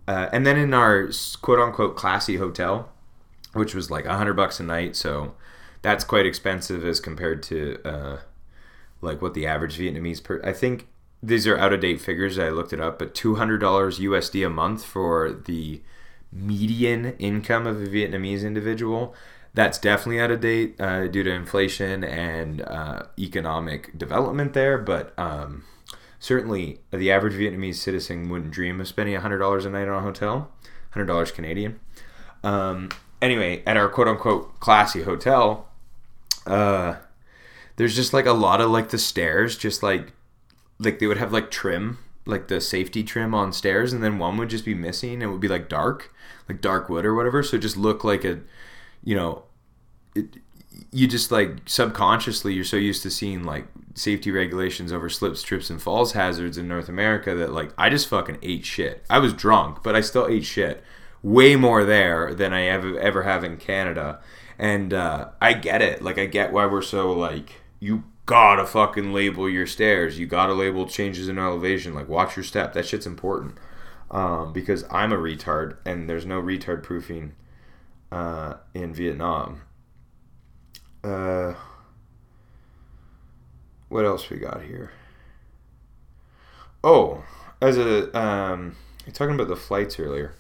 uh, 0.09 0.29
and 0.33 0.47
then 0.47 0.57
in 0.57 0.73
our 0.73 1.11
quote 1.43 1.59
unquote 1.59 1.97
classy 1.97 2.37
hotel, 2.37 2.89
which 3.53 3.75
was 3.75 3.91
like 3.91 4.05
a 4.05 4.17
hundred 4.17 4.35
bucks 4.35 4.61
a 4.61 4.63
night, 4.63 4.97
so 4.97 5.35
that's 5.83 6.05
quite 6.05 6.27
expensive 6.27 6.85
as 6.85 7.01
compared 7.01 7.43
to 7.45 7.79
uh, 7.85 8.19
like 9.01 9.21
what 9.21 9.35
the 9.35 9.47
average 9.47 9.79
Vietnamese 9.79 10.23
per. 10.23 10.41
I 10.45 10.53
think 10.53 10.89
these 11.23 11.47
are 11.47 11.57
out 11.59 11.73
of 11.73 11.81
date 11.81 12.01
figures. 12.01 12.39
I 12.39 12.51
looked 12.51 12.73
it 12.73 12.81
up, 12.81 12.99
but 12.99 13.15
two 13.15 13.37
hundred 13.37 13.59
dollars 13.59 13.99
USD 13.99 14.47
a 14.47 14.51
month 14.51 14.85
for 14.85 15.33
the 15.33 15.81
median 16.33 17.17
income 17.19 17.67
of 17.67 17.81
a 17.81 17.87
Vietnamese 17.87 18.43
individual. 18.45 19.15
That's 19.55 19.79
definitely 19.79 20.21
out 20.21 20.31
of 20.31 20.41
date 20.43 20.79
uh, 20.79 21.09
due 21.09 21.23
to 21.23 21.31
inflation 21.31 22.05
and 22.05 22.61
uh, 22.61 23.05
economic 23.19 23.97
development 23.97 24.53
there, 24.53 24.77
but 24.77 25.19
um, 25.19 25.65
certainly 26.19 26.81
the 26.91 27.11
average 27.11 27.35
Vietnamese 27.35 27.77
citizen 27.77 28.29
wouldn't 28.29 28.51
dream 28.51 28.81
of 28.81 28.89
spending 28.89 29.19
$100 29.19 29.67
a 29.67 29.71
night 29.71 29.89
on 29.89 29.99
a 29.99 30.01
hotel, 30.01 30.51
$100 30.95 31.35
Canadian. 31.35 31.81
Um, 32.43 32.91
anyway, 33.21 33.63
at 33.67 33.77
our 33.77 33.89
quote 33.89 34.09
unquote 34.09 34.61
classy 34.61 35.03
hotel, 35.03 35.69
uh, 36.47 36.97
there's 37.77 37.97
just 37.97 38.13
like 38.13 38.27
a 38.27 38.33
lot 38.33 38.61
of 38.61 38.71
like 38.71 38.91
the 38.91 38.99
stairs, 38.99 39.57
just 39.57 39.83
like 39.83 40.13
like 40.79 40.99
they 40.99 41.07
would 41.07 41.19
have 41.19 41.33
like 41.33 41.51
trim, 41.51 41.99
like 42.25 42.49
the 42.49 42.61
safety 42.61 43.03
trim 43.03 43.35
on 43.35 43.53
stairs, 43.53 43.93
and 43.93 44.03
then 44.03 44.19
one 44.19 44.37
would 44.37 44.51
just 44.51 44.65
be 44.65 44.75
missing. 44.75 45.15
And 45.15 45.23
it 45.23 45.27
would 45.27 45.41
be 45.41 45.49
like 45.49 45.69
dark, 45.69 46.15
like 46.49 46.61
dark 46.61 46.89
wood 46.89 47.05
or 47.05 47.15
whatever. 47.15 47.43
So 47.43 47.59
just 47.59 47.77
look 47.77 48.05
like 48.05 48.25
a, 48.25 48.41
you 49.03 49.15
know, 49.15 49.45
it, 50.15 50.37
you 50.93 51.07
just 51.07 51.31
like 51.31 51.61
subconsciously 51.67 52.53
you're 52.53 52.65
so 52.65 52.77
used 52.77 53.03
to 53.03 53.11
seeing 53.11 53.45
like 53.45 53.67
safety 53.97 54.31
regulations 54.31 54.93
over 54.93 55.09
slips, 55.09 55.43
trips, 55.43 55.71
and 55.71 55.81
falls 55.83 56.13
hazards 56.13 56.59
in 56.59 56.69
North 56.69 56.89
America 56.89 57.35
that 57.35 57.53
like 57.53 57.73
I 57.77 57.89
just 57.89 58.09
fucking 58.09 58.39
ate 58.43 58.65
shit. 58.65 59.05
I 59.11 59.19
was 59.19 59.33
drunk, 59.33 59.83
but 59.83 59.97
I 59.97 60.01
still 60.03 60.29
ate 60.29 60.45
shit. 60.45 60.85
Way 61.23 61.57
more 61.57 61.85
there 61.85 62.35
than 62.35 62.53
I 62.53 62.67
ever 62.67 62.99
ever 63.01 63.23
have 63.25 63.43
in 63.43 63.57
Canada, 63.57 64.21
and 64.59 64.95
uh, 64.95 65.31
I 65.41 65.55
get 65.55 65.83
it. 65.83 66.03
Like 66.03 66.19
I 66.19 66.27
get 66.27 66.53
why 66.53 66.67
we're 66.67 66.83
so 66.83 67.11
like 67.11 67.55
you 67.81 68.05
gotta 68.27 68.67
fucking 68.67 69.13
label 69.13 69.49
your 69.49 69.67
stairs. 69.67 70.19
You 70.19 70.27
gotta 70.27 70.53
label 70.53 70.87
changes 70.87 71.29
in 71.29 71.39
elevation. 71.39 71.95
Like 71.95 72.09
watch 72.09 72.37
your 72.37 72.45
step. 72.45 72.75
That 72.75 72.87
shit's 72.87 73.07
important. 73.07 73.59
Um, 74.09 74.53
because 74.53 74.85
I'm 74.89 75.13
a 75.13 75.17
retard 75.17 75.79
and 75.85 76.09
there's 76.09 76.27
no 76.27 76.41
retard 76.41 76.85
proofing 76.85 77.33
uh, 78.13 78.55
in 78.73 78.95
Vietnam. 78.95 79.63
Uh, 81.03 81.55
what 83.89 84.05
else 84.05 84.31
we 84.31 84.39
got 84.39 84.63
here? 84.63 84.93
Oh, 86.83 87.25
as 87.61 87.79
a 87.79 88.17
um, 88.19 88.77
you're 89.05 89.15
talking 89.15 89.35
about 89.35 89.49
the 89.49 89.57
flights 89.57 89.99
earlier. 89.99 90.35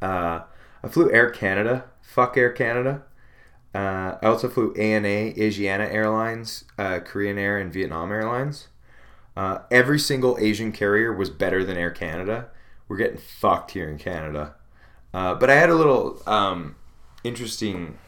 Uh, 0.00 0.40
I 0.82 0.88
flew 0.88 1.10
Air 1.10 1.30
Canada. 1.30 1.84
Fuck 2.02 2.36
Air 2.36 2.50
Canada. 2.50 3.02
Uh, 3.74 4.16
I 4.22 4.26
also 4.26 4.48
flew 4.48 4.74
ANA, 4.74 5.34
Asiana 5.34 5.92
Airlines, 5.92 6.64
uh, 6.78 7.00
Korean 7.00 7.38
Air, 7.38 7.58
and 7.58 7.72
Vietnam 7.72 8.10
Airlines. 8.10 8.68
Uh, 9.36 9.60
every 9.70 9.98
single 9.98 10.36
Asian 10.40 10.72
carrier 10.72 11.12
was 11.12 11.30
better 11.30 11.62
than 11.62 11.76
Air 11.76 11.90
Canada. 11.90 12.48
We're 12.88 12.96
getting 12.96 13.18
fucked 13.18 13.72
here 13.72 13.88
in 13.88 13.98
Canada. 13.98 14.54
Uh, 15.12 15.34
but 15.34 15.50
I 15.50 15.54
had 15.54 15.70
a 15.70 15.74
little 15.74 16.22
um, 16.26 16.76
interesting 17.22 17.98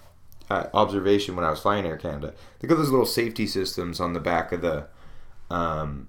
uh, 0.50 0.66
observation 0.74 1.36
when 1.36 1.44
I 1.44 1.50
was 1.50 1.60
flying 1.60 1.86
Air 1.86 1.96
Canada. 1.96 2.34
They 2.58 2.68
got 2.68 2.76
those 2.76 2.90
little 2.90 3.06
safety 3.06 3.46
systems 3.46 4.00
on 4.00 4.12
the 4.12 4.20
back 4.20 4.52
of 4.52 4.60
the 4.60 4.86
um, 5.50 6.08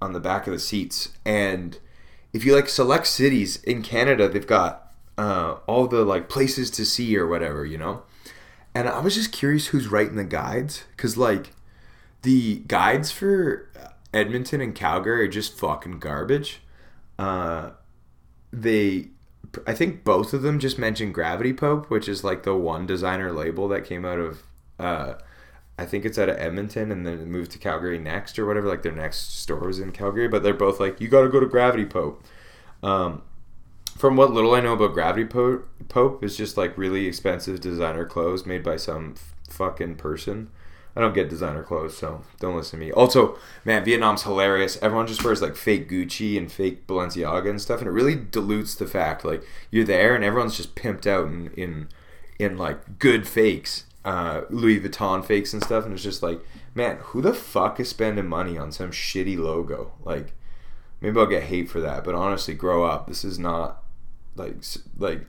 on 0.00 0.12
the 0.12 0.20
back 0.20 0.46
of 0.46 0.52
the 0.52 0.58
seats, 0.58 1.10
and 1.24 1.78
if 2.32 2.44
you 2.44 2.54
like 2.54 2.68
select 2.68 3.06
cities 3.06 3.62
in 3.64 3.82
Canada, 3.82 4.28
they've 4.28 4.46
got 4.46 4.92
uh, 5.18 5.56
all 5.66 5.86
the 5.86 6.04
like 6.04 6.28
places 6.28 6.70
to 6.70 6.84
see 6.86 7.16
or 7.16 7.26
whatever, 7.26 7.64
you 7.64 7.76
know. 7.76 8.02
And 8.74 8.88
I 8.88 9.00
was 9.00 9.16
just 9.16 9.32
curious 9.32 9.68
who's 9.68 9.88
writing 9.88 10.16
the 10.16 10.24
guides, 10.24 10.84
cause 10.96 11.16
like 11.16 11.52
the 12.22 12.60
guides 12.66 13.10
for 13.10 13.68
Edmonton 14.14 14.60
and 14.60 14.74
Calgary 14.74 15.24
are 15.24 15.28
just 15.28 15.58
fucking 15.58 15.98
garbage. 15.98 16.62
Uh, 17.18 17.70
they 18.52 19.08
I 19.66 19.74
think 19.74 20.04
both 20.04 20.32
of 20.32 20.42
them 20.42 20.58
just 20.58 20.78
mentioned 20.78 21.14
Gravity 21.14 21.52
Pope, 21.52 21.90
which 21.90 22.08
is 22.08 22.22
like 22.22 22.44
the 22.44 22.54
one 22.54 22.86
designer 22.86 23.32
label 23.32 23.66
that 23.68 23.84
came 23.84 24.04
out 24.04 24.18
of, 24.18 24.42
uh, 24.78 25.14
I 25.76 25.86
think 25.86 26.04
it's 26.04 26.18
out 26.18 26.28
of 26.28 26.38
Edmonton 26.38 26.92
and 26.92 27.06
then 27.06 27.30
moved 27.30 27.50
to 27.52 27.58
Calgary 27.58 27.98
next 27.98 28.38
or 28.38 28.46
whatever. 28.46 28.68
Like 28.68 28.82
their 28.82 28.92
next 28.92 29.38
store 29.40 29.60
was 29.66 29.80
in 29.80 29.92
Calgary, 29.92 30.28
but 30.28 30.42
they're 30.42 30.54
both 30.54 30.78
like, 30.78 31.00
you 31.00 31.08
got 31.08 31.22
to 31.22 31.28
go 31.28 31.40
to 31.40 31.46
Gravity 31.46 31.84
Pope. 31.84 32.22
Um, 32.82 33.22
from 33.96 34.16
what 34.16 34.32
little 34.32 34.54
I 34.54 34.60
know 34.60 34.74
about 34.74 34.94
Gravity 34.94 35.24
Pope, 35.24 35.68
Pope 35.88 36.22
is 36.22 36.36
just 36.36 36.56
like 36.56 36.78
really 36.78 37.06
expensive 37.06 37.60
designer 37.60 38.04
clothes 38.04 38.46
made 38.46 38.62
by 38.62 38.76
some 38.76 39.14
f- 39.16 39.34
fucking 39.50 39.96
person. 39.96 40.50
I 40.96 41.00
don't 41.00 41.14
get 41.14 41.28
designer 41.30 41.62
clothes, 41.62 41.96
so 41.96 42.22
don't 42.40 42.56
listen 42.56 42.78
to 42.80 42.84
me. 42.84 42.92
Also, 42.92 43.38
man, 43.64 43.84
Vietnam's 43.84 44.24
hilarious. 44.24 44.78
Everyone 44.82 45.06
just 45.06 45.24
wears 45.24 45.40
like 45.40 45.56
fake 45.56 45.88
Gucci 45.88 46.36
and 46.36 46.50
fake 46.50 46.86
Balenciaga 46.86 47.48
and 47.48 47.60
stuff, 47.60 47.80
and 47.80 47.88
it 47.88 47.92
really 47.92 48.16
dilutes 48.16 48.74
the 48.74 48.86
fact 48.86 49.24
like 49.24 49.42
you're 49.70 49.84
there 49.84 50.14
and 50.14 50.24
everyone's 50.24 50.56
just 50.56 50.74
pimped 50.74 51.06
out 51.06 51.26
in 51.26 51.52
in, 51.56 51.88
in 52.38 52.58
like 52.58 52.98
good 52.98 53.28
fakes, 53.28 53.84
uh, 54.04 54.42
Louis 54.50 54.80
Vuitton 54.80 55.24
fakes 55.24 55.52
and 55.52 55.62
stuff, 55.62 55.84
and 55.84 55.94
it's 55.94 56.02
just 56.02 56.22
like, 56.22 56.40
man, 56.74 56.98
who 57.00 57.22
the 57.22 57.34
fuck 57.34 57.78
is 57.78 57.88
spending 57.88 58.26
money 58.26 58.58
on 58.58 58.72
some 58.72 58.90
shitty 58.90 59.38
logo? 59.38 59.92
Like, 60.02 60.32
maybe 61.00 61.18
I'll 61.20 61.26
get 61.26 61.44
hate 61.44 61.70
for 61.70 61.80
that, 61.80 62.02
but 62.04 62.14
honestly, 62.14 62.54
grow 62.54 62.84
up. 62.84 63.06
This 63.06 63.24
is 63.24 63.38
not 63.38 63.82
like 64.34 64.56
like 64.98 65.26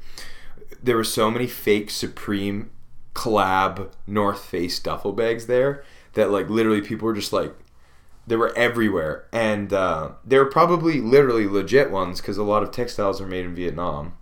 there 0.82 0.95
were 0.95 1.03
so 1.03 1.30
many 1.30 1.47
fake 1.47 1.89
Supreme 1.89 2.72
collab 3.14 3.91
North 4.07 4.43
Face 4.45 4.80
duffel 4.80 5.14
bags 5.14 5.47
there 5.47 5.84
that 6.14 6.32
like 6.32 6.49
literally 6.49 6.82
people 6.82 7.05
were 7.05 7.14
just 7.14 7.34
like 7.34 7.53
they 8.28 8.36
were 8.36 8.55
everywhere 8.55 9.28
and 9.34 9.74
uh, 9.74 10.12
they 10.26 10.38
were 10.38 10.45
probably 10.45 11.01
literally 11.01 11.47
legit 11.47 11.91
ones 11.91 12.22
because 12.22 12.38
a 12.38 12.43
lot 12.43 12.64
of 12.64 12.72
textiles 12.72 13.20
are 13.20 13.28
made 13.28 13.45
in 13.45 13.55
Vietnam. 13.55 14.14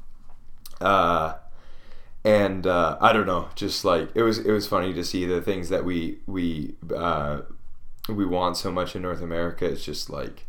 Uh, 0.80 1.36
and 2.24 2.66
uh, 2.68 2.98
I 3.00 3.14
don't 3.14 3.28
know, 3.28 3.50
just 3.56 3.86
like 3.86 4.10
it 4.16 4.24
was 4.24 4.40
it 4.40 4.52
was 4.52 4.68
funny 4.68 4.94
to 4.94 5.04
see 5.04 5.26
the 5.26 5.42
things 5.42 5.70
that 5.70 5.86
we 5.86 6.20
we 6.26 6.76
uh, 6.96 7.42
we 8.08 8.26
want 8.26 8.58
so 8.58 8.72
much 8.72 8.96
in 8.96 9.02
North 9.02 9.22
America. 9.22 9.66
It's 9.66 9.84
just 9.84 10.10
like 10.10 10.46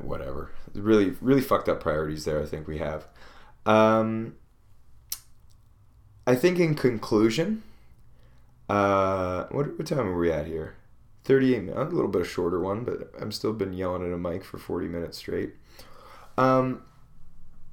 whatever. 0.00 0.52
Really 0.74 1.10
really 1.20 1.42
fucked 1.42 1.68
up 1.68 1.80
priorities 1.80 2.24
there. 2.24 2.42
I 2.42 2.46
think 2.46 2.66
we 2.66 2.78
have. 2.78 3.06
Um, 3.66 4.36
I 6.26 6.34
think 6.34 6.58
in 6.58 6.74
conclusion, 6.74 7.62
uh, 8.68 9.44
what, 9.50 9.78
what 9.78 9.86
time 9.86 10.08
are 10.08 10.18
we 10.18 10.30
at 10.30 10.46
here? 10.46 10.76
38 11.24 11.64
minutes, 11.64 11.78
a 11.78 11.94
little 11.94 12.10
bit 12.10 12.22
of 12.22 12.28
shorter 12.28 12.60
one, 12.60 12.84
but 12.84 13.10
I've 13.20 13.34
still 13.34 13.52
been 13.52 13.72
yelling 13.72 14.06
at 14.06 14.12
a 14.12 14.18
mic 14.18 14.44
for 14.44 14.58
40 14.58 14.88
minutes 14.88 15.18
straight. 15.18 15.54
Um, 16.36 16.82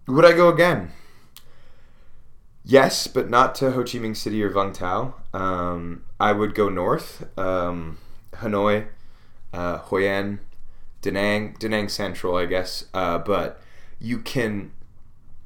would 0.08 0.26
I 0.26 0.34
go 0.34 0.50
again? 0.50 0.92
Yes, 2.64 3.08
but 3.08 3.30
not 3.30 3.56
to 3.56 3.72
Ho 3.72 3.84
Chi 3.84 3.98
Minh 3.98 4.16
City 4.16 4.42
or 4.44 4.50
Vung 4.50 4.74
Tau. 4.74 5.16
Um, 5.34 6.04
I 6.20 6.32
would 6.32 6.54
go 6.54 6.70
north, 6.70 7.28
um, 7.38 7.98
Hanoi, 8.34 8.88
uh, 9.54 9.78
Hoi 9.78 10.08
An, 10.08 10.40
Da 11.02 11.12
Nang, 11.12 11.56
Da 11.60 11.68
Nang 11.68 11.90
Central, 11.90 12.36
I 12.36 12.46
guess. 12.46 12.86
Uh, 12.94 13.18
but 13.18 13.62
you 14.00 14.20
can 14.20 14.72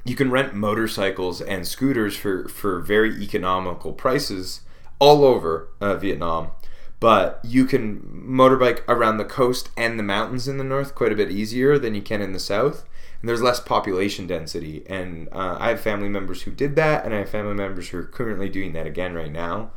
you 0.05 0.15
can 0.15 0.31
rent 0.31 0.53
motorcycles 0.53 1.41
and 1.41 1.67
scooters 1.67 2.15
for, 2.15 2.47
for 2.47 2.79
very 2.79 3.21
economical 3.21 3.91
prices 3.91 4.61
all 4.99 5.25
over 5.25 5.69
uh, 5.81 5.95
Vietnam. 5.95 6.51
But 6.99 7.41
you 7.43 7.65
can 7.65 8.01
motorbike 8.27 8.81
around 8.87 9.17
the 9.17 9.25
coast 9.25 9.69
and 9.75 9.99
the 9.99 10.03
mountains 10.03 10.47
in 10.47 10.57
the 10.57 10.63
north 10.63 10.95
quite 10.95 11.11
a 11.11 11.15
bit 11.15 11.31
easier 11.31 11.77
than 11.77 11.95
you 11.95 12.01
can 12.01 12.21
in 12.21 12.33
the 12.33 12.39
south. 12.39 12.85
And 13.19 13.27
there's 13.27 13.41
less 13.41 13.59
population 13.59 14.27
density. 14.27 14.83
And 14.87 15.27
uh, 15.31 15.57
I 15.59 15.69
have 15.69 15.81
family 15.81 16.07
members 16.07 16.43
who 16.43 16.51
did 16.51 16.75
that, 16.75 17.03
and 17.03 17.13
I 17.13 17.19
have 17.19 17.29
family 17.29 17.55
members 17.55 17.89
who 17.89 17.97
are 17.97 18.03
currently 18.03 18.47
doing 18.47 18.73
that 18.73 18.87
again 18.87 19.13
right 19.15 19.31
now. 19.31 19.71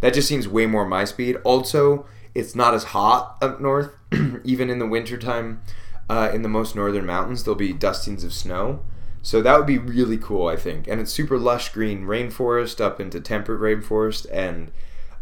That 0.00 0.14
just 0.14 0.28
seems 0.28 0.48
way 0.48 0.66
more 0.66 0.84
my 0.84 1.04
speed. 1.04 1.36
Also, 1.44 2.06
it's 2.34 2.54
not 2.54 2.74
as 2.74 2.84
hot 2.84 3.36
up 3.40 3.60
north, 3.60 3.90
even 4.44 4.70
in 4.70 4.78
the 4.78 4.86
wintertime. 4.86 5.62
Uh, 6.08 6.30
in 6.34 6.42
the 6.42 6.48
most 6.48 6.76
northern 6.76 7.06
mountains, 7.06 7.44
there'll 7.44 7.56
be 7.56 7.72
dustings 7.72 8.24
of 8.24 8.32
snow. 8.34 8.84
So 9.24 9.42
that 9.42 9.56
would 9.56 9.66
be 9.66 9.78
really 9.78 10.18
cool, 10.18 10.46
I 10.46 10.54
think. 10.54 10.86
And 10.86 11.00
it's 11.00 11.10
super 11.10 11.38
lush 11.38 11.70
green 11.70 12.04
rainforest 12.04 12.80
up 12.80 13.00
into 13.00 13.20
temperate 13.20 13.60
rainforest, 13.60 14.26
and 14.30 14.70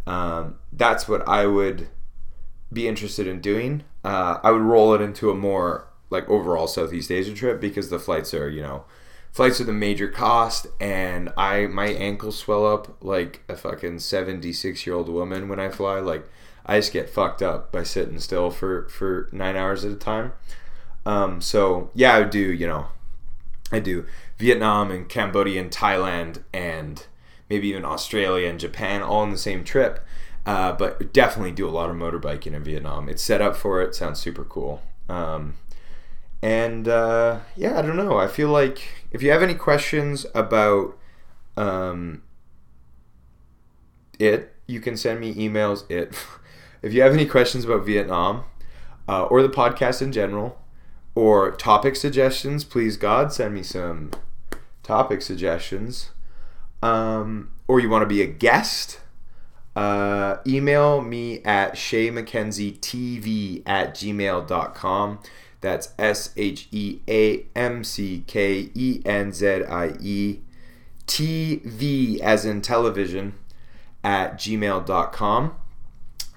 um, 0.06 0.56
that's 0.72 1.08
what 1.08 1.26
I 1.26 1.46
would 1.46 1.88
be 2.72 2.88
interested 2.88 3.26
in 3.26 3.40
doing, 3.40 3.84
uh, 4.04 4.38
I 4.42 4.50
would 4.50 4.62
roll 4.62 4.94
it 4.94 5.00
into 5.00 5.30
a 5.30 5.34
more 5.34 5.88
like 6.10 6.28
overall 6.28 6.66
Southeast 6.66 7.10
Asia 7.10 7.34
trip 7.34 7.60
because 7.60 7.90
the 7.90 7.98
flights 7.98 8.34
are, 8.34 8.48
you 8.48 8.62
know, 8.62 8.84
flights 9.30 9.60
are 9.60 9.64
the 9.64 9.72
major 9.72 10.08
cost 10.08 10.66
and 10.80 11.32
I 11.36 11.66
my 11.66 11.86
ankles 11.86 12.38
swell 12.38 12.66
up 12.66 13.02
like 13.02 13.42
a 13.48 13.56
fucking 13.56 14.00
76 14.00 14.86
year 14.86 14.94
old 14.94 15.08
woman 15.08 15.48
when 15.48 15.60
I 15.60 15.68
fly. 15.68 16.00
Like 16.00 16.28
I 16.66 16.78
just 16.78 16.92
get 16.92 17.08
fucked 17.08 17.42
up 17.42 17.72
by 17.72 17.82
sitting 17.82 18.18
still 18.18 18.50
for, 18.50 18.88
for 18.88 19.28
nine 19.32 19.56
hours 19.56 19.84
at 19.84 19.92
a 19.92 19.96
time. 19.96 20.32
Um, 21.04 21.40
so 21.40 21.90
yeah, 21.94 22.14
I 22.14 22.20
would 22.20 22.30
do, 22.30 22.52
you 22.52 22.66
know, 22.66 22.86
I 23.72 23.80
do 23.80 24.06
Vietnam 24.38 24.90
and 24.90 25.08
Cambodia 25.08 25.60
and 25.60 25.70
Thailand 25.70 26.42
and 26.52 27.06
maybe 27.48 27.68
even 27.68 27.84
Australia 27.84 28.48
and 28.48 28.60
Japan 28.60 29.02
all 29.02 29.24
in 29.24 29.30
the 29.30 29.38
same 29.38 29.64
trip. 29.64 30.04
Uh, 30.44 30.72
but 30.72 31.12
definitely 31.12 31.52
do 31.52 31.68
a 31.68 31.70
lot 31.70 31.88
of 31.88 31.96
motorbiking 31.96 32.52
in 32.52 32.64
Vietnam. 32.64 33.08
It's 33.08 33.22
set 33.22 33.40
up 33.40 33.56
for 33.56 33.80
it. 33.80 33.94
Sounds 33.94 34.18
super 34.18 34.44
cool. 34.44 34.82
Um, 35.08 35.54
and 36.42 36.88
uh, 36.88 37.40
yeah, 37.56 37.78
I 37.78 37.82
don't 37.82 37.96
know. 37.96 38.18
I 38.18 38.26
feel 38.26 38.48
like 38.48 38.82
if 39.12 39.22
you 39.22 39.30
have 39.30 39.42
any 39.42 39.54
questions 39.54 40.26
about 40.34 40.98
um, 41.56 42.22
it, 44.18 44.52
you 44.66 44.80
can 44.80 44.96
send 44.96 45.20
me 45.20 45.34
emails. 45.34 45.88
It. 45.90 46.14
if 46.82 46.92
you 46.92 47.02
have 47.02 47.12
any 47.12 47.26
questions 47.26 47.64
about 47.64 47.86
Vietnam 47.86 48.44
uh, 49.08 49.24
or 49.26 49.42
the 49.42 49.48
podcast 49.48 50.02
in 50.02 50.10
general, 50.10 50.58
or 51.14 51.50
topic 51.50 51.96
suggestions, 51.96 52.64
please 52.64 52.96
God, 52.96 53.32
send 53.32 53.54
me 53.54 53.62
some 53.62 54.10
topic 54.82 55.22
suggestions. 55.22 56.10
Um, 56.82 57.50
or 57.68 57.80
you 57.80 57.88
want 57.88 58.02
to 58.02 58.06
be 58.06 58.22
a 58.22 58.26
guest, 58.26 59.00
uh, 59.76 60.38
email 60.46 61.00
me 61.00 61.42
at 61.44 61.76
Shea 61.76 62.10
McKenzie 62.10 62.78
TV 62.78 63.62
at 63.66 63.94
gmail.com. 63.94 65.18
That's 65.60 65.90
S 65.98 66.32
H 66.36 66.68
E 66.72 67.00
A 67.08 67.46
M 67.54 67.84
C 67.84 68.24
K 68.26 68.70
E 68.74 69.00
N 69.04 69.32
Z 69.32 69.64
I 69.64 69.94
E 70.00 70.40
T 71.06 71.60
V 71.64 72.20
as 72.20 72.44
in 72.44 72.60
television 72.60 73.34
at 74.02 74.34
gmail.com. 74.34 75.54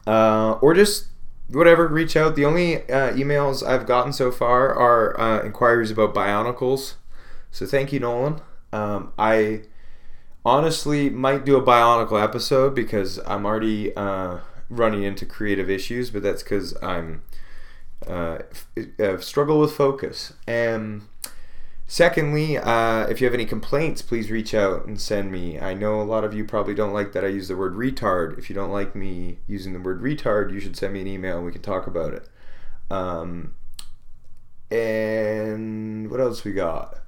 Uh, 0.06 0.52
or 0.62 0.74
just 0.76 1.08
whatever, 1.50 1.88
reach 1.88 2.16
out. 2.16 2.36
The 2.36 2.46
only 2.46 2.78
uh, 2.90 3.14
emails 3.14 3.66
I've 3.66 3.86
gotten 3.86 4.14
so 4.14 4.32
far 4.32 4.74
are 4.74 5.20
uh, 5.20 5.44
inquiries 5.44 5.92
about 5.92 6.14
Bionicles. 6.14 6.96
So 7.52 7.66
thank 7.66 7.94
you, 7.94 8.00
Nolan. 8.00 8.42
Um, 8.74 9.14
I 9.18 9.64
honestly 10.44 11.10
might 11.10 11.46
do 11.46 11.56
a 11.56 11.62
Bionicle 11.64 12.22
episode 12.22 12.76
because 12.76 13.20
I'm 13.26 13.46
already 13.46 13.96
uh, 13.96 14.40
running 14.70 15.04
into 15.04 15.26
creative 15.26 15.70
issues, 15.70 16.12
but 16.12 16.24
that's 16.24 16.44
because 16.44 16.76
I'm 16.84 17.24
uh, 18.06 18.40
uh, 19.00 19.18
struggle 19.18 19.60
with 19.60 19.72
focus. 19.72 20.34
And 20.48 21.04
secondly, 21.88 22.58
uh, 22.58 23.08
if 23.08 23.22
you 23.22 23.26
have 23.26 23.34
any 23.34 23.46
complaints, 23.46 24.02
please 24.02 24.32
reach 24.32 24.54
out 24.54 24.86
and 24.86 25.00
send 25.00 25.32
me. 25.32 25.60
I 25.60 25.74
know 25.74 26.02
a 26.02 26.04
lot 26.04 26.24
of 26.24 26.34
you 26.34 26.46
probably 26.46 26.74
don't 26.74 26.94
like 26.94 27.14
that 27.14 27.24
I 27.24 27.28
use 27.28 27.48
the 27.48 27.56
word 27.56 27.76
retard. 27.76 28.38
If 28.38 28.50
you 28.50 28.56
don't 28.56 28.72
like 28.72 28.96
me 28.96 29.40
using 29.48 29.74
the 29.74 29.80
word 29.80 30.02
retard, 30.02 30.52
you 30.52 30.60
should 30.60 30.76
send 30.76 30.94
me 30.94 31.02
an 31.02 31.08
email 31.08 31.38
and 31.38 31.46
we 31.46 31.52
can 31.52 31.62
talk 31.62 31.88
about 31.88 32.14
it. 32.14 32.28
Um, 32.90 33.56
and 34.72 36.10
what 36.10 36.20
else 36.20 36.44
we 36.44 36.54
got? 36.54 37.00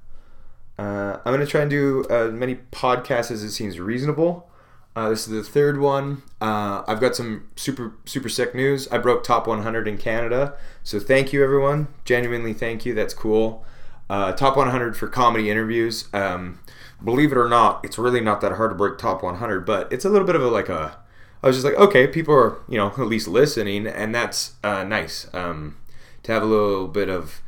Uh, 0.78 1.18
I'm 1.24 1.34
going 1.34 1.40
to 1.40 1.46
try 1.46 1.62
and 1.62 1.70
do 1.70 2.04
as 2.08 2.32
many 2.32 2.54
podcasts 2.54 3.30
as 3.30 3.42
it 3.42 3.50
seems 3.50 3.80
reasonable. 3.80 4.48
Uh, 4.94 5.10
this 5.10 5.28
is 5.28 5.32
the 5.32 5.42
third 5.42 5.78
one. 5.78 6.22
Uh, 6.40 6.82
I've 6.88 7.00
got 7.00 7.14
some 7.14 7.48
super 7.56 7.94
super 8.04 8.28
sick 8.28 8.54
news. 8.54 8.88
I 8.88 8.98
broke 8.98 9.22
top 9.22 9.46
100 9.46 9.86
in 9.86 9.96
Canada, 9.96 10.54
so 10.82 10.98
thank 10.98 11.32
you 11.32 11.42
everyone. 11.42 11.88
Genuinely 12.04 12.52
thank 12.52 12.84
you. 12.84 12.94
That's 12.94 13.14
cool. 13.14 13.64
Uh, 14.10 14.32
top 14.32 14.56
100 14.56 14.96
for 14.96 15.08
comedy 15.08 15.50
interviews. 15.50 16.08
Um, 16.14 16.60
believe 17.02 17.32
it 17.32 17.38
or 17.38 17.48
not, 17.48 17.84
it's 17.84 17.98
really 17.98 18.20
not 18.20 18.40
that 18.40 18.52
hard 18.52 18.70
to 18.70 18.74
break 18.74 18.98
top 18.98 19.22
100, 19.22 19.66
but 19.66 19.92
it's 19.92 20.04
a 20.04 20.08
little 20.08 20.26
bit 20.26 20.36
of 20.36 20.42
a 20.42 20.48
like 20.48 20.68
a. 20.68 20.98
I 21.42 21.46
was 21.46 21.56
just 21.56 21.64
like, 21.64 21.74
okay, 21.74 22.06
people 22.06 22.34
are 22.34 22.58
you 22.68 22.78
know 22.78 22.88
at 22.88 22.98
least 23.00 23.28
listening, 23.28 23.86
and 23.86 24.14
that's 24.14 24.54
uh, 24.64 24.82
nice 24.84 25.32
um, 25.34 25.76
to 26.22 26.32
have 26.32 26.42
a 26.42 26.46
little 26.46 26.88
bit 26.88 27.08
of 27.08 27.42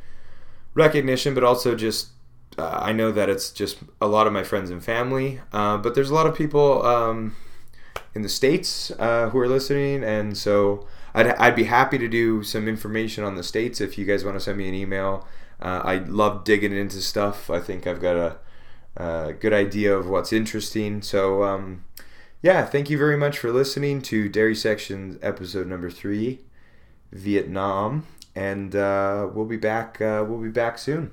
recognition, 0.73 1.33
but 1.33 1.43
also 1.43 1.75
just 1.75 2.09
uh, 2.57 2.79
I 2.81 2.91
know 2.91 3.11
that 3.11 3.29
it's 3.29 3.49
just 3.49 3.79
a 3.99 4.07
lot 4.07 4.27
of 4.27 4.33
my 4.33 4.43
friends 4.43 4.69
and 4.69 4.83
family, 4.83 5.41
uh, 5.51 5.77
but 5.77 5.95
there's 5.95 6.09
a 6.09 6.13
lot 6.13 6.27
of 6.27 6.35
people 6.35 6.85
um, 6.85 7.35
in 8.13 8.21
the 8.21 8.29
states 8.29 8.91
uh, 8.99 9.29
who 9.29 9.39
are 9.39 9.47
listening, 9.47 10.03
and 10.03 10.37
so 10.37 10.87
I'd, 11.13 11.27
I'd 11.27 11.55
be 11.55 11.65
happy 11.65 11.97
to 11.97 12.07
do 12.07 12.43
some 12.43 12.67
information 12.67 13.23
on 13.23 13.35
the 13.35 13.43
states 13.43 13.81
if 13.81 13.97
you 13.97 14.05
guys 14.05 14.23
want 14.23 14.35
to 14.35 14.39
send 14.39 14.57
me 14.57 14.67
an 14.67 14.73
email. 14.73 15.27
Uh, 15.61 15.81
I 15.83 15.97
love 15.97 16.43
digging 16.43 16.75
into 16.75 17.01
stuff. 17.01 17.49
I 17.49 17.59
think 17.59 17.85
I've 17.85 18.01
got 18.01 18.15
a, 18.15 18.37
a 18.97 19.33
good 19.33 19.53
idea 19.53 19.95
of 19.95 20.07
what's 20.07 20.33
interesting. 20.33 21.01
So 21.01 21.43
um, 21.43 21.85
yeah, 22.41 22.65
thank 22.65 22.89
you 22.89 22.97
very 22.97 23.17
much 23.17 23.37
for 23.37 23.51
listening 23.51 24.01
to 24.03 24.27
Dairy 24.27 24.55
Section 24.55 25.19
episode 25.21 25.67
number 25.67 25.91
three, 25.91 26.41
Vietnam, 27.11 28.07
and 28.35 28.75
uh, 28.75 29.27
we'll 29.31 29.45
be 29.45 29.57
back. 29.57 30.01
Uh, 30.01 30.25
we'll 30.27 30.41
be 30.41 30.49
back 30.49 30.79
soon. 30.79 31.11